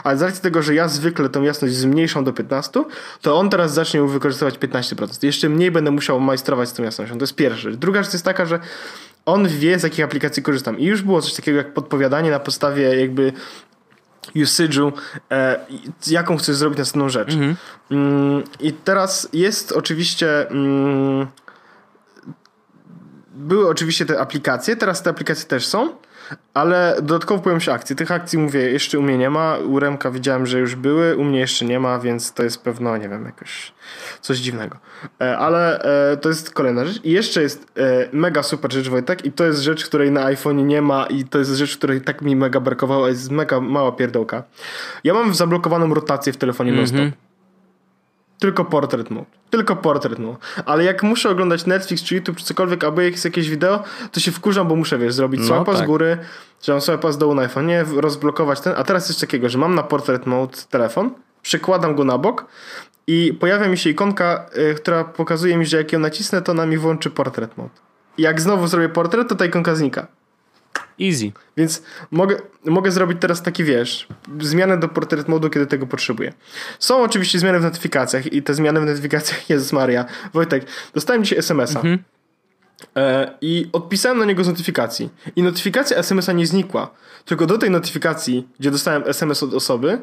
ale 0.03 0.17
z 0.17 0.21
racji 0.21 0.41
tego, 0.41 0.61
że 0.61 0.75
ja 0.75 0.87
zwykle 0.87 1.29
tą 1.29 1.43
jasność 1.43 1.75
zmniejszam 1.75 2.23
do 2.23 2.31
15%, 2.31 2.83
to 3.21 3.37
on 3.37 3.49
teraz 3.49 3.73
zacznie 3.73 4.03
wykorzystywać 4.03 4.59
15%. 4.59 5.25
Jeszcze 5.25 5.49
mniej 5.49 5.71
będę 5.71 5.91
musiał 5.91 6.19
majstrować 6.19 6.69
z 6.69 6.73
tą 6.73 6.83
jasnością. 6.83 7.17
To 7.17 7.23
jest 7.23 7.35
pierwsza 7.35 7.61
rzecz. 7.61 7.75
Druga 7.75 8.03
rzecz 8.03 8.13
jest 8.13 8.25
taka, 8.25 8.45
że 8.45 8.59
on 9.25 9.47
wie, 9.47 9.79
z 9.79 9.83
jakich 9.83 10.05
aplikacji 10.05 10.43
korzystam. 10.43 10.79
I 10.79 10.85
już 10.85 11.01
było 11.01 11.21
coś 11.21 11.33
takiego 11.33 11.57
jak 11.57 11.73
podpowiadanie 11.73 12.31
na 12.31 12.39
podstawie 12.39 12.99
jakby 12.99 13.33
usage'u, 14.35 14.91
e, 15.31 15.65
jaką 16.07 16.37
chcesz 16.37 16.55
zrobić 16.55 16.79
następną 16.79 17.09
rzecz. 17.09 17.33
Mhm. 17.33 17.55
Mm, 17.91 18.43
I 18.59 18.73
teraz 18.73 19.29
jest 19.33 19.71
oczywiście 19.71 20.49
mm, 20.49 21.27
były 23.33 23.69
oczywiście 23.69 24.05
te 24.05 24.19
aplikacje, 24.19 24.75
teraz 24.75 25.03
te 25.03 25.09
aplikacje 25.09 25.45
też 25.45 25.65
są, 25.65 25.95
ale 26.53 26.95
dodatkowo 27.01 27.43
pojawią 27.43 27.59
się 27.59 27.73
akcje. 27.73 27.95
Tych 27.95 28.11
akcji, 28.11 28.39
mówię, 28.39 28.59
jeszcze 28.59 28.99
u 28.99 29.01
mnie 29.01 29.17
nie 29.17 29.29
ma. 29.29 29.57
U 29.57 29.79
Remka 29.79 30.11
widziałem, 30.11 30.45
że 30.45 30.59
już 30.59 30.75
były, 30.75 31.17
u 31.17 31.23
mnie 31.23 31.39
jeszcze 31.39 31.65
nie 31.65 31.79
ma, 31.79 31.99
więc 31.99 32.33
to 32.33 32.43
jest 32.43 32.63
pewno, 32.63 32.97
nie 32.97 33.09
wiem, 33.09 33.25
jakoś 33.25 33.73
coś 34.21 34.37
dziwnego. 34.37 34.77
E, 35.21 35.37
ale 35.37 35.79
e, 36.11 36.17
to 36.17 36.29
jest 36.29 36.51
kolejna 36.51 36.85
rzecz. 36.85 37.05
I 37.05 37.11
jeszcze 37.11 37.41
jest 37.41 37.65
e, 37.77 38.07
mega 38.13 38.43
super 38.43 38.73
rzecz, 38.73 38.89
Wojtek, 38.89 39.25
i 39.25 39.31
to 39.31 39.45
jest 39.45 39.59
rzecz, 39.61 39.85
której 39.85 40.11
na 40.11 40.25
iPhone 40.25 40.67
nie 40.67 40.81
ma 40.81 41.05
i 41.05 41.23
to 41.23 41.39
jest 41.39 41.51
rzecz, 41.51 41.77
której 41.77 42.01
tak 42.01 42.21
mi 42.21 42.35
mega 42.35 42.59
brakowało, 42.59 43.07
jest 43.07 43.31
mega 43.31 43.59
mała 43.59 43.91
pierdołka. 43.91 44.43
Ja 45.03 45.13
mam 45.13 45.33
zablokowaną 45.33 45.93
rotację 45.93 46.33
w 46.33 46.37
telefonie 46.37 46.71
mm 46.71 46.85
-hmm. 46.85 46.93
non-stop. 46.93 47.30
Tylko 48.41 48.65
portret 48.65 49.09
mode. 49.11 49.25
Tylko 49.49 49.75
portret 49.75 50.19
mode. 50.19 50.37
Ale 50.65 50.83
jak 50.83 51.03
muszę 51.03 51.29
oglądać 51.29 51.65
Netflix 51.65 52.03
czy 52.03 52.15
YouTube 52.15 52.37
czy 52.37 52.45
cokolwiek, 52.45 52.83
albo 52.83 53.01
jest 53.01 53.25
jakieś 53.25 53.49
wideo, 53.49 53.83
to 54.11 54.19
się 54.19 54.31
wkurzam, 54.31 54.67
bo 54.67 54.75
muszę, 54.75 54.97
wiesz, 54.97 55.13
zrobić 55.13 55.41
no, 55.41 55.45
swipa 55.45 55.73
tak. 55.73 55.83
z 55.83 55.87
góry, 55.87 56.17
że 56.61 56.71
mam 56.71 56.81
swipa 56.81 57.11
z 57.11 57.17
dołu 57.17 57.35
na 57.35 57.41
iPhone, 57.41 57.65
nie, 57.65 57.85
rozblokować 57.95 58.61
ten. 58.61 58.73
A 58.77 58.83
teraz 58.83 59.09
jest 59.09 59.21
takiego, 59.21 59.49
że 59.49 59.57
mam 59.57 59.75
na 59.75 59.83
portret 59.83 60.25
mode 60.25 60.57
telefon, 60.69 61.11
przekładam 61.41 61.95
go 61.95 62.03
na 62.03 62.17
bok 62.17 62.45
i 63.07 63.37
pojawia 63.39 63.67
mi 63.67 63.77
się 63.77 63.89
ikonka, 63.89 64.45
y, 64.71 64.75
która 64.75 65.03
pokazuje 65.03 65.57
mi, 65.57 65.65
że 65.65 65.77
jak 65.77 65.93
ją 65.93 65.99
nacisnę, 65.99 66.41
to 66.41 66.51
ona 66.51 66.65
mi 66.65 66.77
włączy 66.77 67.09
portret 67.09 67.57
mode. 67.57 67.75
I 68.17 68.21
jak 68.21 68.41
znowu 68.41 68.67
zrobię 68.67 68.89
portret, 68.89 69.29
to 69.29 69.35
ta 69.35 69.45
ikonka 69.45 69.75
znika. 69.75 70.07
Easy. 71.01 71.31
Więc 71.57 71.83
mogę, 72.11 72.35
mogę 72.65 72.91
zrobić 72.91 73.17
teraz 73.21 73.41
taki, 73.41 73.63
wiesz, 73.63 74.07
zmianę 74.39 74.77
do 74.77 74.87
portret 74.87 75.27
modu, 75.27 75.49
kiedy 75.49 75.67
tego 75.67 75.87
potrzebuję. 75.87 76.33
Są 76.79 77.03
oczywiście 77.03 77.39
zmiany 77.39 77.59
w 77.59 77.63
notyfikacjach 77.63 78.33
i 78.33 78.43
te 78.43 78.53
zmiany 78.53 78.81
w 78.81 78.85
notyfikacjach, 78.85 79.49
Jezus 79.49 79.73
Maria. 79.73 80.05
Wojtek, 80.33 80.65
dostałem 80.93 81.23
dzisiaj 81.23 81.39
SMS-a. 81.39 81.79
Mhm. 81.79 82.03
E, 82.95 83.37
I 83.41 83.69
odpisałem 83.73 84.17
na 84.17 84.25
niego 84.25 84.43
z 84.43 84.47
notyfikacji. 84.47 85.09
I 85.35 85.43
notyfikacja 85.43 85.97
SMS-a 85.97 86.31
nie 86.31 86.47
znikła. 86.47 86.91
Tylko 87.25 87.45
do 87.45 87.57
tej 87.57 87.71
notyfikacji, 87.71 88.47
gdzie 88.59 88.71
dostałem 88.71 89.03
SMS 89.05 89.43
od 89.43 89.53
osoby, 89.53 90.01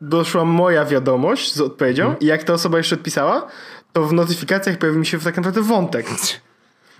doszła 0.00 0.44
moja 0.44 0.84
wiadomość 0.84 1.54
z 1.54 1.60
odpowiedzią. 1.60 2.02
Hmm. 2.04 2.20
I 2.20 2.26
jak 2.26 2.44
ta 2.44 2.52
osoba 2.52 2.78
jeszcze 2.78 2.96
odpisała, 2.96 3.46
to 3.92 4.06
w 4.06 4.12
notyfikacjach 4.12 4.78
pojawił 4.78 5.00
mi 5.00 5.06
się 5.06 5.18
tak 5.18 5.36
naprawdę 5.36 5.62
wątek. 5.62 6.06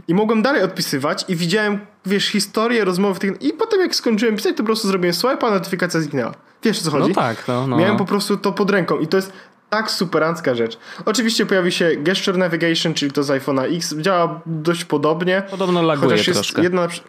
I 0.08 0.14
mogłem 0.14 0.42
dalej 0.42 0.62
odpisywać 0.62 1.24
i 1.28 1.36
widziałem, 1.36 1.78
wiesz, 2.06 2.26
historię 2.26 2.84
rozmowy 2.84 3.20
tych... 3.20 3.42
I 3.42 3.52
potem 3.52 3.80
jak 3.80 3.94
skończyłem 3.94 4.36
pisać, 4.36 4.52
to 4.52 4.62
po 4.62 4.66
prostu 4.66 4.88
zrobiłem 4.88 5.14
swipe, 5.14 5.46
a 5.46 5.50
notyfikacja 5.50 6.00
zniknęła. 6.00 6.34
Wiesz 6.62 6.80
o 6.80 6.82
co 6.82 6.90
chodzi? 6.90 7.08
No 7.08 7.14
tak, 7.14 7.48
no, 7.48 7.66
no. 7.66 7.76
Miałem 7.76 7.96
po 7.96 8.04
prostu 8.04 8.36
to 8.36 8.52
pod 8.52 8.70
ręką 8.70 8.98
i 8.98 9.06
to 9.06 9.16
jest 9.16 9.32
tak 9.70 9.90
superancka 9.90 10.54
rzecz. 10.54 10.78
Oczywiście 11.04 11.46
pojawi 11.46 11.72
się 11.72 11.90
Gesture 11.96 12.38
Navigation, 12.38 12.94
czyli 12.94 13.12
to 13.12 13.22
z 13.22 13.28
iPhone'a 13.28 13.76
X. 13.76 13.94
Działa 13.94 14.40
dość 14.46 14.84
podobnie. 14.84 15.42
Podobno 15.50 15.82
laguje 15.82 16.10
chociaż 16.10 16.26
jest 16.26 16.40
troszkę. 16.40 16.62
Jedna, 16.62 16.82
mhm. 16.82 17.00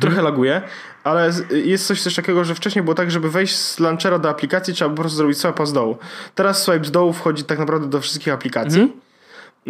Trochę 0.00 0.22
laguje, 0.22 0.62
ale 1.04 1.32
jest 1.50 1.86
coś 1.86 2.02
też 2.02 2.14
takiego, 2.14 2.44
że 2.44 2.54
wcześniej 2.54 2.82
było 2.82 2.94
tak, 2.94 3.10
żeby 3.10 3.30
wejść 3.30 3.56
z 3.56 3.80
launchera 3.80 4.18
do 4.18 4.28
aplikacji, 4.28 4.74
trzeba 4.74 4.90
po 4.90 4.96
prostu 4.96 5.16
zrobić 5.16 5.38
swipe 5.38 5.66
z 5.66 5.72
dołu. 5.72 5.98
Teraz 6.34 6.62
swipe 6.62 6.84
z 6.84 6.90
dołu 6.90 7.12
wchodzi 7.12 7.44
tak 7.44 7.58
naprawdę 7.58 7.88
do 7.88 8.00
wszystkich 8.00 8.32
aplikacji. 8.32 8.80
Mhm. 8.80 9.00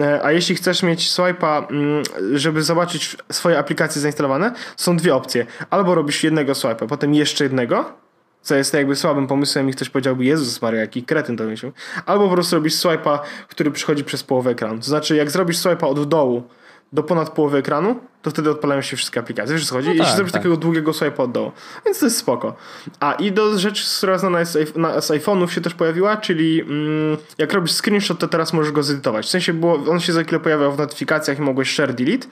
E, 0.00 0.24
a 0.24 0.32
jeśli 0.32 0.54
chcesz 0.54 0.82
mieć 0.82 1.00
swipe'a, 1.00 1.70
mm, 1.70 2.02
żeby 2.32 2.62
zobaczyć 2.62 3.16
swoje 3.32 3.58
aplikacje 3.58 4.02
zainstalowane, 4.02 4.52
są 4.76 4.96
dwie 4.96 5.14
opcje. 5.14 5.46
Albo 5.70 5.94
robisz 5.94 6.24
jednego 6.24 6.52
swipe'a, 6.52 6.86
potem 6.86 7.14
jeszcze 7.14 7.44
jednego, 7.44 7.92
co 8.42 8.54
jest 8.54 8.74
jakby 8.74 8.96
słabym 8.96 9.26
pomysłem 9.26 9.68
i 9.68 9.72
ktoś 9.72 9.90
powiedziałby, 9.90 10.24
Jezus 10.24 10.62
Maria, 10.62 10.80
jaki 10.80 11.02
kretyn 11.02 11.36
to 11.36 11.44
myślał. 11.44 11.72
Albo 12.06 12.28
po 12.28 12.34
prostu 12.34 12.56
robisz 12.56 12.74
swipe'a, 12.74 13.18
który 13.48 13.70
przychodzi 13.70 14.04
przez 14.04 14.22
połowę 14.22 14.50
ekranu. 14.50 14.78
To 14.78 14.84
znaczy, 14.84 15.16
jak 15.16 15.30
zrobisz 15.30 15.56
swipe'a 15.56 15.86
od 15.86 16.08
dołu 16.08 16.42
do 16.92 17.02
ponad 17.02 17.30
połowy 17.30 17.58
ekranu, 17.58 18.00
to 18.22 18.30
wtedy 18.30 18.50
odpalają 18.50 18.82
się 18.82 18.96
wszystkie 18.96 19.20
aplikacje. 19.20 19.54
Wiesz, 19.54 19.66
co 19.66 19.74
chodzi? 19.74 19.88
No 19.88 19.94
Jeśli 19.94 20.06
tak, 20.06 20.16
zrobisz 20.16 20.32
tak. 20.32 20.42
takiego 20.42 20.56
długiego 20.56 20.92
swipe'a 20.92 21.20
od 21.22 21.32
dołu. 21.32 21.52
Więc 21.84 21.98
to 21.98 22.06
jest 22.06 22.16
spoko. 22.16 22.56
A 23.00 23.12
i 23.12 23.32
do 23.32 23.58
rzeczy, 23.58 23.84
która 23.96 24.18
znana 24.18 24.40
jest 24.40 24.52
z 24.52 25.10
iPhone'ów 25.10 25.48
się 25.48 25.60
też 25.60 25.74
pojawiła, 25.74 26.16
czyli 26.16 26.60
mm, 26.60 27.16
jak 27.38 27.52
robisz 27.52 27.72
screenshot, 27.72 28.18
to 28.18 28.28
teraz 28.28 28.52
możesz 28.52 28.72
go 28.72 28.82
zedytować. 28.82 29.26
W 29.26 29.28
sensie 29.28 29.52
było, 29.52 29.74
on 29.90 30.00
się 30.00 30.12
za 30.12 30.22
chwilę 30.22 30.40
pojawiał 30.40 30.72
w 30.72 30.78
notyfikacjach 30.78 31.38
i 31.38 31.42
mogłeś 31.42 31.70
share 31.70 31.94
delete, 31.94 32.26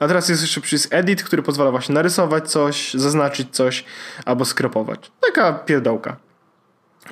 a 0.00 0.08
teraz 0.08 0.28
jest 0.28 0.42
jeszcze 0.42 0.60
przycisk 0.60 0.94
edit, 0.94 1.22
który 1.22 1.42
pozwala 1.42 1.70
właśnie 1.70 1.94
narysować 1.94 2.50
coś, 2.50 2.94
zaznaczyć 2.94 3.48
coś 3.50 3.84
albo 4.24 4.44
skropować. 4.44 5.10
Taka 5.20 5.52
pierdołka. 5.52 6.16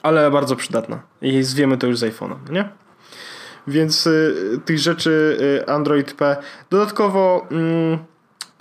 Ale 0.02 0.30
bardzo 0.30 0.56
przydatna. 0.56 1.02
I 1.22 1.42
wiemy 1.54 1.78
to 1.78 1.86
już 1.86 1.98
z 1.98 2.02
iPhone'a, 2.02 2.50
nie? 2.50 2.68
Więc 3.66 4.06
y, 4.06 4.60
tych 4.64 4.78
rzeczy 4.78 5.38
y, 5.62 5.66
Android 5.66 6.14
P. 6.14 6.36
Dodatkowo 6.70 7.46
mm, 7.50 7.98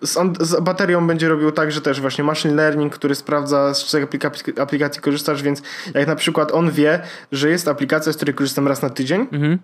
z, 0.01 0.17
z, 0.39 0.63
baterią 0.63 1.07
będzie 1.07 1.29
robił 1.29 1.51
tak, 1.51 1.71
że 1.71 1.81
też 1.81 2.01
właśnie 2.01 2.23
machine 2.23 2.55
learning, 2.55 2.93
który 2.93 3.15
sprawdza 3.15 3.73
z 3.73 3.85
czego 3.85 4.03
aplikacji, 4.03 4.59
aplikacji 4.59 5.01
korzystasz, 5.01 5.43
więc 5.43 5.61
jak 5.93 6.07
na 6.07 6.15
przykład 6.15 6.51
on 6.51 6.71
wie, 6.71 6.99
że 7.31 7.49
jest 7.49 7.67
aplikacja, 7.67 8.13
z 8.13 8.15
której 8.15 8.35
korzystam 8.35 8.67
raz 8.67 8.81
na 8.81 8.89
tydzień, 8.89 9.27
mhm 9.31 9.59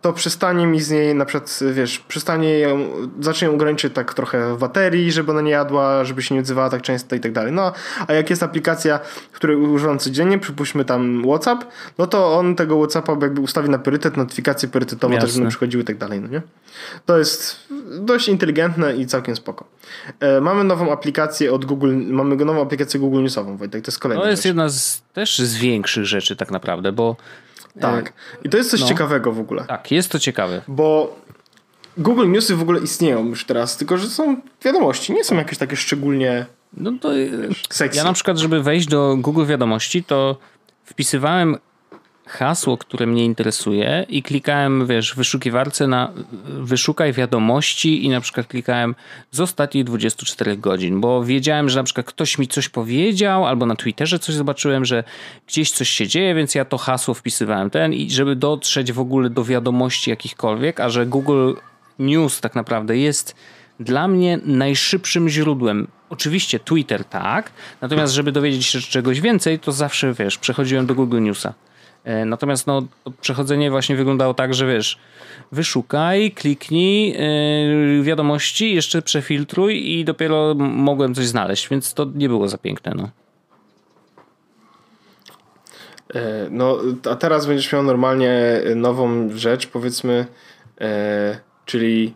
to 0.00 0.12
przestanie 0.12 0.66
mi 0.66 0.80
z 0.80 0.90
niej 0.90 1.14
na 1.14 1.24
przykład, 1.24 1.60
wiesz, 1.72 1.98
przestanie 1.98 2.58
ją, 2.58 2.88
zacznie 3.20 3.48
ją 3.48 3.54
ograniczyć 3.54 3.94
tak 3.94 4.14
trochę 4.14 4.54
w 4.54 4.58
baterii, 4.58 5.12
żeby 5.12 5.30
ona 5.30 5.40
nie 5.40 5.50
jadła, 5.50 6.04
żeby 6.04 6.22
się 6.22 6.34
nie 6.34 6.40
odzywała 6.40 6.70
tak 6.70 6.82
często 6.82 7.16
i 7.16 7.20
tak 7.20 7.32
dalej. 7.32 7.52
No, 7.52 7.72
a 8.06 8.12
jak 8.12 8.30
jest 8.30 8.42
aplikacja, 8.42 9.00
której 9.32 9.56
używam 9.56 9.98
codziennie, 9.98 10.38
przypuśćmy 10.38 10.84
tam 10.84 11.22
WhatsApp, 11.22 11.64
no 11.98 12.06
to 12.06 12.38
on 12.38 12.56
tego 12.56 12.78
WhatsAppa 12.78 13.16
jakby 13.22 13.40
ustawi 13.40 13.68
na 13.70 13.78
priorytet, 13.78 14.16
notyfikacje 14.16 14.68
priorytetowe 14.68 15.14
Jasne. 15.14 15.26
też 15.26 15.36
będą 15.36 15.50
przychodziły 15.50 15.82
i 15.82 15.86
tak 15.86 15.98
dalej, 15.98 16.20
no 16.20 16.28
nie? 16.28 16.42
To 17.06 17.18
jest 17.18 17.56
dość 18.00 18.28
inteligentne 18.28 18.96
i 18.96 19.06
całkiem 19.06 19.36
spoko. 19.36 19.64
E, 20.20 20.40
mamy 20.40 20.64
nową 20.64 20.92
aplikację 20.92 21.52
od 21.52 21.64
Google, 21.64 21.96
mamy 21.96 22.36
nową 22.36 22.62
aplikację 22.62 23.00
Google 23.00 23.22
Newsową, 23.22 23.56
Wojtek, 23.56 23.84
to 23.84 23.88
jest 23.88 23.98
kolejna 23.98 24.24
To 24.24 24.30
jest 24.30 24.42
rzecz. 24.42 24.46
jedna 24.46 24.68
z, 24.68 25.02
też 25.12 25.38
z 25.38 25.56
większych 25.56 26.04
rzeczy 26.04 26.36
tak 26.36 26.50
naprawdę, 26.50 26.92
bo 26.92 27.16
tak. 27.80 28.12
I 28.44 28.48
to 28.48 28.56
jest 28.56 28.70
coś 28.70 28.80
no. 28.80 28.86
ciekawego 28.86 29.32
w 29.32 29.40
ogóle. 29.40 29.64
Tak, 29.64 29.90
jest 29.90 30.10
to 30.10 30.18
ciekawe. 30.18 30.62
Bo 30.68 31.16
Google 31.96 32.30
Newsy 32.30 32.56
w 32.56 32.62
ogóle 32.62 32.80
istnieją 32.80 33.26
już 33.26 33.44
teraz, 33.44 33.76
tylko 33.76 33.98
że 33.98 34.06
są 34.06 34.36
wiadomości, 34.64 35.12
nie 35.12 35.24
są 35.24 35.36
jakieś 35.36 35.58
takie 35.58 35.76
szczególnie. 35.76 36.46
No 36.72 36.92
to 37.00 37.08
sexy. 37.70 37.98
ja 37.98 38.04
na 38.04 38.12
przykład, 38.12 38.38
żeby 38.38 38.62
wejść 38.62 38.88
do 38.88 39.16
Google 39.16 39.46
Wiadomości, 39.46 40.04
to 40.04 40.38
wpisywałem 40.84 41.56
hasło, 42.28 42.76
które 42.76 43.06
mnie 43.06 43.24
interesuje 43.24 44.06
i 44.08 44.22
klikałem, 44.22 44.86
wiesz, 44.86 45.12
w 45.12 45.16
wyszukiwarce 45.16 45.86
na 45.86 46.12
wyszukaj 46.44 47.12
wiadomości 47.12 48.04
i 48.04 48.08
na 48.08 48.20
przykład 48.20 48.46
klikałem 48.46 48.94
z 49.30 49.40
ostatnich 49.40 49.84
24 49.84 50.56
godzin, 50.56 51.00
bo 51.00 51.24
wiedziałem, 51.24 51.68
że 51.68 51.80
na 51.80 51.84
przykład 51.84 52.06
ktoś 52.06 52.38
mi 52.38 52.48
coś 52.48 52.68
powiedział 52.68 53.46
albo 53.46 53.66
na 53.66 53.76
Twitterze 53.76 54.18
coś 54.18 54.34
zobaczyłem, 54.34 54.84
że 54.84 55.04
gdzieś 55.46 55.70
coś 55.70 55.88
się 55.88 56.06
dzieje, 56.06 56.34
więc 56.34 56.54
ja 56.54 56.64
to 56.64 56.78
hasło 56.78 57.14
wpisywałem 57.14 57.70
ten 57.70 57.92
i 57.92 58.10
żeby 58.10 58.36
dotrzeć 58.36 58.92
w 58.92 59.00
ogóle 59.00 59.30
do 59.30 59.44
wiadomości 59.44 60.10
jakichkolwiek, 60.10 60.80
a 60.80 60.88
że 60.88 61.06
Google 61.06 61.52
News 61.98 62.40
tak 62.40 62.54
naprawdę 62.54 62.96
jest 62.96 63.34
dla 63.80 64.08
mnie 64.08 64.38
najszybszym 64.44 65.28
źródłem. 65.28 65.88
Oczywiście 66.10 66.58
Twitter 66.58 67.04
tak, 67.04 67.52
natomiast 67.80 68.12
żeby 68.12 68.32
dowiedzieć 68.32 68.66
się 68.66 68.80
czegoś 68.80 69.20
więcej, 69.20 69.58
to 69.58 69.72
zawsze 69.72 70.14
wiesz, 70.14 70.38
przechodziłem 70.38 70.86
do 70.86 70.94
Google 70.94 71.22
Newsa. 71.22 71.54
E, 72.08 72.24
natomiast 72.24 72.66
no, 72.66 72.82
przechodzenie 73.20 73.70
właśnie 73.70 73.96
wyglądało 73.96 74.34
tak, 74.34 74.54
że 74.54 74.66
wiesz, 74.66 74.98
wyszukaj, 75.52 76.32
kliknij 76.32 77.12
yy, 77.98 78.02
wiadomości, 78.02 78.74
jeszcze 78.74 79.02
przefiltruj 79.02 79.90
i 79.90 80.04
dopiero 80.04 80.54
mogłem 80.58 81.14
coś 81.14 81.26
znaleźć, 81.26 81.68
więc 81.68 81.94
to 81.94 82.06
nie 82.14 82.28
było 82.28 82.48
za 82.48 82.58
piękne. 82.58 82.92
No. 82.96 83.10
No, 86.50 86.78
a 87.10 87.14
teraz 87.14 87.46
będziesz 87.46 87.72
miał 87.72 87.82
normalnie 87.82 88.62
nową 88.76 89.30
rzecz, 89.34 89.66
powiedzmy, 89.66 90.26
e, 90.80 91.40
czyli 91.64 92.14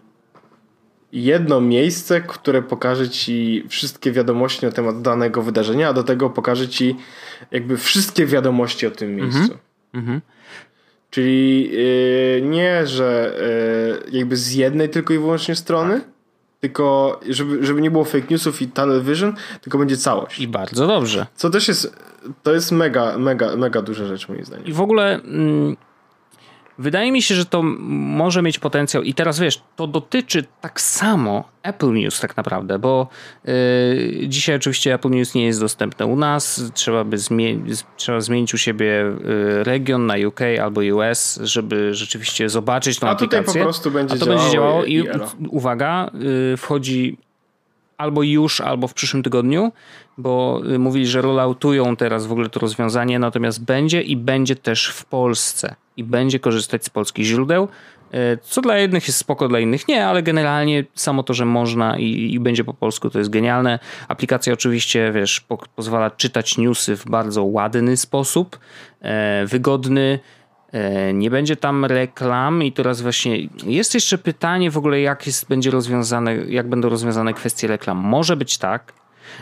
jedno 1.12 1.61
miejsce, 1.61 2.20
które 2.20 2.62
pokaże 2.62 3.09
ci 3.09 3.64
wszystkie 3.68 4.12
wiadomości 4.12 4.66
na 4.66 4.72
temat 4.72 5.03
danego 5.03 5.43
wydarzenia, 5.43 5.88
a 5.88 5.93
do 5.93 6.03
tego 6.03 6.30
pokaże 6.30 6.68
ci 6.68 6.97
jakby 7.51 7.76
wszystkie 7.76 8.26
wiadomości 8.26 8.86
o 8.86 8.90
tym 8.90 9.11
mhm. 9.11 9.30
miejscu. 9.30 9.53
Mhm. 9.53 9.71
Mhm. 9.95 10.20
Czyli 11.11 11.70
yy, 11.70 12.43
nie, 12.43 12.86
że 12.86 13.34
yy, 14.11 14.18
jakby 14.18 14.36
z 14.36 14.55
jednej 14.55 14.88
tylko 14.88 15.14
i 15.14 15.18
wyłącznie 15.18 15.57
strony, 15.57 16.01
tak. 16.01 16.09
tylko 16.61 17.20
żeby, 17.28 17.66
żeby 17.66 17.80
nie 17.80 17.90
było 17.90 18.05
fake 18.05 18.26
newsów 18.30 18.62
i 18.62 18.68
tunnel 18.68 19.03
vision, 19.03 19.34
tylko 19.61 19.78
będzie 19.78 19.97
całość. 19.97 20.38
I 20.38 20.49
bardzo 20.49 20.86
dobrze. 20.86 21.26
Co 21.34 21.51
też 21.51 21.68
jest, 21.68 21.97
to 22.43 22.55
jest 22.55 22.72
mega, 22.72 23.18
mega, 23.18 23.57
mega 23.57 23.82
duża 23.82 24.07
rzecz 24.07 24.28
moim 24.28 24.45
zdaniem. 24.45 24.66
I 24.66 24.72
w 24.72 24.80
ogóle... 24.80 25.14
Mm 25.14 25.76
Wydaje 26.78 27.12
mi 27.12 27.22
się, 27.22 27.34
że 27.34 27.44
to 27.44 27.62
może 27.62 28.42
mieć 28.42 28.58
potencjał. 28.58 29.02
I 29.02 29.14
teraz 29.14 29.38
wiesz, 29.38 29.62
to 29.76 29.86
dotyczy 29.86 30.44
tak 30.60 30.80
samo 30.80 31.44
Apple 31.62 31.92
News 31.92 32.20
tak 32.20 32.36
naprawdę, 32.36 32.78
bo 32.78 33.08
yy, 33.44 33.52
dzisiaj 34.28 34.56
oczywiście 34.56 34.94
Apple 34.94 35.10
News 35.10 35.34
nie 35.34 35.46
jest 35.46 35.60
dostępne 35.60 36.06
u 36.06 36.16
nas, 36.16 36.62
trzeba 36.74 37.04
by 37.04 37.16
zmie- 37.16 37.84
trzeba 37.96 38.20
zmienić 38.20 38.54
u 38.54 38.58
siebie 38.58 38.86
yy, 38.86 39.64
region 39.64 40.06
na 40.06 40.14
UK 40.28 40.40
albo 40.62 40.80
US, 40.80 41.38
żeby 41.42 41.94
rzeczywiście 41.94 42.48
zobaczyć 42.48 42.98
tą 42.98 43.06
A 43.06 43.10
aplikację. 43.10 43.40
A 43.40 43.44
tutaj 43.44 43.62
po 43.62 43.66
prostu 43.66 43.90
będzie 43.90 44.14
A 44.14 44.18
to 44.18 44.24
działało 44.24 44.40
będzie 44.40 44.56
działało 44.56 44.84
i, 44.84 44.94
i 44.94 45.48
uwaga, 45.48 46.10
yy, 46.50 46.56
wchodzi 46.56 47.16
albo 48.03 48.22
już, 48.22 48.61
albo 48.61 48.88
w 48.88 48.94
przyszłym 48.94 49.22
tygodniu, 49.22 49.72
bo 50.18 50.62
y, 50.74 50.78
mówili, 50.78 51.07
że 51.07 51.22
rolloutują 51.22 51.96
teraz 51.96 52.26
w 52.26 52.32
ogóle 52.32 52.48
to 52.48 52.61
rozwiązanie, 52.61 53.18
natomiast 53.18 53.64
będzie 53.64 54.03
i 54.03 54.16
będzie 54.16 54.57
też 54.57 54.88
w 54.88 55.05
Polsce 55.05 55.74
i 55.96 56.05
będzie 56.05 56.38
korzystać 56.38 56.84
z 56.84 56.90
polskich 56.90 57.24
źródeł, 57.24 57.68
y, 58.14 58.38
co 58.42 58.61
dla 58.61 58.78
jednych 58.78 59.07
jest 59.07 59.18
spoko, 59.18 59.48
dla 59.48 59.61
innych 59.61 59.88
nie, 59.88 60.07
ale 60.07 60.22
generalnie 60.22 60.84
samo 60.94 61.22
to, 61.22 61.34
że 61.34 61.44
można 61.44 61.98
i, 61.98 62.34
i 62.34 62.40
będzie 62.40 62.64
po 62.64 62.74
polsku, 62.74 63.11
to 63.11 63.18
jest 63.18 63.30
genialne. 63.30 63.78
Aplikacja 64.09 64.53
oczywiście, 64.53 65.12
wiesz, 65.14 65.40
po, 65.40 65.59
pozwala 65.76 66.11
czytać 66.11 66.59
newsy 66.59 66.96
w 66.96 67.05
bardzo 67.05 67.44
ładny 67.44 67.96
sposób, 67.96 68.59
e, 69.00 69.46
wygodny, 69.46 70.18
nie 71.14 71.30
będzie 71.30 71.56
tam 71.56 71.84
reklam 71.84 72.62
i 72.62 72.72
teraz 72.72 73.00
właśnie 73.00 73.38
jest 73.66 73.94
jeszcze 73.94 74.18
pytanie 74.18 74.70
w 74.70 74.76
ogóle, 74.76 75.00
jak 75.00 75.26
jest, 75.26 75.48
będzie 75.48 75.70
rozwiązane, 75.70 76.36
jak 76.36 76.68
będą 76.68 76.88
rozwiązane 76.88 77.34
kwestie 77.34 77.68
reklam. 77.68 77.98
Może 77.98 78.36
być 78.36 78.58
tak, 78.58 78.92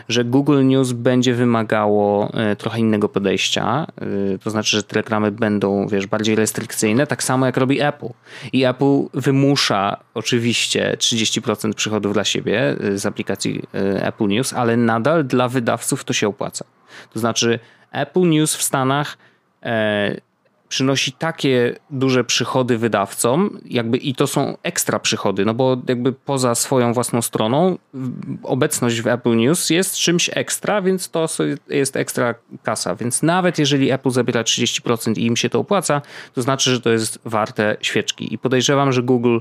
że 0.09 0.23
Google 0.23 0.65
News 0.65 0.91
będzie 0.91 1.33
wymagało 1.33 2.31
e, 2.33 2.55
trochę 2.55 2.79
innego 2.79 3.09
podejścia. 3.09 3.87
E, 4.33 4.37
to 4.37 4.49
znaczy, 4.49 4.77
że 4.77 4.83
te 4.83 4.95
reklamy 4.95 5.31
będą, 5.31 5.87
wiesz, 5.87 6.07
bardziej 6.07 6.35
restrykcyjne, 6.35 7.07
tak 7.07 7.23
samo 7.23 7.45
jak 7.45 7.57
robi 7.57 7.81
Apple. 7.81 8.09
I 8.53 8.65
Apple 8.65 9.03
wymusza 9.13 9.97
oczywiście 10.13 10.95
30% 10.97 11.73
przychodów 11.73 12.13
dla 12.13 12.23
siebie 12.23 12.75
e, 12.79 12.97
z 12.97 13.05
aplikacji 13.05 13.63
Apple 14.01 14.27
News, 14.27 14.53
ale 14.53 14.77
nadal 14.77 15.25
dla 15.25 15.47
wydawców 15.47 16.03
to 16.03 16.13
się 16.13 16.27
opłaca. 16.27 16.65
To 17.13 17.19
znaczy, 17.19 17.59
Apple 17.91 18.29
News 18.29 18.55
w 18.55 18.63
Stanach 18.63 19.17
przynosi 20.71 21.11
takie 21.11 21.75
duże 21.89 22.23
przychody 22.23 22.77
wydawcom, 22.77 23.59
jakby 23.65 23.97
i 23.97 24.15
to 24.15 24.27
są 24.27 24.57
ekstra 24.63 24.99
przychody, 24.99 25.45
no 25.45 25.53
bo 25.53 25.77
jakby 25.87 26.13
poza 26.13 26.55
swoją 26.55 26.93
własną 26.93 27.21
stroną 27.21 27.77
obecność 28.43 29.01
w 29.01 29.07
Apple 29.07 29.35
News 29.35 29.69
jest 29.69 29.95
czymś 29.95 30.29
ekstra, 30.33 30.81
więc 30.81 31.09
to 31.09 31.27
jest 31.69 31.95
ekstra 31.95 32.35
kasa. 32.63 32.95
Więc 32.95 33.23
nawet 33.23 33.59
jeżeli 33.59 33.91
Apple 33.91 34.09
zabiera 34.09 34.41
30% 34.41 35.17
i 35.17 35.25
im 35.25 35.37
się 35.37 35.49
to 35.49 35.59
opłaca, 35.59 36.01
to 36.33 36.41
znaczy, 36.41 36.71
że 36.71 36.81
to 36.81 36.89
jest 36.89 37.19
warte 37.25 37.77
świeczki. 37.81 38.33
I 38.33 38.37
podejrzewam, 38.37 38.91
że 38.91 39.03
Google 39.03 39.39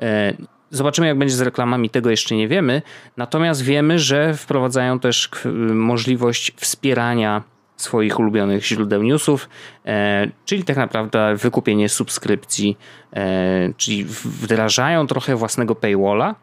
e, 0.00 0.34
Zobaczymy, 0.70 1.06
jak 1.06 1.18
będzie 1.18 1.34
z 1.34 1.40
reklamami, 1.40 1.90
tego 1.90 2.10
jeszcze 2.10 2.36
nie 2.36 2.48
wiemy. 2.48 2.82
Natomiast 3.16 3.62
wiemy, 3.62 3.98
że 3.98 4.34
wprowadzają 4.34 5.00
też 5.00 5.30
możliwość 5.74 6.52
wspierania 6.56 7.42
swoich 7.76 8.18
ulubionych 8.18 8.66
źródeł 8.66 9.02
newsów, 9.02 9.48
e, 9.86 10.30
czyli 10.44 10.64
tak 10.64 10.76
naprawdę 10.76 11.36
wykupienie 11.36 11.88
subskrypcji, 11.88 12.78
e, 13.12 13.72
czyli 13.76 14.04
wdrażają 14.24 15.06
trochę 15.06 15.36
własnego 15.36 15.74
paywalla, 15.74 16.34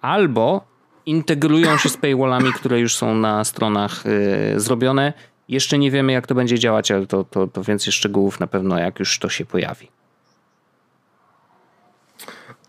albo 0.00 0.64
integrują 1.06 1.76
się 1.76 1.88
z 1.88 1.96
paywallami, 1.96 2.52
które 2.52 2.80
już 2.80 2.96
są 2.96 3.14
na 3.14 3.44
stronach 3.44 4.04
e, 4.06 4.60
zrobione. 4.60 5.12
Jeszcze 5.48 5.78
nie 5.78 5.90
wiemy, 5.90 6.12
jak 6.12 6.26
to 6.26 6.34
będzie 6.34 6.58
działać, 6.58 6.90
ale 6.90 7.06
to, 7.06 7.24
to, 7.24 7.46
to 7.46 7.62
więcej 7.62 7.92
szczegółów 7.92 8.40
na 8.40 8.46
pewno, 8.46 8.78
jak 8.78 8.98
już 8.98 9.18
to 9.18 9.28
się 9.28 9.44
pojawi. 9.44 9.88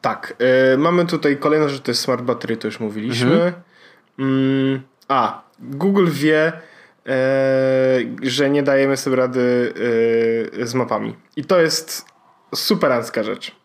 Tak, 0.01 0.35
mamy 0.77 1.05
tutaj 1.05 1.37
kolejną 1.37 1.69
rzecz, 1.69 1.81
to 1.81 1.91
jest 1.91 2.01
smart 2.01 2.21
battery, 2.21 2.57
to 2.57 2.67
już 2.67 2.79
mówiliśmy. 2.79 3.33
Mhm. 3.33 3.53
Mm, 4.19 4.81
a, 5.07 5.41
Google 5.59 6.07
wie, 6.11 6.53
E, 6.53 6.61
że 8.21 8.49
nie 8.49 8.63
dajemy 8.63 8.97
sobie 8.97 9.15
rady 9.15 9.73
e, 10.61 10.65
z 10.65 10.73
mapami. 10.73 11.15
I 11.35 11.45
to 11.45 11.61
jest 11.61 12.05
superancka 12.55 13.23
rzecz. 13.23 13.55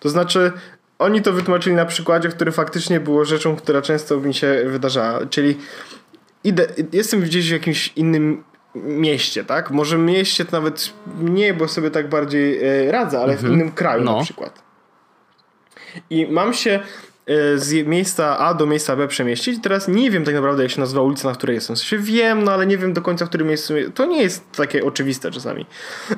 To 0.00 0.08
znaczy, 0.08 0.52
oni 0.98 1.22
to 1.22 1.32
wytłumaczyli 1.32 1.76
na 1.76 1.86
przykładzie, 1.86 2.28
który 2.28 2.52
faktycznie 2.52 3.00
było 3.00 3.24
rzeczą, 3.24 3.56
która 3.56 3.82
często 3.82 4.20
mi 4.20 4.34
się 4.34 4.64
wydarzała. 4.66 5.26
Czyli 5.26 5.58
idę, 6.44 6.66
jestem 6.92 7.20
gdzieś 7.20 7.48
w 7.48 7.52
jakimś 7.52 7.92
innym 7.96 8.44
mieście, 8.74 9.44
tak? 9.44 9.70
Może 9.70 9.98
mieście 9.98 10.44
to 10.44 10.52
nawet 10.52 10.92
nie, 11.20 11.54
bo 11.54 11.68
sobie 11.68 11.90
tak 11.90 12.08
bardziej 12.08 12.64
e, 12.64 12.92
radzę, 12.92 13.20
ale 13.20 13.32
mhm. 13.32 13.52
w 13.52 13.54
innym 13.54 13.72
kraju 13.72 14.04
no. 14.04 14.16
na 14.16 14.24
przykład. 14.24 14.62
I 16.10 16.26
mam 16.26 16.54
się 16.54 16.80
E, 16.80 17.11
z 17.56 17.86
miejsca 17.86 18.38
A 18.38 18.54
do 18.54 18.66
miejsca 18.66 18.96
B 18.96 19.08
przemieścić. 19.08 19.62
Teraz 19.62 19.88
nie 19.88 20.10
wiem 20.10 20.24
tak 20.24 20.34
naprawdę, 20.34 20.62
jak 20.62 20.72
się 20.72 20.80
nazywa 20.80 21.02
ulica, 21.02 21.28
na 21.28 21.34
której 21.34 21.54
jestem. 21.54 21.76
W 21.76 21.78
sensie 21.78 21.98
wiem, 21.98 22.44
no 22.44 22.52
ale 22.52 22.66
nie 22.66 22.78
wiem 22.78 22.92
do 22.92 23.02
końca, 23.02 23.26
w 23.26 23.28
którym 23.28 23.48
miejscu. 23.48 23.74
To 23.94 24.04
nie 24.04 24.22
jest 24.22 24.52
takie 24.52 24.84
oczywiste 24.84 25.30
czasami. 25.30 25.66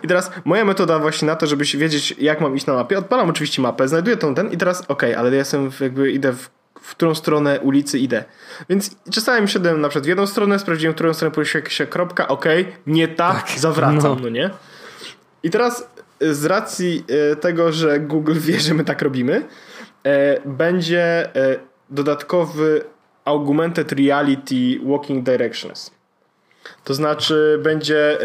I 0.03 0.09
teraz 0.09 0.31
moja 0.45 0.65
metoda 0.65 0.99
właśnie 0.99 1.27
na 1.27 1.37
to, 1.37 1.47
żeby 1.47 1.65
wiedzieć, 1.65 2.15
jak 2.19 2.41
mam 2.41 2.57
iść 2.57 2.67
na 2.67 2.75
mapie. 2.75 2.99
Odpalam 2.99 3.31
oczywiście 3.31 3.63
mapę, 3.63 3.89
znajduję 3.89 4.17
tą 4.17 4.35
ten 4.35 4.53
i 4.53 4.57
teraz 4.57 4.81
okej, 4.81 5.11
okay, 5.11 5.19
ale 5.19 5.31
ja 5.31 5.37
jestem 5.37 5.71
jakby 5.81 6.13
idę 6.13 6.33
w, 6.33 6.51
w 6.81 6.91
którą 6.91 7.15
stronę 7.15 7.61
ulicy 7.61 7.99
idę. 7.99 8.25
Więc 8.69 8.97
czasami 9.11 9.49
szedłem 9.49 9.81
na 9.81 9.89
przykład 9.89 10.05
w 10.05 10.09
jedną 10.09 10.27
stronę, 10.27 10.59
sprawdziłem, 10.59 10.93
w 10.93 10.95
którą 10.95 11.15
stronę 11.15 11.35
pójdzie 11.35 11.63
się 11.69 11.87
kropka, 11.87 12.29
okej, 12.29 12.63
okay, 12.63 12.75
nie 12.87 13.09
tak, 13.09 13.49
tak, 13.49 13.59
zawracam, 13.59 14.03
no. 14.03 14.17
no 14.23 14.29
nie? 14.29 14.51
I 15.43 15.51
teraz 15.51 15.89
z 16.21 16.45
racji 16.45 17.05
e, 17.33 17.37
tego, 17.37 17.73
że 17.73 18.01
Google 18.01 18.35
wie, 18.39 18.61
że 18.61 18.75
my 18.75 18.85
tak 18.85 19.03
robimy, 19.03 19.45
będzie 20.45 21.35
e, 21.37 21.59
dodatkowy 21.91 22.85
augmented 23.25 23.93
reality 23.93 24.81
walking 24.83 25.25
directions. 25.25 25.91
To 26.85 26.95
znaczy 26.95 27.61
będzie, 27.63 28.21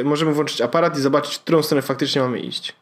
e, 0.00 0.04
możemy 0.04 0.32
włączyć 0.32 0.60
aparat 0.60 0.98
i 0.98 1.00
zobaczyć, 1.00 1.34
w 1.34 1.40
którą 1.40 1.62
stronę 1.62 1.82
faktycznie 1.82 2.22
mamy 2.22 2.38
iść. 2.40 2.74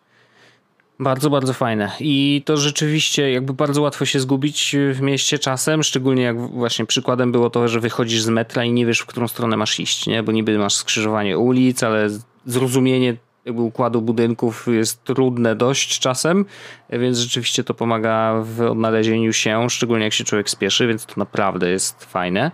Bardzo, 1.00 1.30
bardzo 1.30 1.52
fajne. 1.52 1.92
I 2.00 2.42
to 2.46 2.56
rzeczywiście 2.56 3.32
jakby 3.32 3.54
bardzo 3.54 3.82
łatwo 3.82 4.04
się 4.04 4.20
zgubić 4.20 4.76
w 4.92 5.00
mieście 5.00 5.38
czasem, 5.38 5.82
szczególnie 5.82 6.22
jak 6.22 6.40
właśnie 6.40 6.86
przykładem 6.86 7.32
było 7.32 7.50
to, 7.50 7.68
że 7.68 7.80
wychodzisz 7.80 8.22
z 8.22 8.28
metra 8.28 8.64
i 8.64 8.72
nie 8.72 8.86
wiesz, 8.86 9.00
w 9.00 9.06
którą 9.06 9.28
stronę 9.28 9.56
masz 9.56 9.80
iść, 9.80 10.06
nie? 10.06 10.22
Bo 10.22 10.32
niby 10.32 10.58
masz 10.58 10.74
skrzyżowanie 10.74 11.38
ulic, 11.38 11.82
ale 11.82 12.08
zrozumienie 12.46 13.16
jakby 13.44 13.62
układu 13.62 14.02
budynków 14.02 14.66
jest 14.66 15.04
trudne 15.04 15.56
dość 15.56 15.98
czasem, 15.98 16.44
więc 16.90 17.18
rzeczywiście 17.18 17.64
to 17.64 17.74
pomaga 17.74 18.42
w 18.44 18.60
odnalezieniu 18.60 19.32
się, 19.32 19.70
szczególnie 19.70 20.04
jak 20.04 20.12
się 20.12 20.24
człowiek 20.24 20.50
spieszy, 20.50 20.86
więc 20.86 21.06
to 21.06 21.14
naprawdę 21.16 21.70
jest 21.70 22.04
fajne. 22.04 22.50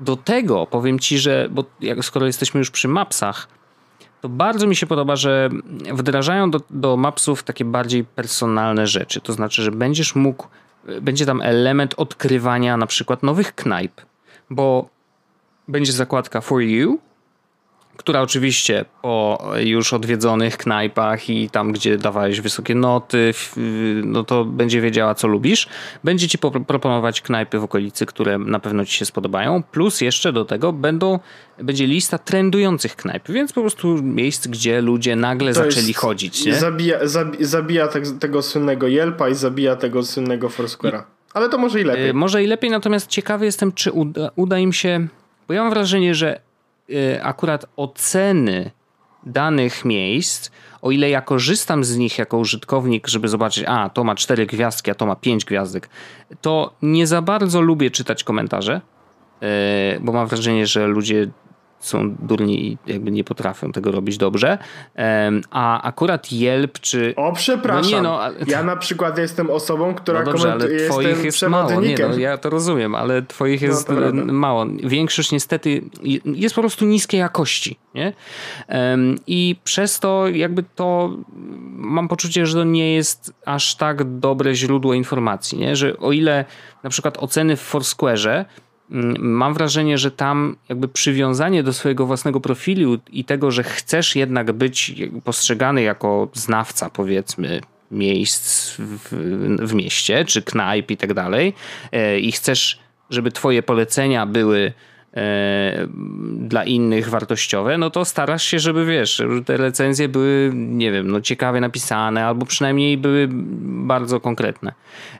Do 0.00 0.16
tego 0.16 0.66
powiem 0.66 0.98
ci, 0.98 1.18
że 1.18 1.48
bo 1.50 1.64
jak, 1.80 2.04
skoro 2.04 2.26
jesteśmy 2.26 2.58
już 2.58 2.70
przy 2.70 2.88
mapsach, 2.88 3.48
to 4.20 4.28
bardzo 4.28 4.66
mi 4.66 4.76
się 4.76 4.86
podoba, 4.86 5.16
że 5.16 5.48
wdrażają 5.92 6.50
do, 6.50 6.60
do 6.70 6.96
mapsów 6.96 7.42
takie 7.42 7.64
bardziej 7.64 8.04
personalne 8.04 8.86
rzeczy. 8.86 9.20
To 9.20 9.32
znaczy, 9.32 9.62
że 9.62 9.70
będziesz 9.70 10.14
mógł, 10.14 10.46
będzie 11.00 11.26
tam 11.26 11.40
element 11.42 11.94
odkrywania 11.96 12.76
na 12.76 12.86
przykład 12.86 13.22
nowych 13.22 13.54
knajp, 13.54 14.00
bo 14.50 14.88
będzie 15.68 15.92
zakładka 15.92 16.40
for 16.40 16.60
you, 16.60 16.98
która 17.98 18.20
oczywiście 18.20 18.84
po 19.02 19.44
już 19.56 19.92
odwiedzonych 19.92 20.56
knajpach 20.56 21.30
i 21.30 21.50
tam, 21.50 21.72
gdzie 21.72 21.98
dawałeś 21.98 22.40
wysokie 22.40 22.74
noty, 22.74 23.34
no 24.04 24.24
to 24.24 24.44
będzie 24.44 24.80
wiedziała, 24.80 25.14
co 25.14 25.28
lubisz. 25.28 25.68
Będzie 26.04 26.28
ci 26.28 26.38
proponować 26.38 27.20
knajpy 27.20 27.58
w 27.58 27.64
okolicy, 27.64 28.06
które 28.06 28.38
na 28.38 28.58
pewno 28.58 28.84
ci 28.84 28.94
się 28.94 29.04
spodobają. 29.04 29.62
Plus 29.62 30.00
jeszcze 30.00 30.32
do 30.32 30.44
tego 30.44 30.72
będą, 30.72 31.18
będzie 31.58 31.86
lista 31.86 32.18
trendujących 32.18 32.96
knajp, 32.96 33.28
więc 33.28 33.52
po 33.52 33.60
prostu 33.60 34.02
miejsc, 34.02 34.46
gdzie 34.46 34.80
ludzie 34.80 35.16
nagle 35.16 35.54
to 35.54 35.64
zaczęli 35.64 35.92
chodzić. 35.92 36.44
Nie? 36.44 36.54
Zabija, 36.54 36.98
zabija 37.40 37.88
tego 38.20 38.42
słynnego 38.42 38.86
Yelpa 38.86 39.28
i 39.28 39.34
zabija 39.34 39.76
tego 39.76 40.02
słynnego 40.02 40.48
Foursquare'a. 40.48 41.02
Ale 41.34 41.48
to 41.48 41.58
może 41.58 41.80
i 41.80 41.84
lepiej. 41.84 42.14
Może 42.14 42.44
i 42.44 42.46
lepiej, 42.46 42.70
natomiast 42.70 43.06
ciekawy 43.06 43.44
jestem, 43.44 43.72
czy 43.72 43.92
uda, 43.92 44.30
uda 44.36 44.58
im 44.58 44.72
się, 44.72 45.08
bo 45.48 45.54
ja 45.54 45.62
mam 45.62 45.70
wrażenie, 45.70 46.14
że 46.14 46.47
Y, 46.47 46.47
akurat 47.22 47.66
oceny 47.76 48.70
danych 49.26 49.84
miejsc, 49.84 50.50
o 50.82 50.90
ile 50.90 51.10
ja 51.10 51.20
korzystam 51.20 51.84
z 51.84 51.96
nich 51.96 52.18
jako 52.18 52.38
użytkownik, 52.38 53.08
żeby 53.08 53.28
zobaczyć, 53.28 53.64
a 53.66 53.88
to 53.90 54.04
ma 54.04 54.14
cztery 54.14 54.46
gwiazdki, 54.46 54.90
a 54.90 54.94
to 54.94 55.06
ma 55.06 55.16
pięć 55.16 55.44
gwiazdek, 55.44 55.88
to 56.40 56.74
nie 56.82 57.06
za 57.06 57.22
bardzo 57.22 57.60
lubię 57.60 57.90
czytać 57.90 58.24
komentarze, 58.24 58.80
y, 59.42 60.00
bo 60.00 60.12
mam 60.12 60.26
wrażenie, 60.26 60.66
że 60.66 60.86
ludzie 60.86 61.28
są 61.80 62.14
durni 62.22 62.66
i 62.66 62.78
jakby 62.86 63.10
nie 63.10 63.24
potrafią 63.24 63.72
tego 63.72 63.92
robić 63.92 64.18
dobrze. 64.18 64.58
A 65.50 65.82
akurat 65.82 66.32
Yelp 66.32 66.78
czy... 66.78 67.14
O, 67.16 67.32
przepraszam. 67.32 67.90
No 67.90 67.96
nie, 67.96 68.02
no, 68.02 68.20
ale... 68.20 68.36
Ja 68.46 68.62
na 68.62 68.76
przykład 68.76 69.18
jestem 69.18 69.50
osobą, 69.50 69.94
która 69.94 70.18
no 70.18 70.32
dobrze, 70.32 70.52
ale 70.52 70.68
twoich 70.88 71.24
jest 71.24 71.42
mało. 71.42 71.80
Nie, 71.80 71.96
no, 72.08 72.18
ja 72.18 72.38
to 72.38 72.50
rozumiem, 72.50 72.94
ale 72.94 73.22
twoich 73.22 73.62
no, 73.62 73.68
jest 73.68 73.88
no, 74.12 74.32
mało. 74.32 74.66
Większość 74.84 75.32
niestety 75.32 75.82
jest 76.24 76.54
po 76.54 76.60
prostu 76.60 76.84
niskiej 76.84 77.20
jakości. 77.20 77.78
Nie? 77.94 78.12
I 79.26 79.56
przez 79.64 80.00
to 80.00 80.28
jakby 80.28 80.64
to 80.74 81.16
mam 81.72 82.08
poczucie, 82.08 82.46
że 82.46 82.58
to 82.58 82.64
nie 82.64 82.94
jest 82.94 83.32
aż 83.46 83.74
tak 83.74 84.18
dobre 84.18 84.54
źródło 84.54 84.94
informacji. 84.94 85.58
Nie? 85.58 85.76
Że 85.76 85.98
o 85.98 86.12
ile 86.12 86.44
na 86.82 86.90
przykład 86.90 87.18
oceny 87.18 87.56
w 87.56 87.72
Foursquare'ze 87.72 88.28
Mm, 88.28 88.44
mam 89.18 89.54
wrażenie, 89.54 89.98
że 89.98 90.10
tam 90.10 90.56
jakby 90.68 90.88
przywiązanie 90.88 91.62
do 91.62 91.72
swojego 91.72 92.06
własnego 92.06 92.40
profilu 92.40 92.98
i 93.12 93.24
tego, 93.24 93.50
że 93.50 93.62
chcesz 93.62 94.16
jednak 94.16 94.52
być 94.52 94.94
postrzegany 95.24 95.82
jako 95.82 96.28
znawca, 96.34 96.90
powiedzmy, 96.90 97.60
miejsc 97.90 98.74
w, 98.78 99.08
w 99.58 99.74
mieście, 99.74 100.24
czy 100.24 100.42
knajp 100.42 100.90
i 100.90 100.96
tak 100.96 101.14
dalej, 101.14 101.54
e, 101.92 102.18
i 102.18 102.32
chcesz, 102.32 102.78
żeby 103.10 103.30
twoje 103.30 103.62
polecenia 103.62 104.26
były 104.26 104.72
dla 106.38 106.64
innych 106.64 107.08
wartościowe, 107.08 107.78
no 107.78 107.90
to 107.90 108.04
starasz 108.04 108.44
się, 108.44 108.58
żeby 108.58 108.86
wiesz, 108.86 109.22
te 109.44 109.56
recenzje 109.56 110.08
były, 110.08 110.52
nie 110.54 110.92
wiem, 110.92 111.10
no 111.10 111.20
ciekawie 111.20 111.60
napisane, 111.60 112.26
albo 112.26 112.46
przynajmniej 112.46 112.98
były 112.98 113.28
bardzo 113.30 114.20
konkretne. 114.20 114.72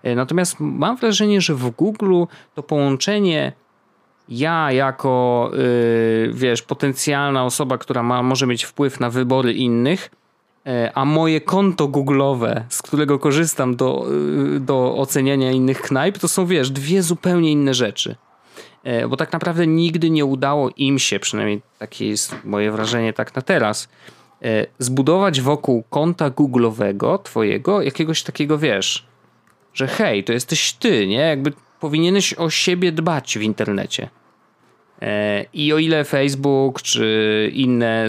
E, 0.03 0.15
natomiast 0.15 0.57
mam 0.61 0.97
wrażenie, 0.97 1.41
że 1.41 1.55
w 1.55 1.71
Google 1.71 2.25
to 2.55 2.63
połączenie 2.63 3.53
ja 4.29 4.73
jako, 4.73 5.51
yy, 5.53 6.33
wiesz, 6.35 6.63
potencjalna 6.63 7.45
osoba, 7.45 7.79
która 7.79 8.03
ma, 8.03 8.23
może 8.23 8.47
mieć 8.47 8.65
wpływ 8.65 9.01
na 9.01 9.11
wybory 9.11 9.53
innych, 9.53 10.11
yy, 10.65 10.95
a 10.95 11.05
moje 11.05 11.41
konto 11.41 11.89
google'owe, 11.89 12.63
z 12.69 12.83
którego 12.83 13.19
korzystam 13.19 13.77
do, 13.77 14.07
yy, 14.53 14.61
do 14.61 14.97
oceniania 14.97 15.51
innych 15.51 15.81
knajp, 15.81 16.19
to 16.19 16.29
są, 16.29 16.47
wiesz, 16.47 16.71
dwie 16.71 17.03
zupełnie 17.03 17.53
inne 17.53 17.75
rzeczy. 17.75 18.17
Bo 19.09 19.17
tak 19.17 19.33
naprawdę 19.33 19.67
nigdy 19.67 20.11
nie 20.11 20.25
udało 20.25 20.71
im 20.77 20.99
się, 20.99 21.21
przynajmniej 21.21 21.63
takie 21.79 22.09
jest 22.09 22.37
moje 22.45 22.73
wrażenie 22.73 23.13
tak 23.13 23.35
na 23.35 23.43
teraz, 23.43 23.89
zbudować 24.79 25.41
wokół 25.41 25.85
konta 25.91 26.31
Google'owego 26.31 27.23
twojego 27.23 27.83
jakiegoś 27.83 28.23
takiego, 28.23 28.59
wiesz, 28.59 29.07
że 29.75 29.87
hej, 29.87 30.25
to 30.25 30.33
jesteś 30.33 30.73
ty, 30.73 31.07
nie? 31.07 31.21
Jakby 31.21 31.53
powinieneś 31.81 32.35
o 32.35 32.51
siebie 32.51 32.93
dbać 32.93 33.39
w 33.39 33.43
internecie. 33.43 34.09
E, 35.03 35.45
I 35.53 35.73
o 35.73 35.79
ile 35.79 36.05
Facebook 36.05 36.83
czy 36.83 37.51
inne 37.55 38.09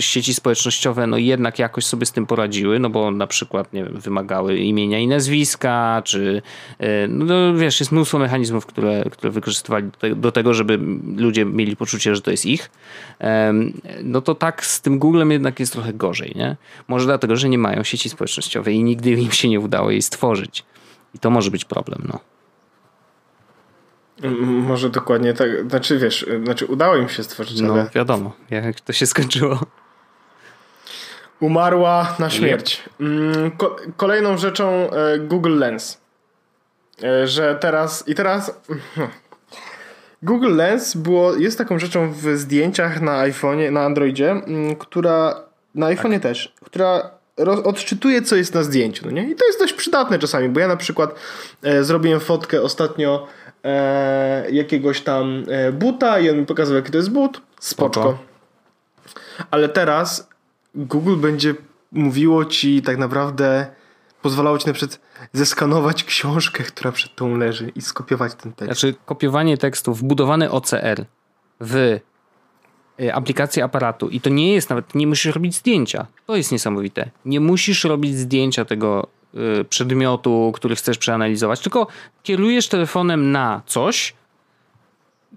sieci 0.00 0.34
społecznościowe, 0.34 1.06
no 1.06 1.18
jednak 1.18 1.58
jakoś 1.58 1.84
sobie 1.84 2.06
z 2.06 2.12
tym 2.12 2.26
poradziły, 2.26 2.78
no 2.78 2.90
bo 2.90 3.10
na 3.10 3.26
przykład 3.26 3.72
nie 3.72 3.84
wiem, 3.84 4.00
wymagały 4.00 4.56
imienia 4.56 4.98
i 4.98 5.06
nazwiska, 5.06 6.02
czy 6.04 6.42
e, 6.78 7.08
no 7.08 7.54
wiesz, 7.54 7.80
jest 7.80 7.92
mnóstwo 7.92 8.18
mechanizmów, 8.18 8.66
które, 8.66 9.04
które 9.10 9.30
wykorzystywali 9.30 9.90
do 10.16 10.32
tego, 10.32 10.54
żeby 10.54 10.78
ludzie 11.16 11.44
mieli 11.44 11.76
poczucie, 11.76 12.14
że 12.14 12.22
to 12.22 12.30
jest 12.30 12.46
ich, 12.46 12.70
no 14.02 14.20
to 14.20 14.34
tak 14.34 14.66
z 14.66 14.80
tym 14.80 14.98
Googlem 14.98 15.30
jednak 15.30 15.60
jest 15.60 15.72
trochę 15.72 15.92
gorzej, 15.92 16.32
nie? 16.36 16.56
Może 16.88 17.06
dlatego, 17.06 17.36
że 17.36 17.48
nie 17.48 17.58
mają 17.58 17.82
sieci 17.82 18.08
społecznościowej 18.08 18.76
i 18.76 18.84
nigdy 18.84 19.10
im 19.10 19.30
się 19.30 19.48
nie 19.48 19.60
udało 19.60 19.90
jej 19.90 20.02
stworzyć. 20.02 20.64
I 21.14 21.18
to 21.18 21.30
może 21.30 21.50
być 21.50 21.64
problem, 21.64 22.02
no. 22.08 22.31
Może 24.46 24.90
dokładnie 24.90 25.34
tak. 25.34 25.48
Znaczy 25.68 25.98
wiesz, 25.98 26.26
znaczy 26.44 26.66
udało 26.66 26.96
im 26.96 27.08
się 27.08 27.22
stworzyć, 27.22 27.60
no, 27.60 27.72
ale... 27.72 27.90
wiadomo, 27.94 28.32
jak 28.50 28.80
to 28.80 28.92
się 28.92 29.06
skończyło. 29.06 29.60
Umarła 31.40 32.16
na 32.18 32.30
śmierć. 32.30 32.82
Mm, 33.00 33.50
kolejną 33.96 34.38
rzeczą 34.38 34.90
e, 34.90 35.18
Google 35.18 35.58
Lens. 35.58 36.00
E, 37.02 37.26
że 37.26 37.58
teraz 37.60 38.08
i 38.08 38.14
teraz 38.14 38.60
Google 40.22 40.56
Lens 40.56 40.94
było, 40.94 41.34
jest 41.34 41.58
taką 41.58 41.78
rzeczą 41.78 42.12
w 42.12 42.36
zdjęciach 42.36 43.00
na 43.00 43.28
iPhone'ie, 43.28 43.72
na 43.72 43.80
Androidzie, 43.80 44.30
mm, 44.30 44.76
która 44.76 45.42
na 45.74 45.86
iPhone'ie 45.86 46.12
tak. 46.12 46.22
też, 46.22 46.54
która 46.64 47.10
odczytuje, 47.64 48.22
co 48.22 48.36
jest 48.36 48.54
na 48.54 48.62
zdjęciu. 48.62 49.06
No 49.06 49.10
nie? 49.10 49.30
I 49.30 49.34
to 49.34 49.46
jest 49.46 49.58
dość 49.58 49.72
przydatne 49.72 50.18
czasami, 50.18 50.48
bo 50.48 50.60
ja 50.60 50.68
na 50.68 50.76
przykład 50.76 51.14
e, 51.62 51.84
zrobiłem 51.84 52.20
fotkę 52.20 52.62
ostatnio 52.62 53.26
e, 53.64 54.50
jakiegoś 54.50 55.00
tam 55.00 55.44
e, 55.48 55.72
buta 55.72 56.20
i 56.20 56.30
on 56.30 56.38
mi 56.38 56.46
pokazał, 56.46 56.76
jaki 56.76 56.90
to 56.90 56.96
jest 56.96 57.10
but. 57.10 57.40
Spoczko. 57.60 58.00
Spoko. 58.00 58.18
Ale 59.50 59.68
teraz 59.68 60.28
Google 60.74 61.16
będzie 61.16 61.54
mówiło 61.92 62.44
ci 62.44 62.82
tak 62.82 62.98
naprawdę, 62.98 63.66
pozwalało 64.22 64.58
ci 64.58 64.66
na 64.66 64.72
przykład 64.72 65.00
zeskanować 65.32 66.04
książkę, 66.04 66.64
która 66.64 66.92
przed 66.92 67.14
tą 67.14 67.36
leży 67.36 67.72
i 67.74 67.80
skopiować 67.80 68.34
ten 68.34 68.52
tekst. 68.52 68.80
Znaczy 68.80 68.98
kopiowanie 69.06 69.58
tekstów, 69.58 69.98
wbudowany 69.98 70.50
OCR 70.50 71.04
w 71.60 71.98
e, 73.00 73.14
aplikację 73.14 73.64
aparatu 73.64 74.08
i 74.08 74.20
to 74.20 74.30
nie 74.30 74.52
jest 74.52 74.70
nawet, 74.70 74.94
nie 74.94 75.06
musisz 75.06 75.34
robić 75.34 75.54
zdjęcia. 75.54 76.06
To 76.26 76.36
jest 76.36 76.52
niesamowite. 76.52 77.10
Nie 77.24 77.40
musisz 77.40 77.84
robić 77.84 78.18
zdjęcia 78.18 78.64
tego 78.64 79.08
przedmiotu, 79.68 80.52
który 80.54 80.76
chcesz 80.76 80.98
przeanalizować, 80.98 81.60
tylko 81.60 81.86
kierujesz 82.22 82.68
telefonem 82.68 83.32
na 83.32 83.62
coś, 83.66 84.14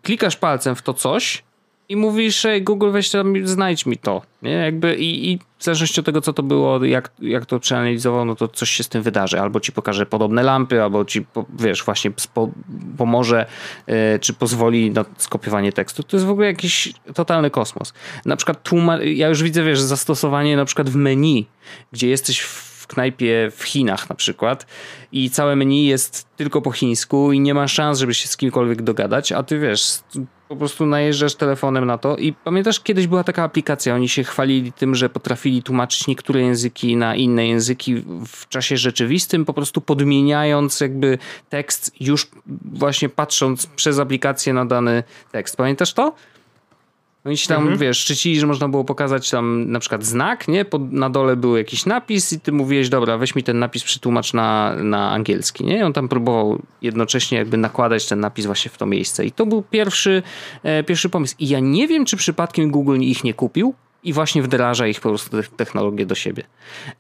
klikasz 0.04 0.36
palcem 0.36 0.76
w 0.76 0.82
to 0.82 0.94
coś 0.94 1.44
i 1.90 1.96
mówisz, 1.96 2.46
ej 2.46 2.64
Google 2.64 2.92
weź 2.92 3.10
tam, 3.10 3.48
znajdź 3.48 3.86
mi 3.86 3.98
to. 3.98 4.22
Nie? 4.42 4.52
Jakby 4.52 4.96
i, 4.96 5.32
i 5.32 5.40
w 5.58 5.64
zależności 5.64 6.00
od 6.00 6.06
tego, 6.06 6.22
co 6.22 6.34
to 6.34 6.44
było, 6.44 6.86
jak, 6.86 7.12
jak 7.22 7.46
to 7.46 7.60
przeanalizował, 7.60 8.26
no 8.26 8.36
to 8.36 8.48
coś 8.48 8.70
się 8.70 8.84
z 8.84 8.90
tym 8.90 9.02
wydarzy. 9.02 9.40
Albo 9.40 9.60
ci 9.60 9.72
pokaże 9.72 10.06
podobne 10.06 10.44
lampy, 10.44 10.84
albo 10.84 11.06
ci, 11.06 11.26
wiesz, 11.60 11.84
właśnie 11.84 12.12
spo, 12.18 12.50
pomoże, 12.98 13.46
yy, 13.88 13.96
czy 14.22 14.34
pozwoli 14.34 14.92
na 14.92 15.06
skopiowanie 15.18 15.72
tekstu. 15.72 16.04
To 16.04 16.18
jest 16.18 16.28
w 16.28 16.30
ogóle 16.30 16.48
jakiś 16.48 16.94
totalny 17.14 17.50
kosmos. 17.50 17.94
Na 18.26 18.36
przykład 18.36 18.64
tłumacz, 18.64 19.02
ja 19.04 19.30
już 19.30 19.44
widzę, 19.44 19.64
wiesz, 19.64 19.82
zastosowanie 19.82 20.58
na 20.58 20.66
przykład 20.66 20.90
w 20.90 20.96
menu, 20.96 21.46
gdzie 21.92 22.10
jesteś 22.10 22.42
w 22.42 22.75
w 22.86 22.88
knajpie 22.88 23.52
w 23.56 23.64
Chinach 23.64 24.10
na 24.10 24.16
przykład 24.16 24.66
i 25.12 25.30
całe 25.30 25.56
menu 25.56 25.86
jest 25.86 26.28
tylko 26.36 26.62
po 26.62 26.72
chińsku 26.72 27.32
i 27.32 27.40
nie 27.40 27.54
ma 27.54 27.68
szans, 27.68 28.00
żeby 28.00 28.14
się 28.14 28.28
z 28.28 28.38
kimkolwiek 28.38 28.82
dogadać, 28.82 29.32
a 29.32 29.44
ty 29.44 29.60
wiesz, 29.60 30.00
po 30.48 30.56
prostu 30.56 30.86
najeżdżasz 30.86 31.36
telefonem 31.36 31.86
na 31.86 31.98
to 31.98 32.18
i 32.18 32.34
pamiętasz, 32.34 32.80
kiedyś 32.80 33.08
była 33.08 33.24
taka 33.24 33.44
aplikacja, 33.44 33.96
oni 33.96 34.10
się 34.10 34.24
chwalili 34.24 34.72
tym, 34.72 34.96
że 34.96 35.10
potrafili 35.10 35.64
tłumaczyć 35.64 36.08
niektóre 36.08 36.42
języki 36.42 36.98
na 36.98 37.16
inne 37.16 37.48
języki 37.48 37.96
w 38.28 38.48
czasie 38.50 38.78
rzeczywistym, 38.78 39.46
po 39.46 39.54
prostu 39.54 39.82
podmieniając 39.82 40.80
jakby 40.80 41.18
tekst 41.50 41.92
już 42.00 42.28
właśnie 42.66 43.10
patrząc 43.10 43.68
przez 43.68 44.00
aplikację 44.00 44.54
na 44.54 44.66
dany 44.66 45.04
tekst. 45.32 45.58
Pamiętasz 45.58 45.94
to? 45.94 46.16
Oni 47.26 47.38
się 47.38 47.48
tam, 47.48 47.62
mhm. 47.62 47.80
wiesz, 47.80 47.98
szczycili, 47.98 48.40
że 48.40 48.48
można 48.48 48.70
było 48.70 48.84
pokazać 48.84 49.30
tam 49.30 49.72
na 49.72 49.80
przykład 49.80 50.06
znak, 50.06 50.48
nie? 50.48 50.66
Pod, 50.66 50.92
na 50.92 51.10
dole 51.10 51.36
był 51.36 51.58
jakiś 51.58 51.86
napis 51.86 52.34
i 52.34 52.40
ty 52.40 52.52
mówiłeś, 52.52 52.90
dobra, 52.90 53.18
weź 53.18 53.36
mi 53.36 53.44
ten 53.44 53.60
napis, 53.60 53.84
przetłumacz 53.84 54.34
na, 54.34 54.76
na 54.76 55.12
angielski, 55.12 55.66
nie? 55.66 55.78
I 55.78 55.82
on 55.82 55.94
tam 55.94 56.08
próbował 56.08 56.62
jednocześnie 56.82 57.38
jakby 57.38 57.58
nakładać 57.58 58.08
ten 58.08 58.20
napis 58.20 58.46
właśnie 58.46 58.72
w 58.72 58.78
to 58.78 58.86
miejsce. 58.86 59.26
I 59.26 59.32
to 59.32 59.46
był 59.46 59.62
pierwszy, 59.62 60.24
e, 60.64 60.84
pierwszy 60.84 61.10
pomysł. 61.10 61.36
I 61.40 61.48
ja 61.48 61.60
nie 61.60 61.88
wiem, 61.88 62.06
czy 62.06 62.18
przypadkiem 62.18 62.72
Google 62.72 63.00
ich 63.00 63.24
nie 63.24 63.34
kupił, 63.34 63.74
i 64.06 64.14
właśnie 64.14 64.42
wdraża 64.42 64.88
ich 64.88 65.02
po 65.02 65.10
prostu 65.10 65.38
technologię 65.58 66.06
do 66.06 66.16
siebie. 66.16 66.44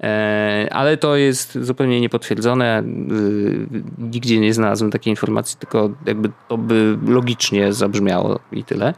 E, 0.03 0.67
ale 0.71 0.97
to 0.97 1.15
jest 1.15 1.57
zupełnie 1.61 2.01
niepotwierdzone. 2.01 2.83
Nigdzie 3.97 4.39
nie 4.39 4.53
znalazłem 4.53 4.91
takiej 4.91 5.11
informacji, 5.11 5.57
tylko 5.59 5.89
jakby 6.05 6.29
to 6.47 6.57
by 6.57 6.97
logicznie 7.07 7.73
zabrzmiało 7.73 8.39
i 8.51 8.63
tyle. 8.63 8.93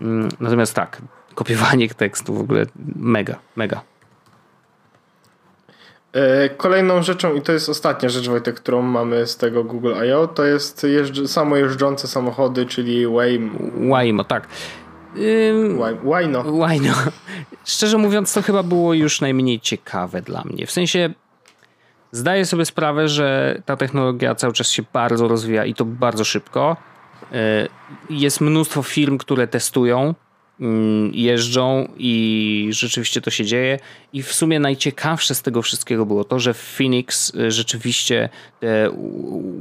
Mm, 0.00 0.28
natomiast 0.40 0.74
tak, 0.74 1.02
kopiowanie 1.34 1.88
tekstu 2.04 2.34
w 2.34 2.40
ogóle 2.40 2.66
mega, 2.96 3.38
mega. 3.56 3.82
E, 6.12 6.48
kolejną 6.48 7.02
rzeczą, 7.02 7.34
i 7.34 7.42
to 7.42 7.52
jest 7.52 7.68
ostatnia 7.68 8.08
rzecz, 8.08 8.28
Wojtek, 8.28 8.54
którą 8.54 8.82
mamy 8.82 9.26
z 9.26 9.36
tego 9.36 9.64
Google 9.64 9.92
I.O., 10.08 10.26
to 10.26 10.44
jest 10.44 10.82
jeżdż, 10.84 11.30
samojeżdżące 11.30 12.08
samochody, 12.08 12.66
czyli 12.66 13.06
Waymo. 13.06 13.58
Waymo, 13.90 14.24
tak. 14.24 14.48
Why, 15.18 15.96
why 16.04 16.28
no? 16.28 16.94
Szczerze 17.64 17.98
mówiąc, 17.98 18.32
to 18.32 18.42
chyba 18.42 18.62
było 18.62 18.94
już 18.94 19.20
najmniej 19.20 19.60
ciekawe 19.60 20.22
dla 20.22 20.44
mnie. 20.44 20.66
W 20.66 20.70
sensie 20.70 21.10
zdaję 22.12 22.46
sobie 22.46 22.64
sprawę, 22.64 23.08
że 23.08 23.58
ta 23.66 23.76
technologia 23.76 24.34
cały 24.34 24.52
czas 24.52 24.70
się 24.70 24.82
bardzo 24.92 25.28
rozwija 25.28 25.64
i 25.64 25.74
to 25.74 25.84
bardzo 25.84 26.24
szybko. 26.24 26.76
Y, 27.32 27.68
jest 28.10 28.40
mnóstwo 28.40 28.82
firm, 28.82 29.18
które 29.18 29.46
testują, 29.46 30.14
mm, 30.60 31.10
jeżdżą 31.14 31.88
i 31.96 32.68
rzeczywiście 32.70 33.20
to 33.20 33.30
się 33.30 33.44
dzieje. 33.44 33.78
I 34.12 34.22
w 34.22 34.32
sumie 34.32 34.60
najciekawsze 34.60 35.34
z 35.34 35.42
tego 35.42 35.62
wszystkiego 35.62 36.06
było 36.06 36.24
to, 36.24 36.38
że 36.38 36.54
w 36.54 36.58
Phoenix 36.76 37.34
y, 37.34 37.50
rzeczywiście 37.50 38.28
te 38.60 38.90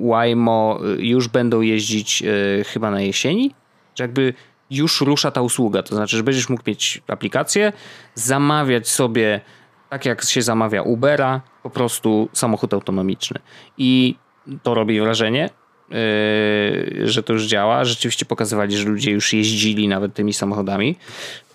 Waymo 0.02 0.80
y, 1.00 1.06
już 1.06 1.28
będą 1.28 1.62
jeździć 1.62 2.24
chyba 2.66 2.92
na 2.92 3.02
jesieni. 3.02 3.52
Że 3.96 4.04
jakby 4.04 4.34
już 4.70 5.02
rusza 5.02 5.32
ta 5.32 5.42
usługa. 5.42 5.84
To 5.84 5.96
znaczy, 5.96 6.18
że 6.18 6.24
będziesz 6.24 6.50
mógł 6.50 6.64
mieć 6.68 7.02
aplikację, 7.08 7.74
zamawiać 8.16 8.90
sobie, 8.90 9.42
tak 9.90 10.06
jak 10.06 10.24
się 10.24 10.42
zamawia 10.42 10.82
Ubera, 10.82 11.42
po 11.64 11.70
prostu 11.70 12.30
samochód 12.34 12.74
autonomiczny. 12.74 13.40
I 13.78 14.16
to 14.64 14.74
robi 14.74 15.02
wrażenie, 15.02 15.50
yy, 15.90 17.08
że 17.08 17.24
to 17.24 17.34
już 17.34 17.46
działa. 17.46 17.86
Rzeczywiście 17.86 18.26
pokazywali, 18.26 18.78
że 18.78 18.90
ludzie 18.90 19.12
już 19.12 19.34
jeździli 19.34 19.88
nawet 19.88 20.14
tymi 20.14 20.34
samochodami. 20.34 20.96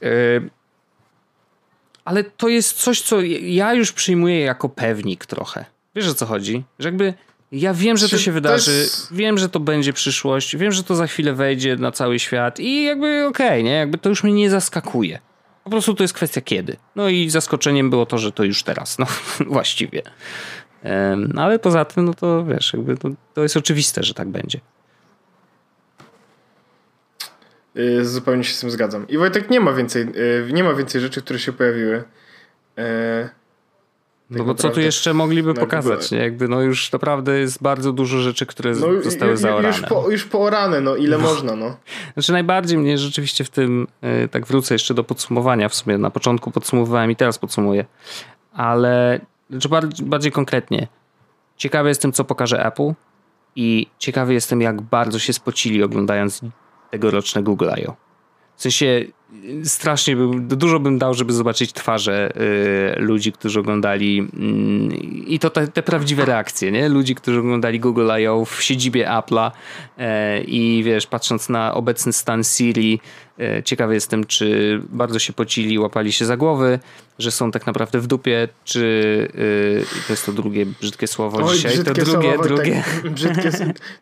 Yy, 0.01 0.51
ale 2.05 2.25
to 2.25 2.49
jest 2.49 2.73
coś, 2.73 3.01
co 3.01 3.21
ja 3.41 3.75
już 3.75 3.93
przyjmuję 3.93 4.41
jako 4.41 4.69
pewnik 4.69 5.27
trochę. 5.27 5.65
Wiesz 5.95 6.09
o 6.09 6.15
co 6.15 6.27
chodzi? 6.27 6.65
Że 6.79 6.89
jakby 6.89 7.15
ja 7.53 7.75
wiem, 7.75 7.97
że 7.97 8.09
to 8.09 8.19
się 8.19 8.33
wydarzy, 8.33 8.73
jest... 8.73 9.15
wiem, 9.15 9.39
że 9.39 9.49
to 9.49 9.61
będzie 9.61 9.93
przyszłość, 9.93 10.57
wiem, 10.57 10.73
że 10.73 10.85
to 10.85 10.95
za 10.95 11.07
chwilę 11.07 11.35
wejdzie 11.35 11.77
na 11.77 11.93
cały 11.93 12.19
świat 12.19 12.61
i 12.61 12.85
jakby 12.85 13.27
okej, 13.27 13.47
okay, 13.47 13.63
nie? 13.63 13.71
Jakby 13.71 13.99
to 13.99 14.09
już 14.09 14.25
mnie 14.25 14.33
nie 14.33 14.51
zaskakuje. 14.51 15.19
Po 15.65 15.71
prostu 15.71 15.95
to 15.95 16.05
jest 16.05 16.15
kwestia 16.15 16.41
kiedy. 16.41 16.77
No 16.97 17.09
i 17.09 17.31
zaskoczeniem 17.31 17.91
było 17.91 18.07
to, 18.07 18.19
że 18.19 18.33
to 18.33 18.45
już 18.45 18.63
teraz, 18.63 18.99
no 18.99 19.07
właściwie. 19.55 20.03
Um, 20.85 21.33
ale 21.39 21.59
poza 21.59 21.85
tym, 21.85 22.05
no 22.05 22.15
to 22.15 22.45
wiesz, 22.45 22.73
jakby 22.73 22.97
to, 22.97 23.09
to 23.35 23.43
jest 23.43 23.57
oczywiste, 23.57 24.03
że 24.03 24.15
tak 24.15 24.29
będzie. 24.29 24.61
Yy, 27.75 28.05
zupełnie 28.05 28.45
się 28.45 28.55
z 28.55 28.61
tym 28.61 28.71
zgadzam. 28.71 29.09
I 29.09 29.19
Wojtek, 29.19 29.51
nie 29.51 29.61
ma 29.61 29.73
więcej, 29.73 30.07
yy, 30.47 30.53
nie 30.53 30.65
ma 30.65 30.75
więcej 30.75 31.01
rzeczy, 31.01 31.23
które 31.23 31.39
się 31.39 31.53
pojawiły. 31.53 32.05
Yy 32.77 33.42
no 34.39 34.45
bo 34.45 34.55
co 34.55 34.71
tu 34.71 34.81
jeszcze 34.81 35.15
mogliby 35.15 35.55
pokazać? 35.55 36.11
Nie? 36.11 36.19
Jakby 36.19 36.49
no 36.49 36.61
już 36.61 36.93
naprawdę 36.93 37.39
jest 37.39 37.63
bardzo 37.63 37.93
dużo 37.93 38.19
rzeczy, 38.19 38.47
które 38.47 38.75
no, 38.75 39.03
zostały 39.03 39.37
zaorane. 39.37 39.79
Już, 39.79 39.81
po, 39.81 40.11
już 40.11 40.25
poorane, 40.25 40.81
no 40.81 40.97
ile 40.97 41.19
no. 41.19 41.25
można, 41.25 41.57
no. 41.57 41.77
Znaczy 42.15 42.33
najbardziej 42.33 42.79
mnie 42.79 42.99
rzeczywiście 42.99 43.45
w 43.45 43.51
tym, 43.51 43.87
yy, 44.03 44.29
tak 44.29 44.47
wrócę 44.47 44.75
jeszcze 44.75 44.95
do 44.95 45.05
podsumowania 45.05 45.69
w 45.69 45.75
sumie, 45.75 45.99
na 45.99 46.11
początku 46.11 46.51
podsumowywałem 46.51 47.11
i 47.11 47.17
teraz 47.17 47.39
podsumuję, 47.39 47.85
ale 48.53 49.21
znaczy 49.51 49.69
bardziej, 49.69 50.07
bardziej 50.07 50.33
konkretnie. 50.33 50.89
Ciekawy 51.57 51.89
jestem, 51.89 52.13
co 52.13 52.25
pokaże 52.25 52.65
Apple, 52.67 52.93
I 53.57 53.87
ciekawy 53.99 54.35
jestem, 54.35 54.61
jak 54.61 54.81
bardzo 54.83 55.19
się 55.19 55.33
spocili 55.33 55.83
oglądając 55.83 56.41
tegoroczne 56.91 57.43
Google 57.43 57.69
I.O. 57.79 57.97
W 58.57 58.63
sensie 58.63 59.05
strasznie 59.65 60.17
bym, 60.17 60.49
dużo 60.49 60.81
bym 60.81 60.99
dał, 60.99 61.15
żeby 61.15 61.33
zobaczyć 61.33 61.73
twarze 61.73 62.33
y, 62.97 63.01
ludzi, 63.01 63.33
którzy 63.33 63.61
oglądali 63.61 64.21
y, 64.21 64.97
i 65.27 65.39
to 65.39 65.51
te, 65.51 65.69
te, 65.69 65.83
prawdziwe 65.83 66.25
reakcje, 66.25 66.73
nie? 66.73 66.89
Ludzi, 66.89 67.15
którzy 67.15 67.39
oglądali 67.39 67.81
Google 67.81 68.11
I.O. 68.21 68.45
w 68.45 68.63
siedzibie 68.63 69.07
Apple'a 69.09 69.51
y, 69.51 70.03
i 70.43 70.83
wiesz, 70.85 71.07
patrząc 71.07 71.49
na 71.49 71.75
obecny 71.75 72.13
stan 72.13 72.45
Siri, 72.45 73.01
e, 73.39 73.63
ciekawy 73.63 73.95
jestem, 73.95 74.25
czy 74.25 74.81
bardzo 74.89 75.19
się 75.19 75.33
pocili, 75.33 75.79
łapali 75.79 76.13
się 76.13 76.25
za 76.25 76.37
głowy, 76.37 76.79
że 77.19 77.31
są 77.31 77.51
tak 77.51 77.67
naprawdę 77.67 78.01
w 78.01 78.07
dupie, 78.07 78.49
czy 78.65 78.81
y, 79.35 79.85
to 80.07 80.13
jest 80.13 80.27
to 80.27 80.33
drugie 80.33 80.67
brzydkie 80.67 81.07
słowo 81.07 81.39
Oj, 81.45 81.57
dzisiaj, 81.57 81.85
to 81.85 81.93
drugie, 81.93 82.13
słowo, 82.13 82.43
drugie. 82.43 82.83
Tak, 83.03 83.13
brzydkie, 83.13 83.51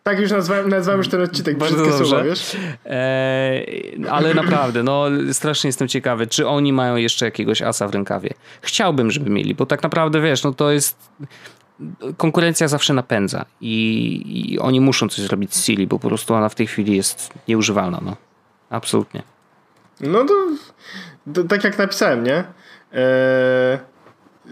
tak 0.03 0.21
już 0.21 0.31
nazwałem, 0.31 0.69
nazwałem 0.69 0.99
już 0.99 1.09
ten 1.09 1.23
odcinek, 1.23 1.59
Bardzo 1.59 1.77
brzydkie 1.77 1.91
dobrze. 1.91 2.07
słowo, 2.07 2.25
wiesz? 2.25 2.57
E, 2.87 3.67
ale 4.11 4.35
naprawdę, 4.35 4.83
no 4.83 5.07
strasznie 5.33 5.69
jestem 5.69 5.89
ciekawy, 5.89 6.27
czy 6.27 6.49
oni 6.49 6.73
mają 6.73 6.97
jeszcze 6.97 7.25
jakiegoś 7.25 7.63
asa 7.63 7.89
w 7.89 7.95
rękawie. 7.95 8.31
Chciałbym, 8.63 9.11
żeby 9.11 9.31
mieli, 9.31 9.55
bo 9.55 9.67
tak 9.67 9.83
naprawdę, 9.83 10.21
wiesz, 10.21 10.45
no 10.45 10.53
to 10.53 10.71
jest 10.71 10.97
konkurencja 12.17 12.69
zawsze 12.69 12.95
napędza 12.95 13.45
i, 13.61 14.53
i, 14.53 14.59
oni 14.59 14.81
muszą 14.81 15.09
coś 15.09 15.19
zrobić 15.25 15.55
z 15.55 15.65
Siri, 15.65 15.87
bo 15.87 15.99
po 15.99 16.09
prostu 16.09 16.35
ona 16.35 16.49
w 16.49 16.55
tej 16.55 16.67
chwili 16.67 16.97
jest 16.97 17.33
nieużywalna, 17.49 18.01
no. 18.05 18.17
Absolutnie. 18.71 19.23
No 20.01 20.25
to, 20.25 20.35
to 21.35 21.45
tak 21.45 21.65
jak 21.65 21.79
napisałem, 21.79 22.25
nie? 22.25 22.45
Eee, 22.93 23.79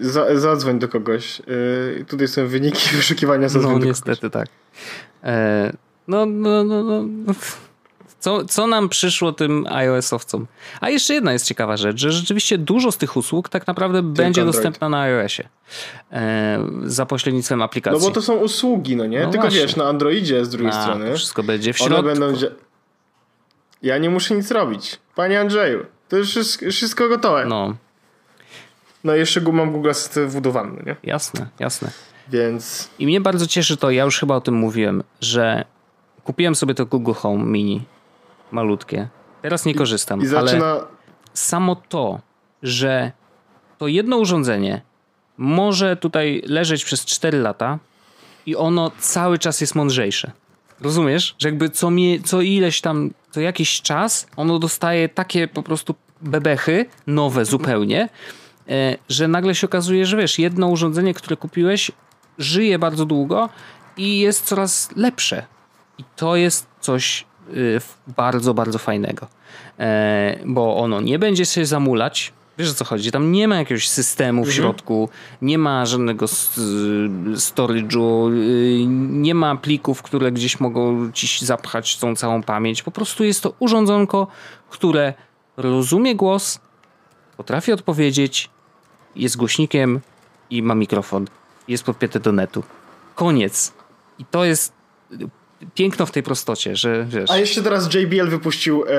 za, 0.01 0.39
zadzwoń 0.39 0.79
do 0.79 0.89
kogoś. 0.89 1.41
Eee, 1.41 2.05
tutaj 2.05 2.29
są 2.29 2.47
wyniki 2.47 2.89
wyszukiwania 2.97 3.49
zadzwoń 3.49 3.79
No 3.79 3.85
niestety 3.87 4.31
kogoś. 4.31 4.33
tak. 4.33 4.49
Eee, 5.23 5.73
no, 6.09 6.27
no, 6.27 6.65
no, 6.65 6.83
no. 6.83 7.05
Co, 8.21 8.45
co 8.45 8.67
nam 8.67 8.89
przyszło 8.89 9.33
tym 9.33 9.67
iOS-owcom? 9.71 10.47
A 10.81 10.91
jeszcze 10.91 11.15
jedna 11.15 11.33
jest 11.33 11.47
ciekawa 11.47 11.77
rzecz, 11.77 12.01
że 12.01 12.13
rzeczywiście 12.13 12.59
dużo 12.59 12.93
z 12.93 12.99
tych 12.99 13.17
usług 13.17 13.49
tak 13.49 13.67
naprawdę 13.67 13.99
Tylko 13.99 14.13
będzie 14.17 14.41
Android. 14.41 14.57
dostępna 14.57 14.89
na 14.89 15.01
iOSie 15.01 15.49
e, 16.13 16.59
za 16.85 17.07
pośrednictwem 17.07 17.63
aplikacji. 17.63 18.01
No 18.03 18.09
bo 18.09 18.15
to 18.15 18.23
są 18.23 18.37
usługi, 18.37 18.97
no 18.97 19.07
nie? 19.07 19.21
No 19.21 19.31
Tylko 19.31 19.47
właśnie. 19.47 19.61
wiesz, 19.61 19.77
na 19.77 19.85
Androidzie 19.85 20.45
z 20.45 20.49
drugiej 20.49 20.73
A, 20.73 20.83
strony. 20.83 21.15
wszystko 21.17 21.43
będzie 21.43 21.73
w 21.73 21.79
środku. 21.79 21.97
One 21.99 22.21
będą... 22.21 22.39
Ja 23.83 23.99
nie 23.99 24.11
muszę 24.11 24.35
nic 24.35 24.51
robić. 24.51 24.99
Panie 25.15 25.41
Andrzeju, 25.41 25.87
to 26.09 26.17
już 26.17 26.39
wszystko 26.71 27.09
gotowe. 27.09 27.45
No. 27.45 27.77
No 29.05 29.17
i 29.17 29.19
jeszcze 29.19 29.41
mam 29.41 29.73
Google 29.73 29.91
Assistant 29.91 30.31
wbudowany, 30.31 30.83
nie? 30.87 30.97
Jasne, 31.03 31.47
jasne. 31.59 31.91
Więc... 32.29 32.91
I 32.99 33.07
mnie 33.07 33.21
bardzo 33.21 33.47
cieszy 33.47 33.77
to, 33.77 33.91
ja 33.91 34.05
już 34.05 34.19
chyba 34.19 34.37
o 34.37 34.41
tym 34.41 34.55
mówiłem, 34.55 35.03
że 35.21 35.65
kupiłem 36.25 36.55
sobie 36.55 36.75
to 36.75 36.87
Google 36.87 37.13
Home 37.13 37.45
Mini 37.45 37.83
malutkie. 38.53 39.09
Teraz 39.43 39.65
nie 39.65 39.75
korzystam, 39.75 40.21
I, 40.21 40.25
i 40.25 40.27
zaczyna... 40.27 40.67
ale 40.67 40.81
samo 41.35 41.77
to, 41.77 42.21
że 42.63 43.13
to 43.79 43.89
jedno 43.89 44.17
urządzenie 44.17 44.83
może 45.37 45.97
tutaj 45.97 46.43
leżeć 46.47 46.85
przez 46.85 47.05
4 47.05 47.39
lata 47.39 47.79
i 48.47 48.57
ono 48.57 48.91
cały 48.99 49.39
czas 49.39 49.61
jest 49.61 49.75
mądrzejsze. 49.75 50.31
Rozumiesz? 50.81 51.35
Że 51.39 51.49
jakby 51.49 51.71
co, 51.71 51.91
mie, 51.91 52.21
co 52.21 52.41
ileś 52.41 52.81
tam, 52.81 53.11
co 53.31 53.41
jakiś 53.41 53.83
czas 53.83 54.27
ono 54.37 54.59
dostaje 54.59 55.09
takie 55.09 55.49
po 55.49 55.63
prostu 55.63 55.95
bebechy, 56.23 56.87
nowe 57.07 57.45
zupełnie, 57.45 58.09
e, 58.69 58.97
że 59.09 59.29
nagle 59.29 59.55
się 59.55 59.67
okazuje, 59.67 60.07
że 60.07 60.17
wiesz, 60.17 60.39
jedno 60.39 60.69
urządzenie, 60.69 61.15
które 61.15 61.37
kupiłeś 61.37 61.91
żyje 62.39 62.79
bardzo 62.79 63.07
długo 63.07 63.49
i 63.97 64.19
jest 64.19 64.45
coraz 64.45 64.97
lepsze. 64.97 65.47
I 65.99 66.05
to 66.17 66.37
jest 66.37 66.67
coś 66.81 67.25
bardzo, 68.17 68.55
bardzo 68.55 68.79
fajnego. 68.79 69.27
E, 69.79 70.39
bo 70.47 70.77
ono 70.77 71.01
nie 71.01 71.19
będzie 71.19 71.47
się 71.47 71.67
zamulać. 71.67 72.33
Wiesz 72.59 72.71
o 72.71 72.75
co 72.75 72.85
chodzi? 72.85 73.11
Tam 73.11 73.33
nie 73.33 73.49
ma 73.49 73.57
jakiegoś 73.57 73.89
systemu 73.89 74.45
w 74.45 74.49
mhm. 74.49 74.57
środku, 74.57 75.09
nie 75.43 75.59
ma 75.59 75.87
żadnego 75.87 76.27
storage'u, 77.35 78.33
y, 78.33 78.87
nie 79.11 79.35
ma 79.35 79.57
plików, 79.57 80.03
które 80.03 80.33
gdzieś 80.33 80.61
mogą 80.61 81.13
ci 81.13 81.47
zapchać 81.47 81.97
tą 81.97 82.17
całą 82.17 82.43
pamięć. 82.43 82.83
Po 82.83 82.91
prostu 82.91 83.25
jest 83.25 83.43
to 83.43 83.55
urządzonko, 83.59 84.27
które 84.71 85.15
rozumie 85.57 86.15
głos, 86.15 86.61
potrafi 87.37 87.73
odpowiedzieć, 87.73 88.51
jest 89.17 89.37
głośnikiem 89.37 90.01
i 90.51 90.63
ma 90.63 90.75
mikrofon. 90.75 91.27
Jest 91.69 91.85
podpięte 91.85 92.21
do 92.21 92.33
netu. 92.33 92.63
Koniec. 93.15 93.73
I 94.19 94.25
to 94.25 94.45
jest 94.45 94.73
piękno 95.75 96.07
w 96.07 96.11
tej 96.11 96.23
prostocie, 96.23 96.77
że 96.77 97.07
wiesz. 97.09 97.31
A 97.31 97.37
jeszcze 97.37 97.63
teraz 97.63 97.95
JBL 97.95 98.29
wypuścił 98.29 98.85
e, 98.85 98.91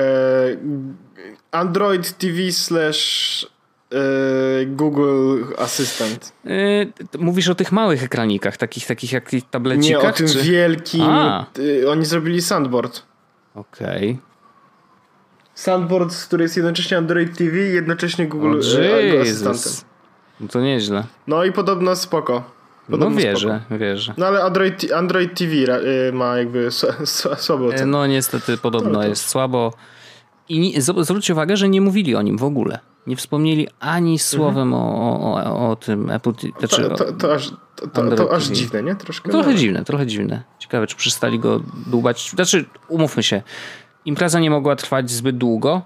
Android 1.50 2.18
TV 2.18 2.52
slash 2.52 3.46
e, 3.92 4.66
Google 4.66 5.44
Assistant. 5.58 6.32
E, 6.46 7.18
mówisz 7.18 7.48
o 7.48 7.54
tych 7.54 7.72
małych 7.72 8.02
ekranikach, 8.02 8.56
takich, 8.56 8.86
takich 8.86 9.12
jak 9.12 9.30
tablecikach? 9.50 10.02
Nie, 10.02 10.08
o 10.08 10.12
tym 10.12 10.28
czy... 10.28 10.42
wielkim. 10.42 11.02
A. 11.02 11.46
E, 11.82 11.90
oni 11.90 12.04
zrobili 12.04 12.42
sandboard. 12.42 13.02
Okej. 13.54 14.10
Okay. 14.10 14.30
Sandboard, 15.54 16.16
który 16.26 16.42
jest 16.42 16.56
jednocześnie 16.56 16.98
Android 16.98 17.38
TV 17.38 17.58
i 17.58 17.72
jednocześnie 17.74 18.26
Google, 18.26 18.50
oh, 18.50 19.20
Asystentem. 19.20 19.72
No 20.40 20.48
to 20.48 20.60
nieźle. 20.60 21.04
No 21.26 21.44
i 21.44 21.52
podobno 21.52 21.96
spoko. 21.96 22.59
Podobno 22.90 23.16
no 23.16 23.22
wierzę, 23.22 23.60
spoko. 23.66 23.78
wierzę. 23.78 24.14
No 24.16 24.26
ale 24.26 24.42
Android, 24.42 24.92
Android 24.92 25.38
TV 25.38 25.52
y, 25.54 26.12
ma 26.12 26.36
jakby 26.36 26.68
słabo 27.38 27.66
oceny. 27.66 27.86
No 27.86 28.06
niestety 28.06 28.56
podobno 28.56 28.90
no, 28.90 29.00
to... 29.00 29.08
jest 29.08 29.28
słabo. 29.28 29.72
I 30.48 30.80
zwróćcie 30.80 31.32
uwagę, 31.32 31.56
że 31.56 31.68
nie 31.68 31.80
mówili 31.80 32.16
o 32.16 32.22
nim 32.22 32.38
w 32.38 32.44
ogóle. 32.44 32.78
Nie 33.06 33.16
wspomnieli 33.16 33.68
ani 33.80 34.18
słowem 34.18 34.74
mhm. 34.74 34.82
o, 34.82 35.34
o, 35.44 35.70
o 35.70 35.76
tym 35.76 36.10
Apple 36.10 36.32
TV. 36.32 36.58
Znaczy 36.58 36.82
to, 36.82 36.96
to, 36.96 37.12
to, 37.12 37.34
aż, 37.34 37.50
to, 37.92 38.16
to 38.16 38.32
aż 38.32 38.46
dziwne, 38.46 38.82
nie? 38.82 38.96
Troszkę. 38.96 39.30
Trochę 39.30 39.50
no. 39.50 39.58
dziwne, 39.58 39.84
trochę 39.84 40.06
dziwne. 40.06 40.42
Ciekawe, 40.58 40.86
czy 40.86 40.96
przestali 40.96 41.38
go 41.38 41.60
dłubać. 41.86 42.30
Znaczy, 42.30 42.64
umówmy 42.88 43.22
się, 43.22 43.42
impreza 44.04 44.40
nie 44.40 44.50
mogła 44.50 44.76
trwać 44.76 45.10
zbyt 45.10 45.38
długo, 45.38 45.82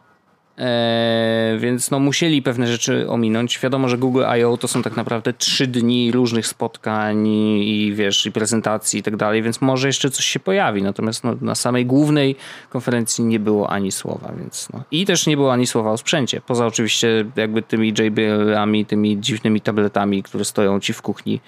Eee, 0.59 1.59
więc 1.59 1.91
no 1.91 2.01
musieli 2.01 2.43
pewne 2.43 2.67
rzeczy 2.67 3.09
ominąć. 3.09 3.59
Wiadomo, 3.59 3.89
że 3.89 3.99
Google 3.99 4.25
I.O. 4.39 4.57
to 4.57 4.69
są 4.69 4.83
tak 4.83 4.97
naprawdę 4.97 5.33
trzy 5.33 5.67
dni 5.67 6.13
różnych 6.13 6.47
spotkań 6.47 7.27
i 7.27 7.93
wiesz, 7.95 8.27
i 8.27 8.33
prezentacji 8.33 9.01
i 9.01 9.03
tak 9.03 9.17
dalej, 9.17 9.43
więc 9.43 9.61
może 9.61 9.87
jeszcze 9.87 10.11
coś 10.11 10.25
się 10.27 10.41
pojawi. 10.41 10.83
Natomiast 10.83 11.25
no, 11.25 11.37
na 11.41 11.55
samej 11.55 11.87
głównej 11.87 12.37
konferencji 12.71 13.25
nie 13.25 13.41
było 13.41 13.71
ani 13.71 13.93
słowa, 13.93 14.33
więc 14.39 14.69
no. 14.73 14.83
I 14.91 15.07
też 15.07 15.27
nie 15.27 15.37
było 15.37 15.53
ani 15.53 15.67
słowa 15.67 15.91
o 15.91 15.97
sprzęcie. 15.97 16.41
Poza 16.47 16.67
oczywiście 16.67 17.25
jakby 17.37 17.63
tymi 17.63 17.89
JBL-ami, 17.89 18.87
tymi 18.87 19.21
dziwnymi 19.21 19.61
tabletami, 19.61 20.23
które 20.23 20.45
stoją 20.45 20.81
ci 20.81 20.93
w 20.93 21.03
kuchni 21.03 21.41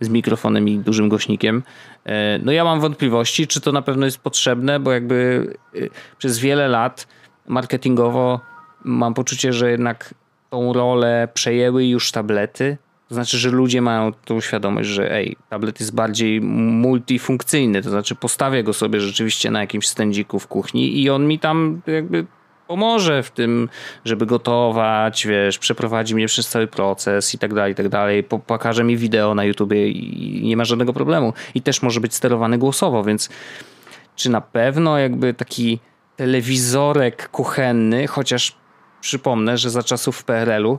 z 0.00 0.08
mikrofonem 0.08 0.68
i 0.68 0.78
dużym 0.78 1.08
głośnikiem. 1.08 1.62
Eee, 2.06 2.40
no 2.44 2.52
ja 2.52 2.64
mam 2.64 2.80
wątpliwości, 2.80 3.46
czy 3.46 3.60
to 3.60 3.72
na 3.72 3.82
pewno 3.82 4.06
jest 4.06 4.18
potrzebne, 4.18 4.80
bo 4.80 4.92
jakby 4.92 5.46
y, 5.74 5.90
przez 6.18 6.38
wiele 6.38 6.68
lat 6.68 7.06
marketingowo 7.46 8.49
mam 8.84 9.14
poczucie, 9.14 9.52
że 9.52 9.70
jednak 9.70 10.14
tą 10.50 10.72
rolę 10.72 11.28
przejęły 11.34 11.86
już 11.86 12.12
tablety. 12.12 12.78
To 13.08 13.14
znaczy, 13.14 13.38
że 13.38 13.50
ludzie 13.50 13.82
mają 13.82 14.12
tą 14.12 14.40
świadomość, 14.40 14.88
że 14.88 15.12
ej, 15.12 15.36
tablet 15.48 15.80
jest 15.80 15.94
bardziej 15.94 16.40
multifunkcyjny, 16.40 17.82
to 17.82 17.90
znaczy 17.90 18.14
postawię 18.14 18.62
go 18.62 18.72
sobie 18.72 19.00
rzeczywiście 19.00 19.50
na 19.50 19.60
jakimś 19.60 19.86
stędziku 19.86 20.38
w 20.38 20.46
kuchni 20.46 21.02
i 21.02 21.10
on 21.10 21.26
mi 21.26 21.38
tam 21.38 21.82
jakby 21.86 22.26
pomoże 22.66 23.22
w 23.22 23.30
tym, 23.30 23.68
żeby 24.04 24.26
gotować, 24.26 25.26
wiesz, 25.26 25.58
przeprowadzi 25.58 26.14
mnie 26.14 26.26
przez 26.26 26.48
cały 26.48 26.66
proces 26.66 27.34
i 27.34 27.38
tak 27.38 27.54
dalej, 27.54 27.72
i 27.72 27.74
tak 27.74 27.88
dalej. 27.88 28.24
Pokaże 28.46 28.84
mi 28.84 28.96
wideo 28.96 29.34
na 29.34 29.44
YouTubie 29.44 29.88
i 29.88 30.42
nie 30.48 30.56
ma 30.56 30.64
żadnego 30.64 30.92
problemu. 30.92 31.32
I 31.54 31.62
też 31.62 31.82
może 31.82 32.00
być 32.00 32.14
sterowany 32.14 32.58
głosowo, 32.58 33.04
więc 33.04 33.28
czy 34.16 34.30
na 34.30 34.40
pewno 34.40 34.98
jakby 34.98 35.34
taki 35.34 35.78
telewizorek 36.16 37.28
kuchenny, 37.28 38.06
chociaż 38.06 38.59
przypomnę, 39.00 39.58
że 39.58 39.70
za 39.70 39.82
czasów 39.82 40.24
PRL-u 40.24 40.78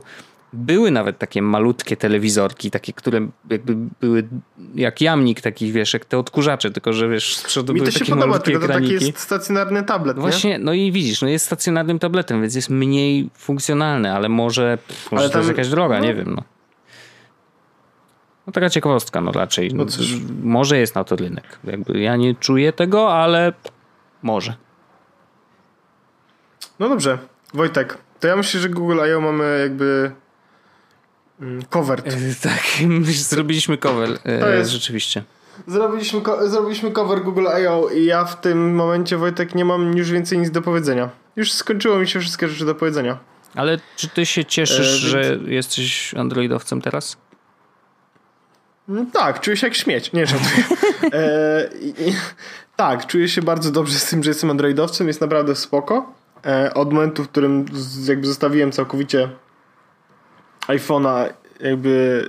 były 0.52 0.90
nawet 0.90 1.18
takie 1.18 1.42
malutkie 1.42 1.96
telewizorki, 1.96 2.70
takie, 2.70 2.92
które 2.92 3.28
jakby 3.50 3.76
były 4.00 4.28
jak 4.74 5.00
jamnik 5.00 5.40
takich, 5.40 5.72
wiesz, 5.72 5.94
jak 5.94 6.04
te 6.04 6.18
odkurzacze, 6.18 6.70
tylko 6.70 6.92
że 6.92 7.08
wiesz, 7.08 7.36
z 7.36 7.42
przodu 7.42 7.72
Mi 7.72 7.80
były 7.80 7.92
to 7.92 7.98
takie 7.98 8.04
się 8.06 8.14
podoba, 8.14 8.38
tylko 8.38 8.66
to 8.66 8.72
taki 8.72 8.92
jest 8.92 9.18
stacjonarny 9.18 9.82
tablet, 9.82 10.18
Właśnie, 10.18 10.58
no 10.58 10.72
i 10.72 10.92
widzisz, 10.92 11.22
no 11.22 11.28
jest 11.28 11.46
stacjonarnym 11.46 11.98
tabletem, 11.98 12.40
więc 12.40 12.54
jest 12.54 12.70
mniej 12.70 13.30
funkcjonalny, 13.38 14.12
ale 14.12 14.28
może, 14.28 14.78
pff, 14.86 15.12
może 15.12 15.24
ale 15.24 15.30
tam, 15.30 15.32
to 15.32 15.38
jest 15.38 15.58
jakaś 15.58 15.68
droga, 15.68 15.98
no, 15.98 16.04
nie 16.04 16.14
wiem, 16.14 16.34
no. 16.34 16.42
No 18.46 18.52
taka 18.52 18.70
ciekawostka, 18.70 19.20
no 19.20 19.32
raczej. 19.32 19.74
No, 19.74 19.86
może 20.42 20.78
jest 20.78 20.94
na 20.94 21.04
to 21.04 21.16
rynek. 21.16 21.58
Jakby 21.64 22.00
ja 22.00 22.16
nie 22.16 22.34
czuję 22.34 22.72
tego, 22.72 23.14
ale 23.14 23.52
może. 24.22 24.54
No 26.78 26.88
dobrze, 26.88 27.18
Wojtek, 27.54 27.98
to 28.20 28.28
ja 28.28 28.36
myślę, 28.36 28.60
że 28.60 28.68
Google 28.68 29.00
I.O. 29.10 29.20
mamy 29.20 29.58
jakby 29.62 30.12
mm, 31.40 31.62
cover. 31.70 32.02
tak, 32.42 32.62
zrobiliśmy 33.32 33.78
cover, 33.78 34.18
to 34.18 34.48
jest, 34.48 34.70
rzeczywiście. 34.70 35.22
zrobiliśmy, 35.66 36.20
zrobiliśmy 36.44 36.90
cover 36.90 37.22
Google 37.22 37.46
I.O. 37.62 37.88
i 37.88 38.04
ja 38.04 38.24
w 38.24 38.40
tym 38.40 38.74
momencie, 38.74 39.16
Wojtek, 39.16 39.54
nie 39.54 39.64
mam 39.64 39.96
już 39.96 40.10
więcej 40.10 40.38
nic 40.38 40.50
do 40.50 40.62
powiedzenia. 40.62 41.08
Już 41.36 41.52
skończyło 41.52 41.98
mi 41.98 42.08
się 42.08 42.20
wszystkie 42.20 42.48
rzeczy 42.48 42.64
do 42.64 42.74
powiedzenia. 42.74 43.18
Ale 43.54 43.78
czy 43.96 44.08
ty 44.08 44.26
się 44.26 44.44
cieszysz, 44.44 45.04
e, 45.04 45.08
że 45.08 45.38
jesteś 45.46 46.14
androidowcem 46.14 46.82
teraz? 46.82 47.16
No 48.88 49.04
tak, 49.12 49.40
czuję 49.40 49.56
się 49.56 49.66
jak 49.66 49.74
śmieć. 49.74 50.12
Nie, 50.12 50.26
żartuję. 50.26 50.64
e, 51.12 51.70
tak, 52.76 53.06
czuję 53.06 53.28
się 53.28 53.42
bardzo 53.42 53.70
dobrze 53.70 53.98
z 53.98 54.10
tym, 54.10 54.22
że 54.22 54.30
jestem 54.30 54.50
androidowcem. 54.50 55.08
Jest 55.08 55.20
naprawdę 55.20 55.56
spoko. 55.56 56.12
E, 56.46 56.74
od 56.74 56.92
momentu, 56.92 57.24
w 57.24 57.28
którym 57.28 57.64
jakby 58.08 58.26
zostawiłem 58.26 58.72
całkowicie 58.72 59.28
iPhone'a, 60.66 61.28
jakby 61.60 62.24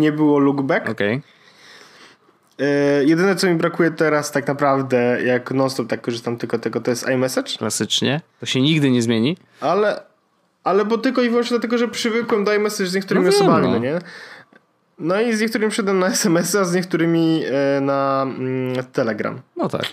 nie 0.00 0.12
było 0.12 0.38
lookback. 0.38 0.88
Okej. 0.88 1.16
Okay. 1.16 1.32
E, 2.68 3.04
jedyne, 3.04 3.36
co 3.36 3.46
mi 3.46 3.54
brakuje 3.54 3.90
teraz 3.90 4.32
tak 4.32 4.48
naprawdę, 4.48 5.18
jak 5.24 5.50
non-stop 5.50 5.88
tak 5.88 6.00
korzystam 6.00 6.36
tylko 6.36 6.58
tego, 6.58 6.80
to 6.80 6.90
jest 6.90 7.08
iMessage. 7.08 7.58
Klasycznie. 7.58 8.20
To 8.40 8.46
się 8.46 8.60
nigdy 8.60 8.90
nie 8.90 9.02
zmieni. 9.02 9.36
Ale, 9.60 10.02
ale 10.64 10.84
bo 10.84 10.98
tylko 10.98 11.22
i 11.22 11.28
wyłącznie 11.28 11.54
dlatego, 11.58 11.78
że 11.78 11.88
przywykłem 11.88 12.44
do 12.44 12.54
iMessage 12.54 12.90
z 12.90 12.94
niektórymi 12.94 13.26
no 13.26 13.32
osobami, 13.32 13.68
no. 13.68 13.78
nie? 13.78 13.98
No 14.98 15.20
i 15.20 15.34
z 15.34 15.40
niektórymi 15.40 15.70
przyszedłem 15.70 15.98
na 15.98 16.06
SMS, 16.06 16.54
a 16.54 16.64
z 16.64 16.74
niektórymi 16.74 17.42
e, 17.44 17.80
na 17.80 18.22
mm, 18.22 18.84
Telegram. 18.92 19.40
No 19.56 19.68
tak. 19.68 19.86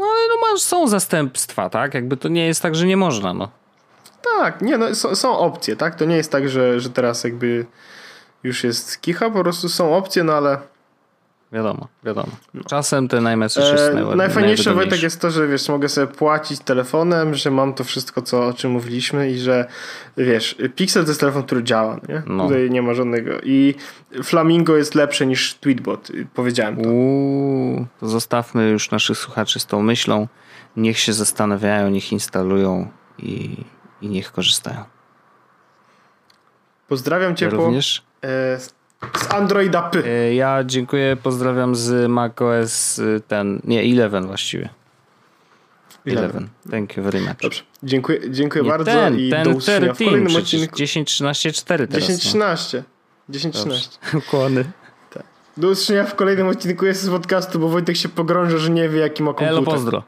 No 0.00 0.06
ale 0.06 0.28
no 0.28 0.52
masz, 0.52 0.60
są 0.60 0.88
zastępstwa, 0.88 1.70
tak? 1.70 1.94
Jakby 1.94 2.16
to 2.16 2.28
nie 2.28 2.46
jest 2.46 2.62
tak, 2.62 2.74
że 2.74 2.86
nie 2.86 2.96
można, 2.96 3.34
no. 3.34 3.48
Tak, 4.38 4.62
nie, 4.62 4.78
no 4.78 4.94
są, 4.94 5.14
są 5.14 5.38
opcje, 5.38 5.76
tak? 5.76 5.94
To 5.94 6.04
nie 6.04 6.16
jest 6.16 6.32
tak, 6.32 6.48
że, 6.48 6.80
że 6.80 6.90
teraz 6.90 7.24
jakby 7.24 7.66
już 8.42 8.64
jest 8.64 9.00
kicha, 9.00 9.30
po 9.30 9.40
prostu 9.40 9.68
są 9.68 9.96
opcje, 9.96 10.24
no 10.24 10.32
ale 10.32 10.58
Wiadomo, 11.52 11.88
wiadomo. 12.04 12.28
No. 12.54 12.64
Czasem 12.64 13.08
iMessage 13.34 13.70
jest 13.72 13.84
e, 13.84 14.16
Najfajniejsze 14.16 14.74
Wojtek 14.74 15.02
jest 15.02 15.20
to, 15.20 15.30
że 15.30 15.48
wiesz, 15.48 15.68
mogę 15.68 15.88
sobie 15.88 16.06
płacić 16.06 16.60
telefonem, 16.60 17.34
że 17.34 17.50
mam 17.50 17.74
to 17.74 17.84
wszystko, 17.84 18.22
co, 18.22 18.46
o 18.46 18.52
czym 18.52 18.70
mówiliśmy 18.70 19.30
i 19.30 19.38
że 19.38 19.66
wiesz, 20.16 20.56
Pixel 20.76 21.04
to 21.04 21.10
jest 21.10 21.20
telefon, 21.20 21.42
który 21.42 21.62
działa, 21.62 22.00
nie? 22.08 22.22
No. 22.26 22.44
Tutaj 22.44 22.70
nie 22.70 22.82
ma 22.82 22.94
żadnego. 22.94 23.30
I 23.42 23.74
Flamingo 24.22 24.76
jest 24.76 24.94
lepsze 24.94 25.26
niż 25.26 25.54
Tweetbot, 25.54 26.08
powiedziałem 26.34 26.82
to. 26.82 26.88
Uuu, 26.88 27.86
to 28.00 28.08
zostawmy 28.08 28.68
już 28.68 28.90
naszych 28.90 29.18
słuchaczy 29.18 29.60
z 29.60 29.66
tą 29.66 29.82
myślą. 29.82 30.28
Niech 30.76 30.98
się 30.98 31.12
zastanawiają, 31.12 31.90
niech 31.90 32.12
instalują 32.12 32.90
i, 33.18 33.56
i 34.00 34.08
niech 34.08 34.32
korzystają. 34.32 34.84
Pozdrawiam 36.88 37.36
cię 37.36 37.44
ja 37.44 37.50
po... 37.50 37.56
Również? 37.56 38.02
E, 38.24 38.58
z 39.16 39.32
Androida 39.32 39.82
P. 39.82 40.04
E, 40.06 40.34
ja 40.34 40.64
dziękuję, 40.64 41.16
pozdrawiam 41.22 41.76
z 41.76 42.10
macOS 42.10 42.98
y, 42.98 43.22
ten, 43.28 43.60
nie, 43.64 43.84
11 43.84 44.28
właściwie. 44.28 44.68
11. 46.06 46.38
11. 46.38 46.70
Thank 46.70 46.96
you 46.96 47.02
very 47.02 47.20
much. 47.20 47.36
Dobrze. 47.42 47.62
Dziękuję, 47.82 48.30
dziękuję 48.30 48.64
nie, 48.64 48.70
bardzo 48.70 48.90
ten, 48.90 49.18
i 49.18 49.30
ten 49.30 49.44
do 49.44 49.50
usłyszenia 49.50 49.94
w 49.94 49.98
kolejnym 49.98 50.36
odcinku. 50.36 50.76
10, 50.76 51.08
13, 51.08 51.52
4 51.52 51.88
teraz. 51.88 52.02
10, 52.02 52.20
13. 52.22 52.84
10, 53.28 53.54
13. 53.54 53.98
Ukłony. 54.14 54.64
Tak. 55.10 55.22
Do 55.56 55.68
usłyszenia 55.68 56.04
w 56.04 56.14
kolejnym 56.14 56.48
odcinku 56.48 56.86
jest 56.86 57.02
z 57.02 57.08
podcastu, 57.08 57.58
bo 57.58 57.68
Wojtek 57.68 57.96
się 57.96 58.08
pogrąża, 58.08 58.58
że 58.58 58.70
nie 58.70 58.88
wie 58.88 59.00
jaki 59.00 59.22
ma 59.22 59.34
komputer. 59.34 59.52
Elo, 59.52 59.62
pozdro. 59.62 60.02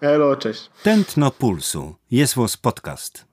Elo, 0.00 0.36
cześć. 0.36 0.70
Tętno 0.82 1.30
Pulsu. 1.30 1.94
Jest 2.10 2.34
podcast. 2.62 3.26